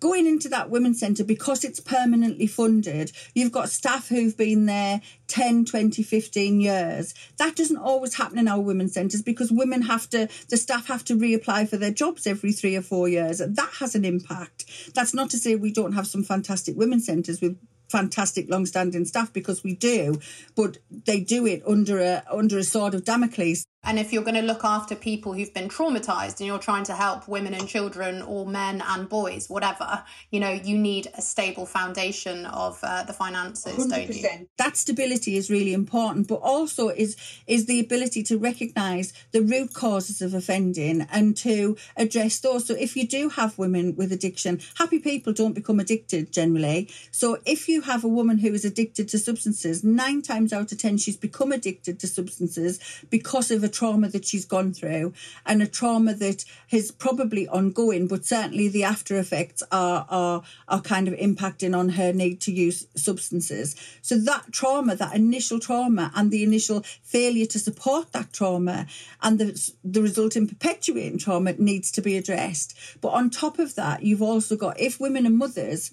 going 0.05 0.27
into 0.27 0.47
that 0.47 0.69
women's 0.69 0.99
centre 0.99 1.23
because 1.23 1.63
it's 1.63 1.79
permanently 1.79 2.45
funded 2.45 3.11
you've 3.33 3.51
got 3.51 3.69
staff 3.69 4.07
who've 4.07 4.37
been 4.37 4.67
there 4.67 5.01
10 5.27 5.65
20 5.65 6.03
15 6.03 6.61
years. 6.61 7.15
That 7.37 7.55
doesn't 7.55 7.77
always 7.77 8.13
happen 8.13 8.37
in 8.37 8.47
our 8.47 8.61
women's 8.61 8.93
centres 8.93 9.23
because 9.23 9.51
women 9.51 9.81
have 9.81 10.07
to 10.11 10.27
the 10.49 10.57
staff 10.57 10.87
have 10.87 11.03
to 11.05 11.15
reapply 11.15 11.67
for 11.67 11.77
their 11.77 11.91
jobs 11.91 12.27
every 12.27 12.51
three 12.51 12.75
or 12.75 12.83
four 12.83 13.09
years. 13.09 13.39
That 13.39 13.71
has 13.79 13.95
an 13.95 14.05
impact. 14.05 14.93
That's 14.93 15.15
not 15.15 15.31
to 15.31 15.39
say 15.39 15.55
we 15.55 15.71
don't 15.71 15.93
have 15.93 16.05
some 16.05 16.23
fantastic 16.23 16.77
women's 16.77 17.07
centres 17.07 17.41
with 17.41 17.57
fantastic 17.89 18.49
long-standing 18.49 19.05
staff 19.05 19.31
because 19.31 19.63
we 19.63 19.75
do 19.75 20.19
but 20.55 20.79
they 21.05 21.19
do 21.19 21.45
it 21.45 21.61
under 21.67 21.99
a 21.99 22.23
under 22.31 22.57
a 22.57 22.63
sword 22.63 22.95
of 22.95 23.05
damocles 23.05 23.65
and 23.85 23.99
if 23.99 24.11
you're 24.11 24.23
going 24.23 24.35
to 24.35 24.41
look 24.41 24.63
after 24.63 24.95
people 24.95 25.33
who've 25.33 25.53
been 25.53 25.69
traumatized 25.69 26.39
and 26.39 26.47
you're 26.47 26.59
trying 26.59 26.83
to 26.85 26.93
help 26.93 27.27
women 27.27 27.53
and 27.53 27.67
children 27.67 28.21
or 28.23 28.45
men 28.45 28.83
and 28.85 29.07
boys, 29.07 29.49
whatever, 29.49 30.03
you 30.31 30.39
know, 30.39 30.51
you 30.51 30.77
need 30.77 31.07
a 31.15 31.21
stable 31.21 31.65
foundation 31.65 32.45
of 32.47 32.79
uh, 32.83 33.03
the 33.03 33.13
finances, 33.13 33.75
100%. 33.75 33.89
don't 33.89 34.09
you? 34.09 34.47
That 34.57 34.75
stability 34.75 35.37
is 35.37 35.49
really 35.49 35.73
important, 35.73 36.27
but 36.27 36.35
also 36.35 36.89
is 36.89 37.15
is 37.47 37.67
the 37.67 37.79
ability 37.79 38.23
to 38.23 38.37
recognize 38.37 39.13
the 39.31 39.41
root 39.41 39.73
causes 39.73 40.21
of 40.21 40.33
offending 40.33 41.07
and 41.11 41.37
to 41.37 41.77
address 41.95 42.39
those. 42.39 42.65
So 42.65 42.75
if 42.75 42.95
you 42.95 43.07
do 43.07 43.29
have 43.29 43.57
women 43.57 43.95
with 43.95 44.11
addiction, 44.11 44.61
happy 44.75 44.99
people 44.99 45.33
don't 45.33 45.53
become 45.53 45.79
addicted 45.79 46.31
generally. 46.31 46.89
So 47.11 47.37
if 47.45 47.67
you 47.67 47.81
have 47.81 48.03
a 48.03 48.07
woman 48.07 48.39
who 48.39 48.53
is 48.53 48.65
addicted 48.65 49.09
to 49.09 49.19
substances, 49.19 49.83
nine 49.83 50.21
times 50.21 50.51
out 50.53 50.71
of 50.71 50.79
ten 50.79 50.97
she's 50.97 51.17
become 51.17 51.51
addicted 51.51 51.99
to 51.99 52.07
substances 52.07 52.79
because 53.09 53.51
of 53.51 53.63
a 53.63 53.74
trauma 53.75 54.07
that 54.09 54.25
she's 54.25 54.45
gone 54.45 54.73
through 54.73 55.13
and 55.45 55.61
a 55.61 55.67
trauma 55.67 56.13
that 56.15 56.45
is 56.71 56.91
probably 56.91 57.47
ongoing, 57.49 58.07
but 58.07 58.25
certainly 58.25 58.67
the 58.67 58.83
after 58.83 59.17
effects 59.17 59.61
are, 59.71 60.05
are, 60.09 60.43
are 60.67 60.81
kind 60.81 61.07
of 61.07 61.13
impacting 61.15 61.77
on 61.77 61.89
her 61.89 62.13
need 62.13 62.39
to 62.41 62.51
use 62.51 62.87
substances. 62.95 63.75
So 64.01 64.17
that 64.17 64.51
trauma, 64.51 64.95
that 64.95 65.15
initial 65.15 65.59
trauma 65.59 66.11
and 66.15 66.31
the 66.31 66.43
initial 66.43 66.81
failure 67.03 67.45
to 67.47 67.59
support 67.59 68.11
that 68.13 68.33
trauma 68.33 68.87
and 69.21 69.39
the, 69.39 69.71
the 69.83 70.01
resulting 70.01 70.47
perpetuating 70.47 71.19
trauma 71.19 71.53
needs 71.53 71.91
to 71.91 72.01
be 72.01 72.17
addressed. 72.17 72.77
But 73.01 73.09
on 73.09 73.29
top 73.29 73.59
of 73.59 73.75
that, 73.75 74.03
you've 74.03 74.21
also 74.21 74.55
got, 74.55 74.79
if 74.79 74.99
women 74.99 75.25
and 75.25 75.37
mothers, 75.37 75.91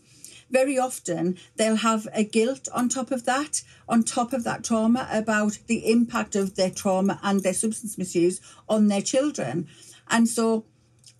very 0.52 0.78
often 0.78 1.38
they'll 1.56 1.76
have 1.76 2.06
a 2.12 2.22
guilt 2.22 2.68
on 2.72 2.88
top 2.88 3.10
of 3.10 3.24
that, 3.24 3.62
on 3.88 4.04
top 4.04 4.32
of 4.32 4.44
that 4.44 4.62
trauma 4.62 5.08
about 5.10 5.58
the 5.66 5.90
impact 5.90 6.36
of 6.36 6.54
their 6.54 6.70
trauma 6.70 7.18
and 7.22 7.42
their 7.42 7.54
substance 7.54 7.98
misuse 7.98 8.40
on 8.68 8.88
their 8.88 9.02
children. 9.02 9.66
And 10.08 10.28
so 10.28 10.66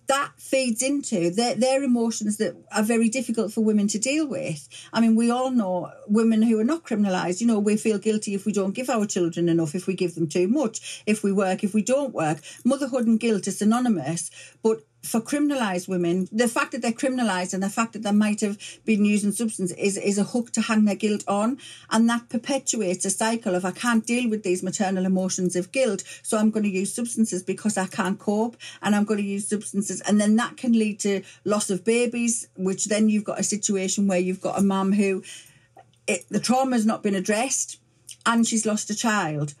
that 0.07 0.31
feeds 0.37 0.81
into 0.81 1.29
their, 1.29 1.55
their 1.55 1.81
emotions 1.81 2.37
that 2.37 2.55
are 2.71 2.83
very 2.83 3.09
difficult 3.09 3.53
for 3.53 3.61
women 3.61 3.87
to 3.87 3.97
deal 3.97 4.27
with. 4.27 4.67
I 4.91 5.01
mean, 5.01 5.15
we 5.15 5.31
all 5.31 5.49
know 5.49 5.91
women 6.07 6.41
who 6.41 6.59
are 6.59 6.65
not 6.65 6.83
criminalised, 6.83 7.41
you 7.41 7.47
know, 7.47 7.59
we 7.59 7.77
feel 7.77 7.97
guilty 7.97 8.35
if 8.35 8.45
we 8.45 8.51
don't 8.51 8.75
give 8.75 8.89
our 8.89 9.05
children 9.05 9.49
enough, 9.49 9.75
if 9.75 9.87
we 9.87 9.95
give 9.95 10.15
them 10.15 10.27
too 10.27 10.47
much, 10.47 11.03
if 11.05 11.23
we 11.23 11.31
work, 11.31 11.63
if 11.63 11.73
we 11.73 11.81
don't 11.81 12.13
work. 12.13 12.39
Motherhood 12.63 13.07
and 13.07 13.19
guilt 13.19 13.47
is 13.47 13.59
synonymous, 13.59 14.29
but 14.61 14.83
for 15.03 15.19
criminalised 15.19 15.89
women, 15.89 16.29
the 16.31 16.47
fact 16.47 16.71
that 16.71 16.81
they're 16.81 16.91
criminalised 16.91 17.53
and 17.53 17.61
the 17.61 17.69
fact 17.69 17.91
that 17.93 18.03
they 18.03 18.11
might 18.11 18.39
have 18.39 18.57
been 18.85 19.03
using 19.03 19.33
substance 19.33 19.71
is, 19.73 19.97
is 19.97 20.17
a 20.17 20.23
hook 20.23 20.51
to 20.51 20.61
hang 20.61 20.85
their 20.85 20.95
guilt 20.95 21.23
on. 21.27 21.57
And 21.91 22.09
that 22.09 22.29
perpetuates 22.29 23.03
a 23.03 23.09
cycle 23.09 23.53
of 23.53 23.65
I 23.65 23.71
can't 23.71 24.05
deal 24.05 24.29
with 24.29 24.43
these 24.43 24.63
maternal 24.63 25.05
emotions 25.05 25.57
of 25.57 25.73
guilt, 25.73 26.03
so 26.23 26.37
I'm 26.37 26.51
going 26.51 26.63
to 26.63 26.69
use 26.69 26.93
substances 26.93 27.43
because 27.43 27.77
I 27.77 27.87
can't 27.87 28.17
cope 28.17 28.55
and 28.81 28.95
I'm 28.95 29.03
going 29.03 29.19
to 29.19 29.25
use 29.25 29.47
substances. 29.47 29.99
And 30.01 30.21
then 30.21 30.37
that 30.37 30.55
can 30.55 30.71
lead 30.71 30.99
to 31.01 31.21
loss 31.43 31.69
of 31.69 31.83
babies, 31.83 32.47
which 32.55 32.85
then 32.85 33.09
you've 33.09 33.25
got 33.25 33.39
a 33.39 33.43
situation 33.43 34.07
where 34.07 34.19
you've 34.19 34.41
got 34.41 34.57
a 34.57 34.63
mum 34.63 34.93
who 34.93 35.21
it, 36.07 36.25
the 36.29 36.39
trauma 36.39 36.75
has 36.75 36.85
not 36.85 37.03
been 37.03 37.15
addressed 37.15 37.79
and 38.25 38.47
she's 38.47 38.65
lost 38.65 38.89
a 38.89 38.95
child. 38.95 39.53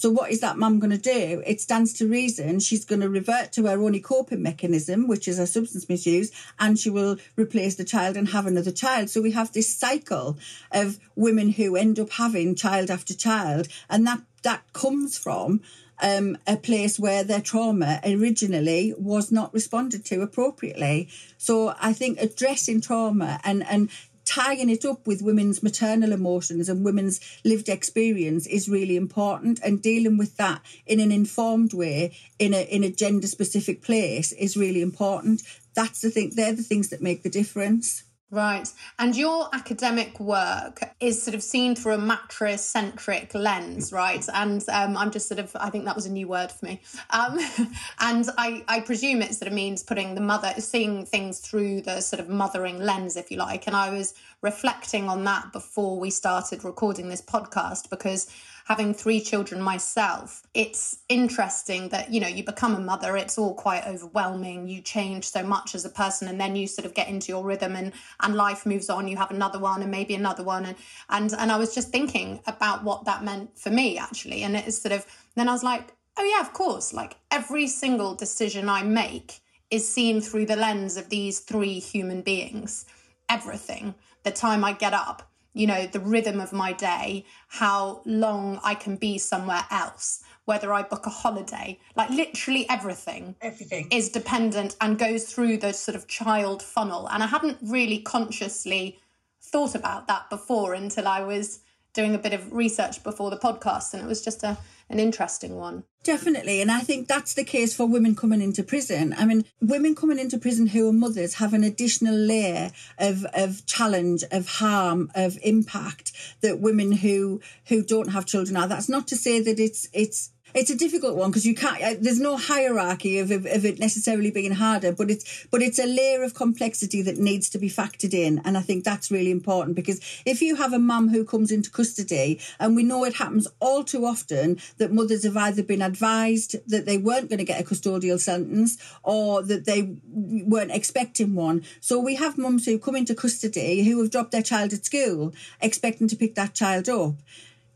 So, 0.00 0.08
what 0.08 0.30
is 0.30 0.40
that 0.40 0.56
mum 0.56 0.78
going 0.78 0.92
to 0.92 0.96
do? 0.96 1.42
It 1.46 1.60
stands 1.60 1.92
to 1.94 2.08
reason 2.08 2.58
she's 2.60 2.86
going 2.86 3.02
to 3.02 3.10
revert 3.10 3.52
to 3.52 3.66
her 3.66 3.78
only 3.78 4.00
coping 4.00 4.42
mechanism, 4.42 5.06
which 5.06 5.28
is 5.28 5.36
her 5.36 5.44
substance 5.44 5.90
misuse, 5.90 6.32
and 6.58 6.78
she 6.78 6.88
will 6.88 7.18
replace 7.36 7.74
the 7.74 7.84
child 7.84 8.16
and 8.16 8.30
have 8.30 8.46
another 8.46 8.72
child. 8.72 9.10
So, 9.10 9.20
we 9.20 9.32
have 9.32 9.52
this 9.52 9.76
cycle 9.76 10.38
of 10.72 10.98
women 11.16 11.50
who 11.50 11.76
end 11.76 11.98
up 11.98 12.12
having 12.12 12.54
child 12.54 12.90
after 12.90 13.12
child, 13.12 13.68
and 13.90 14.06
that, 14.06 14.22
that 14.42 14.62
comes 14.72 15.18
from 15.18 15.60
um, 16.02 16.38
a 16.46 16.56
place 16.56 16.98
where 16.98 17.22
their 17.22 17.42
trauma 17.42 18.00
originally 18.02 18.94
was 18.96 19.30
not 19.30 19.52
responded 19.52 20.06
to 20.06 20.22
appropriately. 20.22 21.10
So 21.36 21.74
I 21.78 21.92
think 21.92 22.18
addressing 22.18 22.80
trauma 22.80 23.38
and, 23.44 23.66
and 23.66 23.90
tying 24.24 24.70
it 24.70 24.84
up 24.84 25.06
with 25.06 25.22
women's 25.22 25.62
maternal 25.62 26.12
emotions 26.12 26.68
and 26.68 26.84
women's 26.84 27.20
lived 27.44 27.68
experience 27.68 28.46
is 28.46 28.68
really 28.68 28.96
important 28.96 29.60
and 29.64 29.82
dealing 29.82 30.16
with 30.18 30.36
that 30.36 30.62
in 30.86 31.00
an 31.00 31.10
informed 31.10 31.72
way 31.72 32.16
in 32.38 32.54
a 32.54 32.62
in 32.64 32.84
a 32.84 32.90
gender 32.90 33.26
specific 33.26 33.82
place 33.82 34.32
is 34.32 34.56
really 34.56 34.82
important. 34.82 35.42
That's 35.74 36.00
the 36.00 36.10
thing 36.10 36.32
they're 36.34 36.54
the 36.54 36.62
things 36.62 36.88
that 36.90 37.02
make 37.02 37.22
the 37.22 37.30
difference 37.30 38.04
Right. 38.32 38.72
And 39.00 39.16
your 39.16 39.48
academic 39.52 40.20
work 40.20 40.82
is 41.00 41.20
sort 41.20 41.34
of 41.34 41.42
seen 41.42 41.74
through 41.74 41.94
a 41.94 41.98
matricentric 41.98 43.34
lens, 43.34 43.92
right? 43.92 44.24
And 44.32 44.64
um, 44.68 44.96
I'm 44.96 45.10
just 45.10 45.26
sort 45.26 45.40
of, 45.40 45.56
I 45.58 45.68
think 45.68 45.84
that 45.86 45.96
was 45.96 46.06
a 46.06 46.12
new 46.12 46.28
word 46.28 46.52
for 46.52 46.64
me. 46.66 46.80
Um, 47.10 47.40
and 47.98 48.28
I, 48.38 48.62
I 48.68 48.80
presume 48.80 49.20
it 49.22 49.34
sort 49.34 49.48
of 49.48 49.52
means 49.52 49.82
putting 49.82 50.14
the 50.14 50.20
mother, 50.20 50.54
seeing 50.58 51.04
things 51.06 51.40
through 51.40 51.80
the 51.80 52.00
sort 52.00 52.20
of 52.20 52.28
mothering 52.28 52.78
lens, 52.78 53.16
if 53.16 53.32
you 53.32 53.36
like. 53.36 53.66
And 53.66 53.74
I 53.74 53.90
was 53.90 54.14
reflecting 54.42 55.08
on 55.08 55.24
that 55.24 55.52
before 55.52 55.98
we 55.98 56.10
started 56.10 56.62
recording 56.62 57.08
this 57.08 57.22
podcast 57.22 57.90
because 57.90 58.28
having 58.66 58.94
three 58.94 59.20
children 59.20 59.60
myself, 59.60 60.42
it's 60.54 60.98
interesting 61.08 61.88
that, 61.90 62.12
you 62.12 62.20
know, 62.20 62.28
you 62.28 62.44
become 62.44 62.74
a 62.74 62.80
mother, 62.80 63.16
it's 63.16 63.38
all 63.38 63.54
quite 63.54 63.86
overwhelming. 63.86 64.68
You 64.68 64.80
change 64.82 65.28
so 65.28 65.42
much 65.42 65.74
as 65.74 65.84
a 65.84 65.90
person 65.90 66.28
and 66.28 66.40
then 66.40 66.56
you 66.56 66.66
sort 66.66 66.86
of 66.86 66.94
get 66.94 67.08
into 67.08 67.32
your 67.32 67.44
rhythm 67.44 67.76
and 67.76 67.92
and 68.20 68.34
life 68.34 68.66
moves 68.66 68.90
on. 68.90 69.08
You 69.08 69.16
have 69.16 69.30
another 69.30 69.58
one 69.58 69.82
and 69.82 69.90
maybe 69.90 70.14
another 70.14 70.44
one. 70.44 70.64
And 70.66 70.76
and 71.08 71.32
and 71.38 71.52
I 71.52 71.56
was 71.56 71.74
just 71.74 71.90
thinking 71.90 72.40
about 72.46 72.84
what 72.84 73.04
that 73.04 73.24
meant 73.24 73.58
for 73.58 73.70
me 73.70 73.98
actually. 73.98 74.42
And 74.42 74.56
it's 74.56 74.78
sort 74.78 74.92
of 74.92 75.06
then 75.36 75.48
I 75.48 75.52
was 75.52 75.64
like, 75.64 75.94
oh 76.16 76.24
yeah, 76.24 76.40
of 76.40 76.52
course. 76.52 76.92
Like 76.92 77.16
every 77.30 77.66
single 77.66 78.14
decision 78.14 78.68
I 78.68 78.82
make 78.82 79.40
is 79.70 79.88
seen 79.88 80.20
through 80.20 80.46
the 80.46 80.56
lens 80.56 80.96
of 80.96 81.08
these 81.08 81.40
three 81.40 81.78
human 81.78 82.22
beings. 82.22 82.84
Everything. 83.28 83.94
The 84.22 84.32
time 84.32 84.64
I 84.64 84.72
get 84.72 84.92
up, 84.92 85.29
you 85.52 85.66
know, 85.66 85.86
the 85.86 86.00
rhythm 86.00 86.40
of 86.40 86.52
my 86.52 86.72
day, 86.72 87.24
how 87.48 88.02
long 88.04 88.60
I 88.62 88.74
can 88.74 88.96
be 88.96 89.18
somewhere 89.18 89.64
else, 89.70 90.22
whether 90.44 90.72
I 90.72 90.82
book 90.82 91.06
a 91.06 91.10
holiday, 91.10 91.78
like 91.96 92.10
literally 92.10 92.68
everything. 92.68 93.36
Everything 93.40 93.88
is 93.90 94.08
dependent 94.08 94.76
and 94.80 94.98
goes 94.98 95.32
through 95.32 95.58
the 95.58 95.72
sort 95.72 95.96
of 95.96 96.06
child 96.06 96.62
funnel. 96.62 97.08
And 97.08 97.22
I 97.22 97.26
hadn't 97.26 97.58
really 97.62 97.98
consciously 97.98 98.98
thought 99.42 99.74
about 99.74 100.06
that 100.06 100.30
before 100.30 100.74
until 100.74 101.08
I 101.08 101.22
was 101.22 101.60
doing 101.92 102.14
a 102.14 102.18
bit 102.18 102.32
of 102.32 102.52
research 102.52 103.02
before 103.02 103.30
the 103.30 103.36
podcast 103.36 103.94
and 103.94 104.02
it 104.02 104.06
was 104.06 104.22
just 104.22 104.42
a 104.42 104.58
an 104.90 104.98
interesting 104.98 105.56
one. 105.56 105.84
Definitely. 106.02 106.60
And 106.60 106.70
I 106.70 106.80
think 106.80 107.06
that's 107.06 107.34
the 107.34 107.44
case 107.44 107.74
for 107.74 107.86
women 107.86 108.16
coming 108.16 108.42
into 108.42 108.64
prison. 108.64 109.14
I 109.16 109.24
mean, 109.24 109.44
women 109.60 109.94
coming 109.94 110.18
into 110.18 110.38
prison 110.38 110.66
who 110.68 110.88
are 110.88 110.92
mothers 110.92 111.34
have 111.34 111.54
an 111.54 111.62
additional 111.62 112.14
layer 112.14 112.72
of, 112.98 113.24
of 113.32 113.64
challenge, 113.66 114.24
of 114.32 114.48
harm, 114.48 115.10
of 115.14 115.38
impact 115.42 116.12
that 116.40 116.58
women 116.58 116.92
who 116.92 117.40
who 117.66 117.82
don't 117.82 118.08
have 118.08 118.26
children 118.26 118.56
are. 118.56 118.66
That's 118.66 118.88
not 118.88 119.06
to 119.08 119.16
say 119.16 119.40
that 119.40 119.60
it's 119.60 119.88
it's 119.92 120.30
it's 120.54 120.70
a 120.70 120.76
difficult 120.76 121.16
one 121.16 121.30
because 121.30 121.46
you 121.46 121.54
can't. 121.54 121.82
Uh, 121.82 121.94
there's 122.00 122.20
no 122.20 122.36
hierarchy 122.36 123.18
of, 123.18 123.30
of, 123.30 123.46
of 123.46 123.64
it 123.64 123.78
necessarily 123.78 124.30
being 124.30 124.52
harder, 124.52 124.92
but 124.92 125.10
it's 125.10 125.46
but 125.50 125.62
it's 125.62 125.78
a 125.78 125.86
layer 125.86 126.22
of 126.22 126.34
complexity 126.34 127.02
that 127.02 127.18
needs 127.18 127.48
to 127.50 127.58
be 127.58 127.68
factored 127.68 128.14
in, 128.14 128.40
and 128.44 128.56
I 128.56 128.62
think 128.62 128.84
that's 128.84 129.10
really 129.10 129.30
important 129.30 129.76
because 129.76 130.00
if 130.24 130.42
you 130.42 130.56
have 130.56 130.72
a 130.72 130.78
mum 130.78 131.08
who 131.08 131.24
comes 131.24 131.50
into 131.50 131.70
custody, 131.70 132.40
and 132.58 132.76
we 132.76 132.82
know 132.82 133.04
it 133.04 133.14
happens 133.14 133.48
all 133.60 133.84
too 133.84 134.04
often 134.04 134.58
that 134.78 134.92
mothers 134.92 135.24
have 135.24 135.36
either 135.36 135.62
been 135.62 135.82
advised 135.82 136.56
that 136.68 136.86
they 136.86 136.98
weren't 136.98 137.28
going 137.28 137.38
to 137.38 137.44
get 137.44 137.60
a 137.60 137.64
custodial 137.64 138.18
sentence 138.18 138.78
or 139.02 139.42
that 139.42 139.64
they 139.64 139.96
weren't 140.12 140.70
expecting 140.70 141.34
one. 141.34 141.64
So 141.80 141.98
we 141.98 142.16
have 142.16 142.38
mums 142.38 142.66
who 142.66 142.78
come 142.78 142.96
into 142.96 143.14
custody 143.14 143.84
who 143.84 144.00
have 144.00 144.10
dropped 144.10 144.32
their 144.32 144.42
child 144.42 144.72
at 144.72 144.84
school 144.84 145.32
expecting 145.60 146.08
to 146.08 146.16
pick 146.16 146.34
that 146.34 146.54
child 146.54 146.88
up 146.88 147.14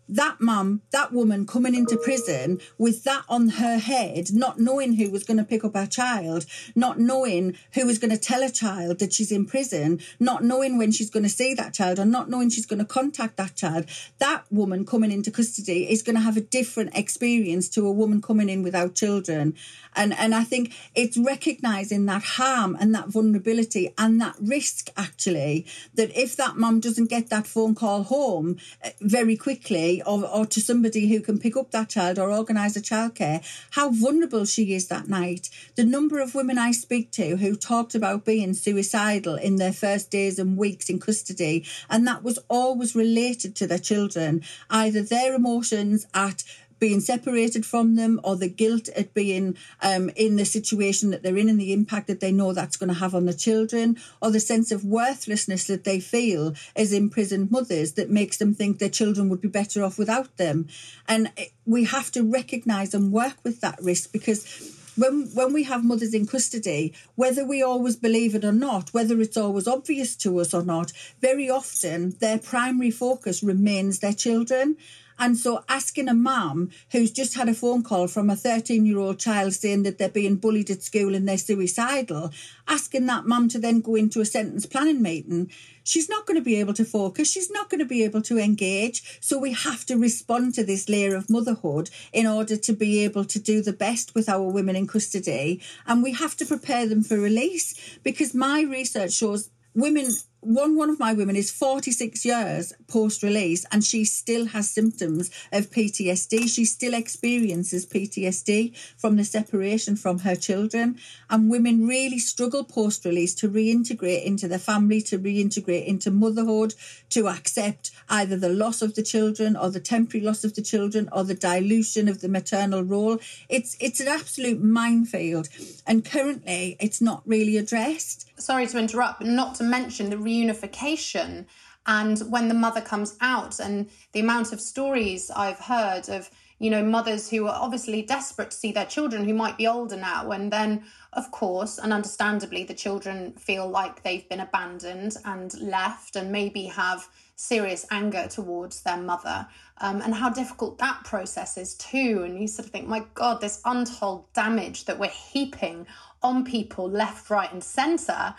that 0.08 0.40
mum, 0.40 0.82
that 0.90 1.12
woman 1.12 1.46
coming 1.46 1.74
into 1.74 1.96
prison 1.96 2.60
with 2.78 3.04
that 3.04 3.24
on 3.28 3.50
her 3.50 3.78
head, 3.78 4.32
not 4.32 4.58
knowing 4.58 4.94
who 4.94 5.10
was 5.10 5.24
going 5.24 5.38
to 5.38 5.44
pick 5.44 5.64
up 5.64 5.74
her 5.74 5.86
child, 5.86 6.46
not 6.74 6.98
knowing 6.98 7.56
who 7.74 7.86
was 7.86 7.98
going 7.98 8.10
to 8.10 8.18
tell 8.18 8.42
a 8.42 8.50
child 8.50 8.98
that 8.98 9.12
she's 9.12 9.32
in 9.32 9.46
prison, 9.46 10.00
not 10.20 10.44
knowing 10.44 10.78
when 10.78 10.92
she's 10.92 11.10
going 11.10 11.22
to 11.22 11.28
see 11.28 11.54
that 11.54 11.74
child, 11.74 11.98
or 11.98 12.04
not 12.04 12.28
knowing 12.28 12.50
she's 12.50 12.66
going 12.66 12.78
to 12.78 12.84
contact 12.84 13.36
that 13.36 13.54
child, 13.54 13.86
that 14.18 14.44
woman 14.50 14.84
coming 14.84 15.12
into 15.12 15.30
custody 15.30 15.90
is 15.90 16.02
going 16.02 16.16
to 16.16 16.22
have 16.22 16.36
a 16.36 16.40
different 16.40 16.96
experience 16.96 17.68
to 17.68 17.86
a 17.86 17.92
woman 17.92 18.20
coming 18.20 18.48
in 18.48 18.62
without 18.62 18.94
children. 18.94 19.54
And, 19.96 20.12
and 20.14 20.34
I 20.34 20.44
think 20.44 20.74
it's 20.94 21.16
recognizing 21.16 22.06
that 22.06 22.22
harm 22.22 22.76
and 22.80 22.94
that 22.94 23.08
vulnerability 23.08 23.94
and 23.96 24.20
that 24.20 24.36
risk, 24.40 24.90
actually, 24.96 25.66
that 25.94 26.16
if 26.16 26.36
that 26.36 26.56
mum 26.56 26.80
doesn't 26.80 27.10
get 27.10 27.30
that 27.30 27.46
phone 27.46 27.74
call 27.74 28.02
home 28.02 28.58
uh, 28.84 28.90
very 29.00 29.36
quickly 29.36 29.93
or, 30.02 30.24
or 30.24 30.46
to 30.46 30.60
somebody 30.60 31.08
who 31.08 31.20
can 31.20 31.38
pick 31.38 31.56
up 31.56 31.70
that 31.70 31.88
child 31.88 32.18
or 32.18 32.30
organise 32.30 32.76
a 32.76 32.80
childcare, 32.80 33.44
how 33.70 33.90
vulnerable 33.90 34.44
she 34.44 34.74
is 34.74 34.88
that 34.88 35.08
night. 35.08 35.50
The 35.76 35.84
number 35.84 36.20
of 36.20 36.34
women 36.34 36.58
I 36.58 36.72
speak 36.72 37.10
to 37.12 37.36
who 37.36 37.56
talked 37.56 37.94
about 37.94 38.24
being 38.24 38.54
suicidal 38.54 39.34
in 39.36 39.56
their 39.56 39.72
first 39.72 40.10
days 40.10 40.38
and 40.38 40.56
weeks 40.56 40.88
in 40.88 41.00
custody, 41.00 41.64
and 41.88 42.06
that 42.06 42.22
was 42.22 42.38
always 42.48 42.94
related 42.94 43.54
to 43.56 43.66
their 43.66 43.78
children, 43.78 44.42
either 44.70 45.02
their 45.02 45.34
emotions 45.34 46.06
at 46.14 46.44
being 46.78 47.00
separated 47.00 47.64
from 47.64 47.96
them 47.96 48.20
or 48.22 48.36
the 48.36 48.48
guilt 48.48 48.88
at 48.90 49.14
being 49.14 49.56
um, 49.82 50.10
in 50.16 50.36
the 50.36 50.44
situation 50.44 51.10
that 51.10 51.22
they're 51.22 51.36
in 51.36 51.48
and 51.48 51.60
the 51.60 51.72
impact 51.72 52.06
that 52.06 52.20
they 52.20 52.32
know 52.32 52.52
that's 52.52 52.76
going 52.76 52.88
to 52.88 52.98
have 52.98 53.14
on 53.14 53.26
the 53.26 53.34
children 53.34 53.96
or 54.20 54.30
the 54.30 54.40
sense 54.40 54.70
of 54.70 54.84
worthlessness 54.84 55.66
that 55.66 55.84
they 55.84 56.00
feel 56.00 56.54
as 56.76 56.92
imprisoned 56.92 57.50
mothers 57.50 57.92
that 57.92 58.10
makes 58.10 58.36
them 58.36 58.54
think 58.54 58.78
their 58.78 58.88
children 58.88 59.28
would 59.28 59.40
be 59.40 59.48
better 59.48 59.82
off 59.82 59.98
without 59.98 60.36
them. 60.36 60.68
And 61.08 61.30
we 61.66 61.84
have 61.84 62.10
to 62.12 62.22
recognise 62.22 62.94
and 62.94 63.12
work 63.12 63.36
with 63.44 63.60
that 63.60 63.78
risk 63.82 64.12
because 64.12 64.74
when 64.96 65.28
when 65.34 65.52
we 65.52 65.64
have 65.64 65.84
mothers 65.84 66.14
in 66.14 66.26
custody, 66.26 66.94
whether 67.16 67.44
we 67.44 67.62
always 67.62 67.96
believe 67.96 68.34
it 68.34 68.44
or 68.44 68.52
not, 68.52 68.94
whether 68.94 69.20
it's 69.20 69.36
always 69.36 69.66
obvious 69.66 70.14
to 70.16 70.40
us 70.40 70.54
or 70.54 70.62
not, 70.62 70.92
very 71.20 71.50
often 71.50 72.10
their 72.20 72.38
primary 72.38 72.90
focus 72.90 73.42
remains 73.42 73.98
their 73.98 74.12
children. 74.12 74.76
And 75.18 75.36
so 75.36 75.64
asking 75.68 76.08
a 76.08 76.14
mum 76.14 76.70
who's 76.90 77.10
just 77.10 77.34
had 77.34 77.48
a 77.48 77.54
phone 77.54 77.82
call 77.82 78.08
from 78.08 78.30
a 78.30 78.36
13 78.36 78.84
year 78.86 78.98
old 78.98 79.18
child 79.18 79.54
saying 79.54 79.82
that 79.84 79.98
they're 79.98 80.08
being 80.08 80.36
bullied 80.36 80.70
at 80.70 80.82
school 80.82 81.14
and 81.14 81.28
they're 81.28 81.38
suicidal, 81.38 82.30
asking 82.68 83.06
that 83.06 83.26
mum 83.26 83.48
to 83.48 83.58
then 83.58 83.80
go 83.80 83.94
into 83.94 84.20
a 84.20 84.24
sentence 84.24 84.66
planning 84.66 85.02
meeting, 85.02 85.50
she's 85.84 86.08
not 86.08 86.26
going 86.26 86.38
to 86.38 86.44
be 86.44 86.58
able 86.60 86.74
to 86.74 86.84
focus. 86.84 87.30
She's 87.30 87.50
not 87.50 87.70
going 87.70 87.78
to 87.78 87.84
be 87.84 88.02
able 88.04 88.22
to 88.22 88.38
engage. 88.38 89.20
So 89.20 89.38
we 89.38 89.52
have 89.52 89.84
to 89.86 89.96
respond 89.96 90.54
to 90.54 90.64
this 90.64 90.88
layer 90.88 91.14
of 91.14 91.30
motherhood 91.30 91.90
in 92.12 92.26
order 92.26 92.56
to 92.56 92.72
be 92.72 93.04
able 93.04 93.24
to 93.26 93.38
do 93.38 93.62
the 93.62 93.72
best 93.72 94.14
with 94.14 94.28
our 94.28 94.42
women 94.42 94.76
in 94.76 94.86
custody. 94.86 95.60
And 95.86 96.02
we 96.02 96.12
have 96.12 96.36
to 96.38 96.46
prepare 96.46 96.88
them 96.88 97.02
for 97.02 97.18
release 97.18 97.98
because 98.02 98.34
my 98.34 98.62
research 98.62 99.12
shows 99.12 99.50
women 99.74 100.08
one 100.44 100.76
one 100.76 100.90
of 100.90 101.00
my 101.00 101.12
women 101.14 101.36
is 101.36 101.50
46 101.50 102.24
years 102.24 102.72
post 102.86 103.22
release 103.22 103.64
and 103.72 103.82
she 103.82 104.04
still 104.04 104.46
has 104.46 104.68
symptoms 104.68 105.30
of 105.52 105.70
PTSD. 105.70 106.48
She 106.48 106.64
still 106.64 106.94
experiences 106.94 107.86
PTSD 107.86 108.76
from 108.96 109.16
the 109.16 109.24
separation 109.24 109.96
from 109.96 110.20
her 110.20 110.36
children. 110.36 110.98
And 111.30 111.50
women 111.50 111.86
really 111.86 112.18
struggle 112.18 112.64
post 112.64 113.04
release 113.04 113.34
to 113.36 113.48
reintegrate 113.48 114.24
into 114.24 114.46
their 114.46 114.58
family, 114.58 115.00
to 115.02 115.18
reintegrate 115.18 115.86
into 115.86 116.10
motherhood, 116.10 116.74
to 117.10 117.28
accept 117.28 117.90
either 118.08 118.36
the 118.36 118.50
loss 118.50 118.82
of 118.82 118.94
the 118.94 119.02
children 119.02 119.56
or 119.56 119.70
the 119.70 119.80
temporary 119.80 120.24
loss 120.24 120.44
of 120.44 120.54
the 120.54 120.62
children 120.62 121.08
or 121.12 121.24
the 121.24 121.34
dilution 121.34 122.08
of 122.08 122.20
the 122.20 122.28
maternal 122.28 122.82
role. 122.82 123.18
It's 123.48 123.76
it's 123.80 124.00
an 124.00 124.08
absolute 124.08 124.62
minefield. 124.62 125.48
And 125.86 126.04
currently 126.04 126.76
it's 126.80 127.00
not 127.00 127.22
really 127.24 127.56
addressed. 127.56 128.28
Sorry 128.38 128.66
to 128.66 128.78
interrupt, 128.78 129.20
but 129.20 129.28
not 129.28 129.54
to 129.56 129.64
mention 129.64 130.10
the 130.10 130.18
reunification. 130.34 131.46
And 131.86 132.18
when 132.30 132.48
the 132.48 132.54
mother 132.54 132.80
comes 132.80 133.16
out 133.20 133.60
and 133.60 133.90
the 134.12 134.20
amount 134.20 134.52
of 134.52 134.60
stories 134.60 135.30
I've 135.30 135.58
heard 135.60 136.08
of 136.08 136.30
you 136.60 136.70
know 136.70 136.84
mothers 136.84 137.28
who 137.28 137.46
are 137.46 137.60
obviously 137.60 138.00
desperate 138.00 138.52
to 138.52 138.56
see 138.56 138.72
their 138.72 138.86
children 138.86 139.24
who 139.24 139.34
might 139.34 139.58
be 139.58 139.66
older 139.66 139.96
now 139.96 140.30
and 140.30 140.52
then 140.52 140.84
of 141.12 141.30
course 141.32 141.78
and 141.78 141.92
understandably 141.92 142.62
the 142.62 142.72
children 142.72 143.32
feel 143.32 143.68
like 143.68 144.02
they've 144.02 144.28
been 144.28 144.40
abandoned 144.40 145.16
and 145.24 145.60
left 145.60 146.14
and 146.14 146.30
maybe 146.30 146.66
have 146.66 147.08
serious 147.36 147.84
anger 147.90 148.28
towards 148.28 148.82
their 148.82 148.96
mother. 148.96 149.46
Um, 149.78 150.00
and 150.02 150.14
how 150.14 150.30
difficult 150.30 150.78
that 150.78 151.02
process 151.04 151.58
is 151.58 151.74
too. 151.74 152.22
And 152.24 152.40
you 152.40 152.46
sort 152.46 152.66
of 152.66 152.72
think 152.72 152.86
my 152.86 153.04
god 153.14 153.40
this 153.40 153.60
untold 153.64 154.32
damage 154.32 154.84
that 154.84 154.98
we're 154.98 155.08
heaping 155.08 155.86
on 156.22 156.44
people 156.44 156.88
left 156.88 157.28
right 157.28 157.52
and 157.52 157.62
center 157.62 158.34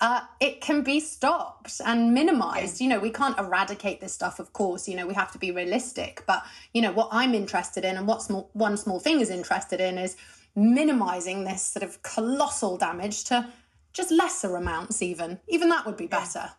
uh, 0.00 0.20
it 0.40 0.60
can 0.60 0.82
be 0.82 1.00
stopped 1.00 1.80
and 1.84 2.12
minimized. 2.12 2.80
You 2.80 2.88
know, 2.88 2.98
we 2.98 3.10
can't 3.10 3.38
eradicate 3.38 4.00
this 4.00 4.12
stuff, 4.12 4.38
of 4.38 4.52
course. 4.52 4.88
You 4.88 4.96
know, 4.96 5.06
we 5.06 5.14
have 5.14 5.32
to 5.32 5.38
be 5.38 5.50
realistic. 5.50 6.24
But, 6.26 6.44
you 6.72 6.82
know, 6.82 6.92
what 6.92 7.08
I'm 7.12 7.34
interested 7.34 7.84
in 7.84 7.96
and 7.96 8.06
what 8.06 8.22
small, 8.22 8.50
one 8.52 8.76
small 8.76 8.98
thing 8.98 9.20
is 9.20 9.30
interested 9.30 9.80
in 9.80 9.98
is 9.98 10.16
minimizing 10.56 11.44
this 11.44 11.62
sort 11.62 11.82
of 11.82 12.02
colossal 12.02 12.76
damage 12.76 13.24
to 13.24 13.48
just 13.92 14.10
lesser 14.10 14.56
amounts, 14.56 15.00
even. 15.00 15.38
Even 15.48 15.68
that 15.68 15.86
would 15.86 15.96
be 15.96 16.06
better. 16.06 16.50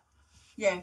Yeah. 0.56 0.80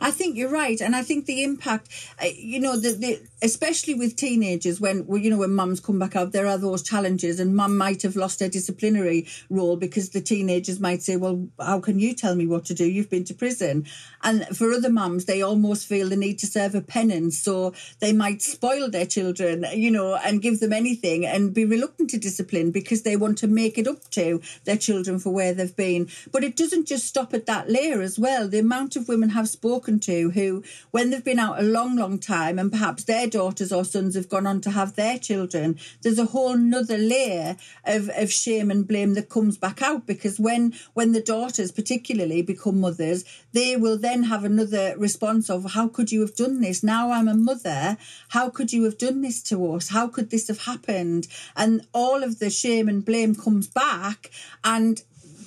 I 0.00 0.10
think 0.10 0.36
you're 0.36 0.50
right, 0.50 0.80
and 0.80 0.94
I 0.94 1.02
think 1.02 1.26
the 1.26 1.42
impact, 1.42 1.88
uh, 2.22 2.26
you 2.26 2.60
know, 2.60 2.78
the, 2.78 2.92
the 2.92 3.20
especially 3.42 3.94
with 3.94 4.16
teenagers 4.16 4.80
when 4.80 5.06
you 5.08 5.30
know 5.30 5.38
when 5.38 5.52
mums 5.52 5.80
come 5.80 5.98
back 5.98 6.16
out, 6.16 6.32
there 6.32 6.46
are 6.46 6.58
those 6.58 6.82
challenges, 6.82 7.40
and 7.40 7.56
mum 7.56 7.76
might 7.76 8.02
have 8.02 8.16
lost 8.16 8.40
her 8.40 8.48
disciplinary 8.48 9.26
role 9.48 9.76
because 9.76 10.10
the 10.10 10.20
teenagers 10.20 10.80
might 10.80 11.02
say, 11.02 11.16
"Well, 11.16 11.48
how 11.58 11.80
can 11.80 11.98
you 11.98 12.14
tell 12.14 12.34
me 12.34 12.46
what 12.46 12.64
to 12.66 12.74
do? 12.74 12.84
You've 12.84 13.10
been 13.10 13.24
to 13.24 13.34
prison." 13.34 13.86
And 14.22 14.46
for 14.56 14.72
other 14.72 14.90
mums, 14.90 15.24
they 15.24 15.42
almost 15.42 15.86
feel 15.86 16.08
the 16.08 16.16
need 16.16 16.38
to 16.40 16.46
serve 16.46 16.74
a 16.74 16.80
penance, 16.80 17.38
so 17.38 17.74
they 18.00 18.12
might 18.12 18.42
spoil 18.42 18.90
their 18.90 19.06
children, 19.06 19.64
you 19.72 19.90
know, 19.90 20.16
and 20.16 20.42
give 20.42 20.60
them 20.60 20.72
anything, 20.72 21.24
and 21.24 21.54
be 21.54 21.64
reluctant 21.64 22.10
to 22.10 22.18
discipline 22.18 22.70
because 22.70 23.02
they 23.02 23.16
want 23.16 23.38
to 23.38 23.46
make 23.46 23.78
it 23.78 23.88
up 23.88 24.10
to 24.10 24.40
their 24.64 24.76
children 24.76 25.18
for 25.18 25.30
where 25.30 25.54
they've 25.54 25.76
been. 25.76 26.08
But 26.30 26.44
it 26.44 26.56
doesn't 26.56 26.86
just 26.86 27.06
stop 27.06 27.32
at 27.32 27.46
that 27.46 27.70
layer 27.70 28.02
as 28.02 28.18
well. 28.18 28.48
The 28.48 28.58
amount 28.58 28.96
of 28.96 29.08
women 29.08 29.30
have 29.30 29.48
spoken 29.66 29.98
to 29.98 30.30
who, 30.30 30.62
when 30.92 31.10
they've 31.10 31.24
been 31.24 31.40
out 31.40 31.58
a 31.58 31.62
long, 31.62 31.96
long 31.96 32.20
time 32.20 32.56
and 32.56 32.70
perhaps 32.70 33.02
their 33.02 33.26
daughters 33.26 33.72
or 33.72 33.84
sons 33.84 34.14
have 34.14 34.28
gone 34.28 34.46
on 34.46 34.60
to 34.60 34.70
have 34.70 34.94
their 34.94 35.18
children, 35.18 35.76
there's 36.02 36.20
a 36.20 36.26
whole 36.26 36.56
nother 36.56 36.96
layer 36.96 37.56
of, 37.84 38.08
of 38.10 38.30
shame 38.30 38.70
and 38.70 38.86
blame 38.86 39.14
that 39.14 39.28
comes 39.28 39.58
back 39.58 39.82
out 39.82 40.06
because 40.06 40.38
when 40.38 40.72
when 40.94 41.10
the 41.12 41.20
daughters 41.20 41.72
particularly 41.72 42.42
become 42.42 42.80
mothers, 42.80 43.24
they 43.52 43.76
will 43.76 43.98
then 43.98 44.22
have 44.22 44.44
another 44.44 44.94
response 44.96 45.50
of 45.50 45.72
how 45.72 45.88
could 45.88 46.12
you 46.12 46.20
have 46.20 46.36
done 46.36 46.60
this? 46.60 46.84
Now 46.84 47.10
I'm 47.10 47.26
a 47.26 47.34
mother. 47.34 47.96
How 48.28 48.48
could 48.50 48.72
you 48.72 48.84
have 48.84 48.98
done 48.98 49.20
this 49.22 49.42
to 49.44 49.74
us? 49.74 49.88
How 49.88 50.06
could 50.06 50.30
this 50.30 50.46
have 50.46 50.62
happened? 50.62 51.26
And 51.56 51.84
all 51.92 52.22
of 52.22 52.38
the 52.38 52.50
shame 52.50 52.88
and 52.88 53.04
blame 53.04 53.34
comes 53.34 53.66
back 53.66 54.30
and 54.62 55.02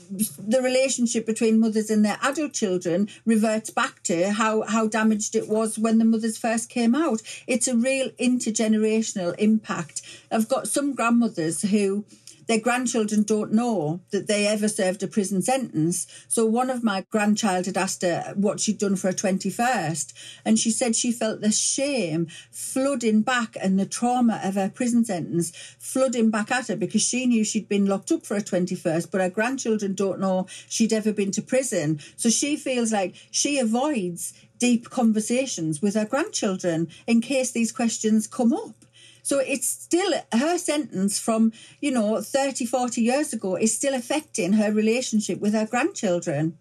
the 0.09 0.61
relationship 0.61 1.25
between 1.25 1.59
mothers 1.59 1.89
and 1.89 2.03
their 2.03 2.17
adult 2.21 2.53
children 2.53 3.09
reverts 3.25 3.69
back 3.69 4.01
to 4.03 4.31
how, 4.31 4.63
how 4.63 4.87
damaged 4.87 5.35
it 5.35 5.47
was 5.47 5.77
when 5.77 5.97
the 5.97 6.05
mothers 6.05 6.37
first 6.37 6.69
came 6.69 6.95
out. 6.95 7.21
It's 7.47 7.67
a 7.67 7.75
real 7.75 8.09
intergenerational 8.11 9.35
impact. 9.37 10.01
I've 10.31 10.49
got 10.49 10.67
some 10.67 10.93
grandmothers 10.93 11.61
who 11.61 12.05
their 12.49 12.59
grandchildren 12.59 13.21
don't 13.21 13.53
know 13.53 14.01
that 14.09 14.25
they 14.25 14.47
ever 14.47 14.67
served 14.67 15.03
a 15.03 15.07
prison 15.07 15.39
sentence. 15.39 16.07
So 16.27 16.47
one 16.47 16.71
of 16.71 16.83
my 16.83 17.05
grandchild 17.11 17.67
had 17.67 17.77
asked 17.77 18.01
her 18.01 18.33
what 18.35 18.59
she'd 18.59 18.79
done 18.79 18.95
for 18.95 19.09
her 19.09 19.13
21st. 19.13 20.13
And 20.43 20.57
she 20.57 20.71
said 20.71 20.95
she 20.95 21.11
felt 21.11 21.41
the 21.41 21.51
shame 21.51 22.25
flooding 22.49 23.21
back 23.21 23.55
and 23.61 23.79
the 23.79 23.85
trauma 23.85 24.41
of 24.43 24.55
her 24.55 24.67
prison 24.67 25.05
sentence 25.05 25.51
flooding 25.77 26.31
back 26.31 26.49
at 26.49 26.69
her 26.69 26.75
because 26.75 27.03
she 27.03 27.27
knew 27.27 27.43
she'd 27.43 27.69
been 27.69 27.85
locked 27.85 28.11
up 28.11 28.25
for 28.25 28.33
her 28.33 28.41
21st, 28.41 29.11
but 29.11 29.21
her 29.21 29.29
grandchildren 29.29 29.93
don't 29.93 30.19
know 30.19 30.47
she'd 30.67 30.91
ever 30.91 31.13
been 31.13 31.29
to 31.33 31.43
prison. 31.43 31.99
So 32.15 32.31
she 32.31 32.55
feels 32.55 32.91
like 32.91 33.13
she 33.29 33.59
avoids 33.59 34.33
deep 34.57 34.89
conversations 34.89 35.83
with 35.83 35.93
her 35.93 36.05
grandchildren 36.05 36.87
in 37.05 37.21
case 37.21 37.51
these 37.51 37.71
questions 37.71 38.25
come 38.25 38.53
up. 38.53 38.78
So 39.23 39.39
it's 39.39 39.67
still 39.67 40.13
her 40.31 40.57
sentence 40.57 41.19
from, 41.19 41.51
you 41.81 41.91
know, 41.91 42.21
30, 42.21 42.65
40 42.65 43.01
years 43.01 43.33
ago 43.33 43.55
is 43.55 43.75
still 43.75 43.93
affecting 43.93 44.53
her 44.53 44.71
relationship 44.71 45.39
with 45.39 45.53
her 45.53 45.65
grandchildren. 45.65 46.57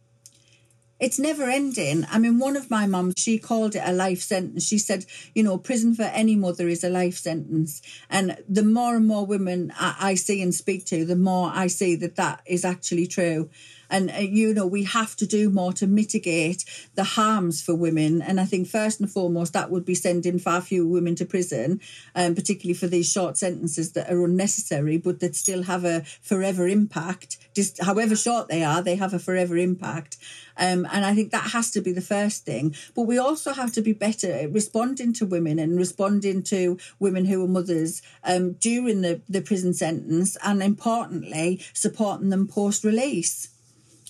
It's 1.01 1.19
never 1.19 1.45
ending. 1.45 2.07
I 2.11 2.19
mean, 2.19 2.41
one 2.41 2.57
of 2.57 2.71
my 2.71 2.87
mums, 2.87 3.15
she 3.19 3.39
called 3.39 3.77
it 3.77 3.83
a 3.85 3.93
life 3.93 4.21
sentence. 4.21 4.67
She 4.67 4.79
said, 4.79 5.07
you 5.33 5.45
know, 5.45 5.57
prison 5.57 5.95
for 5.95 6.03
any 6.03 6.35
mother 6.35 6.67
is 6.67 6.83
a 6.83 6.91
life 6.91 7.17
sentence. 7.17 7.81
And 8.11 8.37
the 8.49 8.65
more 8.65 8.97
and 8.97 9.07
more 9.07 9.25
women 9.25 9.73
I, 9.79 9.97
I 10.01 10.15
see 10.17 10.43
and 10.43 10.53
speak 10.53 10.85
to, 10.87 11.05
the 11.05 11.15
more 11.15 11.53
I 11.55 11.69
see 11.69 11.95
that 11.97 12.17
that 12.17 12.43
is 12.47 12.65
actually 12.65 13.07
true. 13.07 13.49
And, 13.91 14.11
uh, 14.11 14.19
you 14.19 14.55
know, 14.55 14.67
we 14.67 14.85
have 14.85 15.17
to 15.17 15.27
do 15.27 15.51
more 15.51 15.73
to 15.75 15.87
mitigate 15.87 16.65
the 16.95 17.05
harms 17.05 17.63
for 17.63 17.75
women. 17.75 18.23
And 18.23 18.41
I 18.41 18.45
think 18.45 18.69
first 18.69 19.01
and 19.01 19.11
foremost, 19.11 19.53
that 19.53 19.71
would 19.71 19.85
be 19.85 19.95
sending 19.95 20.39
far 20.39 20.61
fewer 20.61 20.89
women 20.89 21.15
to 21.17 21.25
prison, 21.25 21.81
um, 22.15 22.35
particularly 22.35 22.75
for 22.75 22.87
these 22.87 23.11
short 23.11 23.37
sentences 23.37 23.93
that 23.93 24.11
are 24.11 24.25
unnecessary, 24.25 24.99
but 24.99 25.21
that 25.21 25.37
still 25.37 25.65
have 25.65 25.85
a 25.85 26.03
forever 26.23 26.69
impact. 26.69 27.39
Just 27.55 27.83
however 27.83 28.17
short 28.17 28.49
they 28.49 28.63
are, 28.63 28.83
they 28.83 28.97
have 28.97 29.15
a 29.15 29.19
forever 29.19 29.57
impact. 29.57 30.19
Um, 30.59 30.87
and 30.93 31.05
I 31.05 31.15
think 31.15 31.31
that 31.31 31.53
has 31.53 31.71
to 31.73 31.81
be 31.81 31.93
the 31.93 32.01
first 32.01 32.45
thing. 32.45 32.75
But 32.95 33.03
we 33.03 33.17
also 33.19 33.53
have 33.53 33.73
to 33.73 33.83
be 33.83 33.93
better 33.93 34.33
at 34.33 34.53
responding 34.53 35.13
to 35.15 35.27
women 35.27 35.59
and 35.59 35.79
responding 35.79 36.43
to 36.45 36.79
women 36.99 37.25
who 37.25 37.45
are 37.45 37.49
mothers 37.49 38.03
um, 38.25 38.55
during 38.55 39.03
the, 39.03 39.21
the 39.29 39.41
prison 39.41 39.73
sentence 39.73 40.37
and 40.43 40.63
importantly, 40.63 41.61
supporting 41.73 42.31
them 42.31 42.49
post 42.49 42.85
release. 42.85 43.49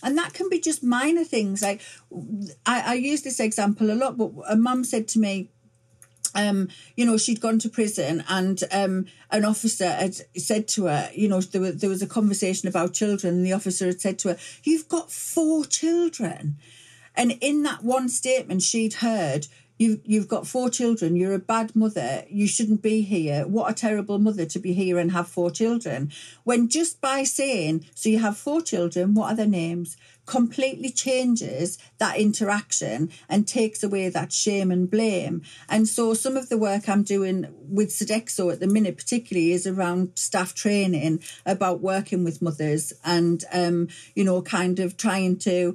And 0.02 0.16
that 0.16 0.32
can 0.32 0.48
be 0.48 0.60
just 0.60 0.82
minor 0.82 1.24
things. 1.24 1.62
Like 1.62 1.80
I, 2.64 2.92
I 2.92 2.94
use 2.94 3.22
this 3.22 3.40
example 3.40 3.90
a 3.90 3.94
lot, 3.94 4.16
but 4.16 4.30
a 4.48 4.56
mum 4.56 4.84
said 4.84 5.08
to 5.08 5.18
me, 5.18 5.50
um, 6.34 6.68
you 6.96 7.04
know, 7.04 7.16
she'd 7.16 7.40
gone 7.40 7.58
to 7.60 7.68
prison 7.68 8.22
and 8.28 8.62
um, 8.70 9.06
an 9.30 9.44
officer 9.44 9.90
had 9.90 10.14
said 10.36 10.68
to 10.68 10.84
her, 10.86 11.10
you 11.14 11.28
know, 11.28 11.40
there, 11.40 11.60
was 11.60 11.76
there 11.76 11.90
was 11.90 12.02
a 12.02 12.06
conversation 12.06 12.68
about 12.68 12.94
children, 12.94 13.34
and 13.34 13.46
the 13.46 13.52
officer 13.52 13.86
had 13.86 14.00
said 14.00 14.18
to 14.20 14.28
her, 14.30 14.38
You've 14.62 14.88
got 14.88 15.10
four 15.10 15.64
children. 15.64 16.58
And 17.16 17.32
in 17.40 17.64
that 17.64 17.82
one 17.82 18.08
statement 18.08 18.62
she'd 18.62 18.94
heard, 18.94 19.48
You've, 19.78 20.00
you've 20.04 20.28
got 20.28 20.46
four 20.46 20.70
children. 20.70 21.16
You're 21.16 21.34
a 21.34 21.38
bad 21.38 21.74
mother. 21.76 22.24
You 22.28 22.46
shouldn't 22.46 22.82
be 22.82 23.02
here. 23.02 23.46
What 23.46 23.70
a 23.70 23.74
terrible 23.74 24.18
mother 24.18 24.44
to 24.46 24.58
be 24.58 24.72
here 24.72 24.98
and 24.98 25.12
have 25.12 25.28
four 25.28 25.50
children. 25.50 26.10
When 26.44 26.68
just 26.68 27.00
by 27.00 27.22
saying, 27.22 27.86
so 27.94 28.08
you 28.08 28.18
have 28.18 28.36
four 28.36 28.60
children, 28.60 29.14
what 29.14 29.32
are 29.32 29.36
their 29.36 29.46
names? 29.46 29.96
completely 30.28 30.90
changes 30.90 31.78
that 31.96 32.18
interaction 32.18 33.10
and 33.28 33.48
takes 33.48 33.82
away 33.82 34.10
that 34.10 34.30
shame 34.30 34.70
and 34.70 34.90
blame. 34.90 35.42
And 35.68 35.88
so 35.88 36.12
some 36.14 36.36
of 36.36 36.50
the 36.50 36.58
work 36.58 36.88
I'm 36.88 37.02
doing 37.02 37.46
with 37.68 37.88
Sodexo 37.88 38.52
at 38.52 38.60
the 38.60 38.66
minute, 38.66 38.96
particularly, 38.96 39.52
is 39.52 39.66
around 39.66 40.12
staff 40.16 40.54
training 40.54 41.22
about 41.46 41.80
working 41.80 42.24
with 42.24 42.42
mothers 42.42 42.92
and, 43.04 43.42
um, 43.52 43.88
you 44.14 44.22
know, 44.22 44.42
kind 44.42 44.78
of 44.78 44.96
trying 44.98 45.38
to 45.38 45.74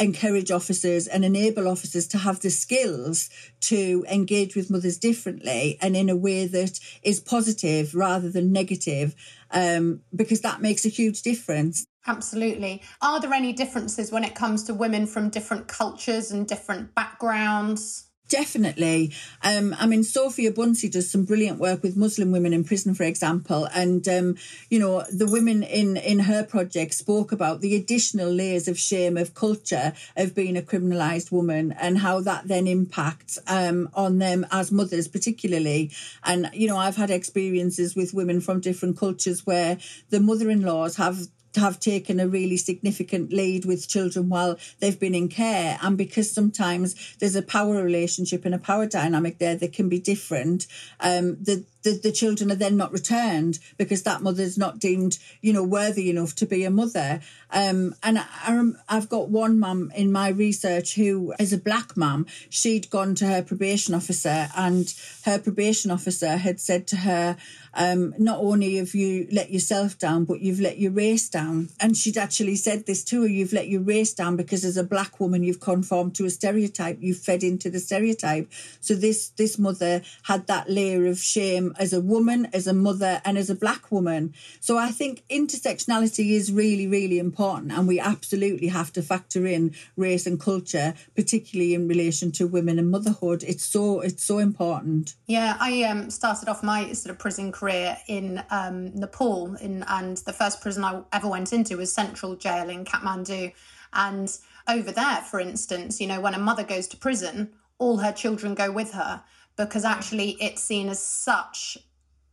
encourage 0.00 0.50
officers 0.50 1.06
and 1.06 1.24
enable 1.24 1.68
officers 1.68 2.08
to 2.08 2.18
have 2.18 2.40
the 2.40 2.50
skills 2.50 3.28
to 3.60 4.04
engage 4.10 4.56
with 4.56 4.70
mothers 4.70 4.98
differently 4.98 5.78
and 5.80 5.96
in 5.96 6.08
a 6.08 6.16
way 6.16 6.46
that 6.46 6.80
is 7.02 7.20
positive 7.20 7.94
rather 7.94 8.30
than 8.30 8.50
negative, 8.50 9.14
um, 9.50 10.00
because 10.16 10.40
that 10.40 10.62
makes 10.62 10.86
a 10.86 10.88
huge 10.88 11.22
difference. 11.22 11.84
Absolutely. 12.06 12.82
Are 13.02 13.20
there 13.20 13.34
any 13.34 13.52
differences 13.52 14.10
when 14.10 14.24
it 14.24 14.34
comes 14.34 14.64
to 14.64 14.74
women 14.74 15.06
from 15.06 15.28
different 15.28 15.68
cultures 15.68 16.32
and 16.32 16.46
different 16.46 16.94
backgrounds? 16.94 18.09
Definitely. 18.30 19.12
Um, 19.42 19.74
I 19.76 19.86
mean, 19.86 20.04
Sofia 20.04 20.52
Buncy 20.52 20.88
does 20.88 21.10
some 21.10 21.24
brilliant 21.24 21.58
work 21.58 21.82
with 21.82 21.96
Muslim 21.96 22.30
women 22.30 22.52
in 22.52 22.62
prison, 22.62 22.94
for 22.94 23.02
example. 23.02 23.68
And, 23.74 24.06
um, 24.06 24.36
you 24.70 24.78
know, 24.78 25.02
the 25.12 25.26
women 25.26 25.64
in, 25.64 25.96
in 25.96 26.20
her 26.20 26.44
project 26.44 26.94
spoke 26.94 27.32
about 27.32 27.60
the 27.60 27.74
additional 27.74 28.30
layers 28.30 28.68
of 28.68 28.78
shame 28.78 29.16
of 29.16 29.34
culture 29.34 29.94
of 30.16 30.32
being 30.36 30.56
a 30.56 30.62
criminalised 30.62 31.32
woman 31.32 31.72
and 31.72 31.98
how 31.98 32.20
that 32.20 32.46
then 32.46 32.68
impacts 32.68 33.36
um, 33.48 33.90
on 33.94 34.20
them 34.20 34.46
as 34.52 34.70
mothers, 34.70 35.08
particularly. 35.08 35.90
And, 36.22 36.50
you 36.52 36.68
know, 36.68 36.76
I've 36.76 36.96
had 36.96 37.10
experiences 37.10 37.96
with 37.96 38.14
women 38.14 38.40
from 38.40 38.60
different 38.60 38.96
cultures 38.96 39.44
where 39.44 39.78
the 40.10 40.20
mother 40.20 40.48
in 40.50 40.62
laws 40.62 40.96
have 40.96 41.26
have 41.56 41.80
taken 41.80 42.20
a 42.20 42.28
really 42.28 42.56
significant 42.56 43.32
lead 43.32 43.64
with 43.64 43.88
children 43.88 44.28
while 44.28 44.58
they've 44.78 45.00
been 45.00 45.14
in 45.14 45.28
care. 45.28 45.78
And 45.82 45.98
because 45.98 46.32
sometimes 46.32 47.16
there's 47.18 47.36
a 47.36 47.42
power 47.42 47.82
relationship 47.82 48.44
and 48.44 48.54
a 48.54 48.58
power 48.58 48.86
dynamic 48.86 49.38
there 49.38 49.56
that 49.56 49.72
can 49.72 49.88
be 49.88 49.98
different, 49.98 50.66
um, 51.00 51.36
the, 51.42 51.64
the, 51.82 51.98
the 52.02 52.12
children 52.12 52.50
are 52.52 52.56
then 52.56 52.76
not 52.76 52.92
returned 52.92 53.58
because 53.76 54.02
that 54.02 54.22
mother's 54.22 54.58
not 54.58 54.78
deemed, 54.78 55.18
you 55.40 55.52
know, 55.52 55.64
worthy 55.64 56.10
enough 56.10 56.34
to 56.36 56.46
be 56.46 56.64
a 56.64 56.70
mother. 56.70 57.20
Um, 57.50 57.94
and 58.02 58.18
I, 58.18 58.70
I've 58.88 59.08
got 59.08 59.28
one 59.28 59.58
mum 59.58 59.90
in 59.94 60.12
my 60.12 60.28
research 60.28 60.94
who 60.94 61.34
is 61.38 61.52
a 61.52 61.58
black 61.58 61.96
mum. 61.96 62.26
She'd 62.48 62.90
gone 62.90 63.14
to 63.16 63.26
her 63.26 63.42
probation 63.42 63.94
officer 63.94 64.48
and 64.56 64.92
her 65.24 65.38
probation 65.38 65.90
officer 65.90 66.36
had 66.36 66.60
said 66.60 66.86
to 66.88 66.96
her, 66.96 67.36
um, 67.74 68.14
not 68.18 68.38
only 68.40 68.76
have 68.76 68.94
you 68.94 69.28
let 69.30 69.50
yourself 69.50 69.98
down, 69.98 70.24
but 70.24 70.40
you've 70.40 70.60
let 70.60 70.78
your 70.78 70.90
race 70.90 71.28
down. 71.28 71.68
And 71.78 71.96
she'd 71.96 72.18
actually 72.18 72.56
said 72.56 72.86
this 72.86 73.04
to 73.04 73.22
her, 73.22 73.28
you've 73.28 73.52
let 73.52 73.68
your 73.68 73.80
race 73.80 74.12
down 74.12 74.36
because 74.36 74.64
as 74.64 74.76
a 74.76 74.84
black 74.84 75.20
woman, 75.20 75.44
you've 75.44 75.60
conformed 75.60 76.14
to 76.16 76.24
a 76.24 76.30
stereotype. 76.30 76.98
You've 77.00 77.18
fed 77.18 77.42
into 77.42 77.70
the 77.70 77.78
stereotype. 77.78 78.50
So 78.80 78.94
this, 78.94 79.28
this 79.30 79.58
mother 79.58 80.02
had 80.24 80.46
that 80.48 80.68
layer 80.68 81.06
of 81.06 81.18
shame 81.18 81.69
as 81.78 81.92
a 81.92 82.00
woman, 82.00 82.48
as 82.52 82.66
a 82.66 82.72
mother, 82.72 83.20
and 83.24 83.38
as 83.38 83.50
a 83.50 83.54
black 83.54 83.90
woman. 83.90 84.34
So 84.60 84.78
I 84.78 84.88
think 84.88 85.22
intersectionality 85.28 86.32
is 86.32 86.52
really, 86.52 86.86
really 86.86 87.18
important, 87.18 87.72
and 87.72 87.86
we 87.86 88.00
absolutely 88.00 88.68
have 88.68 88.92
to 88.94 89.02
factor 89.02 89.46
in 89.46 89.74
race 89.96 90.26
and 90.26 90.40
culture, 90.40 90.94
particularly 91.14 91.74
in 91.74 91.88
relation 91.88 92.32
to 92.32 92.46
women 92.46 92.78
and 92.78 92.90
motherhood. 92.90 93.42
It's 93.42 93.64
so 93.64 94.00
it's 94.00 94.22
so 94.22 94.38
important. 94.38 95.14
Yeah, 95.26 95.56
I 95.60 95.82
um, 95.84 96.10
started 96.10 96.48
off 96.48 96.62
my 96.62 96.92
sort 96.92 97.10
of 97.10 97.18
prison 97.18 97.52
career 97.52 97.96
in 98.08 98.42
um, 98.50 98.94
Nepal, 98.94 99.54
in, 99.56 99.84
and 99.88 100.16
the 100.18 100.32
first 100.32 100.60
prison 100.60 100.84
I 100.84 101.02
ever 101.12 101.28
went 101.28 101.52
into 101.52 101.76
was 101.76 101.92
Central 101.92 102.36
Jail 102.36 102.68
in 102.68 102.84
Kathmandu, 102.84 103.52
and 103.92 104.38
over 104.68 104.92
there, 104.92 105.22
for 105.22 105.40
instance, 105.40 106.00
you 106.00 106.06
know, 106.06 106.20
when 106.20 106.34
a 106.34 106.38
mother 106.38 106.62
goes 106.62 106.86
to 106.88 106.96
prison, 106.96 107.50
all 107.78 107.98
her 107.98 108.12
children 108.12 108.54
go 108.54 108.70
with 108.70 108.92
her 108.92 109.22
because 109.66 109.84
actually 109.84 110.36
it's 110.40 110.62
seen 110.62 110.88
as 110.88 111.02
such 111.02 111.78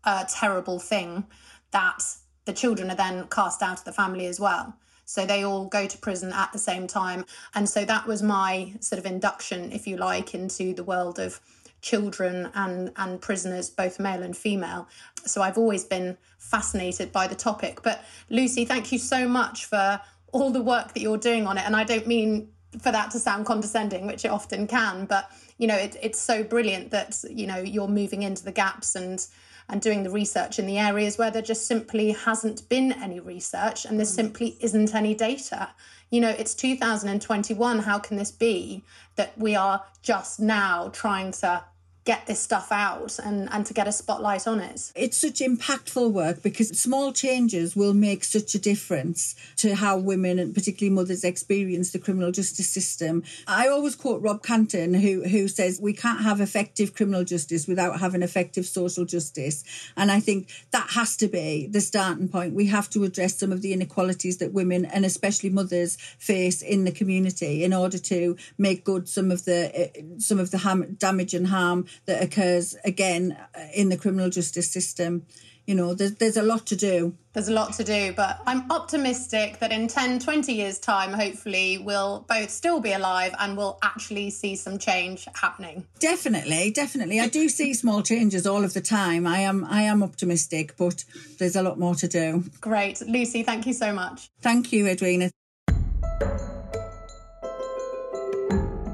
a 0.03 0.25
terrible 0.29 0.79
thing 0.79 1.25
that 1.71 2.03
the 2.45 2.53
children 2.53 2.89
are 2.89 2.95
then 2.95 3.27
cast 3.27 3.61
out 3.61 3.79
of 3.79 3.85
the 3.85 3.91
family 3.91 4.25
as 4.25 4.39
well. 4.39 4.73
So 5.05 5.25
they 5.25 5.43
all 5.43 5.65
go 5.67 5.87
to 5.87 5.97
prison 5.97 6.33
at 6.33 6.51
the 6.51 6.59
same 6.59 6.87
time. 6.87 7.25
And 7.55 7.67
so 7.67 7.85
that 7.85 8.07
was 8.07 8.21
my 8.23 8.73
sort 8.79 8.99
of 8.99 9.05
induction, 9.05 9.71
if 9.71 9.87
you 9.87 9.97
like, 9.97 10.33
into 10.33 10.73
the 10.73 10.83
world 10.83 11.19
of 11.19 11.39
children 11.81 12.49
and, 12.55 12.91
and 12.97 13.21
prisoners, 13.21 13.69
both 13.69 13.99
male 13.99 14.23
and 14.23 14.35
female. 14.35 14.87
So 15.25 15.41
I've 15.41 15.57
always 15.57 15.85
been 15.85 16.17
fascinated 16.39 17.11
by 17.11 17.27
the 17.27 17.35
topic. 17.35 17.81
But 17.83 18.03
Lucy, 18.29 18.65
thank 18.65 18.91
you 18.91 18.99
so 18.99 19.27
much 19.27 19.65
for 19.65 20.01
all 20.31 20.51
the 20.51 20.61
work 20.61 20.93
that 20.93 21.01
you're 21.01 21.17
doing 21.17 21.47
on 21.47 21.57
it. 21.57 21.65
And 21.65 21.75
I 21.75 21.83
don't 21.83 22.07
mean 22.07 22.49
for 22.81 22.91
that 22.91 23.11
to 23.11 23.19
sound 23.19 23.45
condescending, 23.45 24.07
which 24.07 24.25
it 24.25 24.31
often 24.31 24.67
can, 24.67 25.05
but 25.05 25.31
you 25.57 25.67
know, 25.67 25.75
it, 25.75 25.95
it's 26.01 26.19
so 26.19 26.43
brilliant 26.43 26.91
that 26.91 27.23
you 27.29 27.47
know 27.47 27.57
you're 27.57 27.87
moving 27.87 28.23
into 28.23 28.43
the 28.43 28.51
gaps 28.51 28.95
and 28.95 29.25
and 29.69 29.81
doing 29.81 30.03
the 30.03 30.09
research 30.09 30.59
in 30.59 30.65
the 30.65 30.77
areas 30.77 31.17
where 31.17 31.29
there 31.29 31.41
just 31.41 31.67
simply 31.67 32.11
hasn't 32.11 32.67
been 32.69 32.93
any 32.93 33.19
research 33.19 33.83
and 33.83 33.99
there 33.99 34.05
mm. 34.05 34.15
simply 34.15 34.57
isn't 34.61 34.95
any 34.95 35.13
data. 35.13 35.69
You 36.09 36.21
know, 36.21 36.29
it's 36.29 36.55
2021. 36.55 37.79
How 37.79 37.99
can 37.99 38.15
this 38.15 38.31
be 38.31 38.83
that 39.17 39.37
we 39.37 39.55
are 39.55 39.83
just 40.01 40.39
now 40.39 40.89
trying 40.93 41.31
to 41.33 41.65
get 42.07 42.25
this 42.25 42.39
stuff 42.39 42.71
out 42.71 43.19
and, 43.19 43.49
and 43.51 43.65
to 43.65 43.73
get 43.73 43.85
a 43.85 43.91
spotlight 43.91 44.47
on 44.47 44.61
it. 44.61 44.93
It's 44.95 45.17
such 45.17 45.39
impactful 45.39 46.09
work 46.13 46.41
because 46.41 46.69
small 46.69 47.11
changes 47.11 47.75
will 47.75 47.93
make 47.93 48.23
such 48.23 48.55
a 48.55 48.59
difference 48.59 49.35
to 49.57 49.75
how 49.75 49.97
women 49.97 50.39
and 50.39 50.53
particularly 50.53 50.95
mothers 50.95 51.25
experience 51.25 51.91
the 51.91 51.99
criminal 51.99 52.31
justice 52.31 52.69
system. 52.69 53.23
I 53.45 53.67
always 53.67 53.93
quote 53.95 54.21
Rob 54.21 54.41
Canton 54.41 54.93
who 54.93 55.27
who 55.27 55.49
says 55.49 55.81
we 55.81 55.91
can't 55.91 56.21
have 56.21 56.39
effective 56.39 56.95
criminal 56.95 57.25
justice 57.25 57.67
without 57.67 57.99
having 57.99 58.21
effective 58.21 58.65
social 58.65 59.03
justice. 59.03 59.65
And 59.97 60.09
I 60.09 60.21
think 60.21 60.49
that 60.71 60.91
has 60.91 61.17
to 61.17 61.27
be 61.27 61.67
the 61.67 61.81
starting 61.81 62.29
point. 62.29 62.53
We 62.53 62.67
have 62.67 62.89
to 62.91 63.03
address 63.03 63.37
some 63.37 63.51
of 63.51 63.61
the 63.61 63.73
inequalities 63.73 64.37
that 64.37 64.53
women 64.53 64.85
and 64.85 65.03
especially 65.03 65.49
mothers 65.49 65.97
face 66.19 66.61
in 66.61 66.85
the 66.85 66.91
community 66.93 67.65
in 67.65 67.73
order 67.73 67.97
to 67.97 68.37
make 68.57 68.85
good 68.85 69.09
some 69.09 69.29
of 69.29 69.43
the 69.43 69.59
eh, 69.77 70.01
some 70.19 70.39
of 70.39 70.51
the 70.51 70.95
damage 70.97 71.33
and 71.33 71.47
harm 71.47 71.85
that 72.05 72.23
occurs 72.23 72.75
again 72.83 73.37
uh, 73.55 73.59
in 73.73 73.89
the 73.89 73.97
criminal 73.97 74.29
justice 74.29 74.71
system. 74.71 75.25
You 75.65 75.75
know, 75.75 75.93
there's, 75.93 76.15
there's 76.15 76.37
a 76.37 76.43
lot 76.43 76.65
to 76.67 76.77
do. 76.77 77.13
There's 77.33 77.49
a 77.49 77.53
lot 77.53 77.73
to 77.73 77.83
do, 77.83 78.13
but 78.13 78.39
I'm 78.47 78.71
optimistic 78.71 79.59
that 79.59 79.73
in 79.73 79.89
10, 79.89 80.19
20 80.19 80.53
years' 80.53 80.79
time, 80.79 81.11
hopefully, 81.11 81.77
we'll 81.77 82.25
both 82.29 82.49
still 82.49 82.79
be 82.79 82.93
alive 82.93 83.35
and 83.37 83.57
we'll 83.57 83.77
actually 83.83 84.29
see 84.29 84.55
some 84.55 84.77
change 84.77 85.27
happening. 85.35 85.85
Definitely, 85.99 86.71
definitely. 86.71 87.19
I 87.19 87.27
do 87.27 87.49
see 87.49 87.73
small 87.73 88.01
changes 88.01 88.47
all 88.47 88.63
of 88.63 88.73
the 88.73 88.81
time. 88.81 89.27
I 89.27 89.39
am 89.39 89.65
I 89.65 89.81
am 89.81 90.03
optimistic, 90.03 90.77
but 90.77 91.03
there's 91.37 91.57
a 91.57 91.61
lot 91.61 91.77
more 91.77 91.95
to 91.95 92.07
do. 92.07 92.45
Great. 92.61 93.01
Lucy, 93.05 93.43
thank 93.43 93.67
you 93.67 93.73
so 93.73 93.91
much. 93.91 94.29
Thank 94.39 94.71
you, 94.71 94.87
Edwina. 94.87 95.31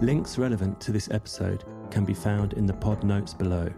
Links 0.01 0.37
relevant 0.37 0.81
to 0.81 0.91
this 0.91 1.09
episode 1.11 1.63
can 1.93 2.03
be 2.03 2.13
found 2.15 2.53
in 2.53 2.65
the 2.65 2.73
pod 2.73 3.03
notes 3.03 3.35
below. 3.35 3.71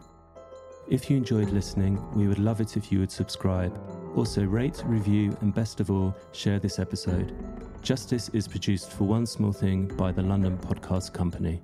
If 0.88 1.10
you 1.10 1.18
enjoyed 1.18 1.50
listening, 1.50 2.00
we 2.14 2.30
would 2.30 2.40
love 2.40 2.62
it 2.62 2.78
if 2.78 2.90
you 2.90 3.00
would 3.00 3.12
subscribe 3.12 3.78
Also, 4.16 4.46
rate, 4.46 4.82
review, 4.86 5.38
and 5.42 5.54
best 5.54 5.82
of 5.82 5.92
all, 5.92 6.16
share 6.32 6.58
this 6.58 6.80
episode. 6.80 7.36
Justice 7.82 8.30
is 8.30 8.48
produced 8.48 8.92
for 8.92 9.04
One 9.04 9.26
Small 9.26 9.52
Thing 9.52 9.88
by 9.98 10.14
the 10.14 10.22
London 10.22 10.58
Podcast 10.58 11.12
Company. 11.12 11.62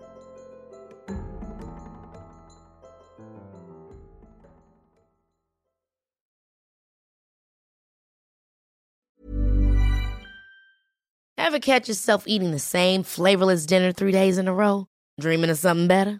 Ever 11.38 11.60
catch 11.60 11.88
yourself 11.88 12.26
eating 12.28 12.52
the 12.52 12.60
same 12.60 13.04
flavorless 13.04 13.66
dinner 13.66 13.94
three 13.94 14.12
days 14.12 14.38
in 14.38 14.50
a 14.50 14.54
row? 14.54 14.88
Dreaming 15.18 15.50
of 15.50 15.58
something 15.58 15.88
better? 15.88 16.20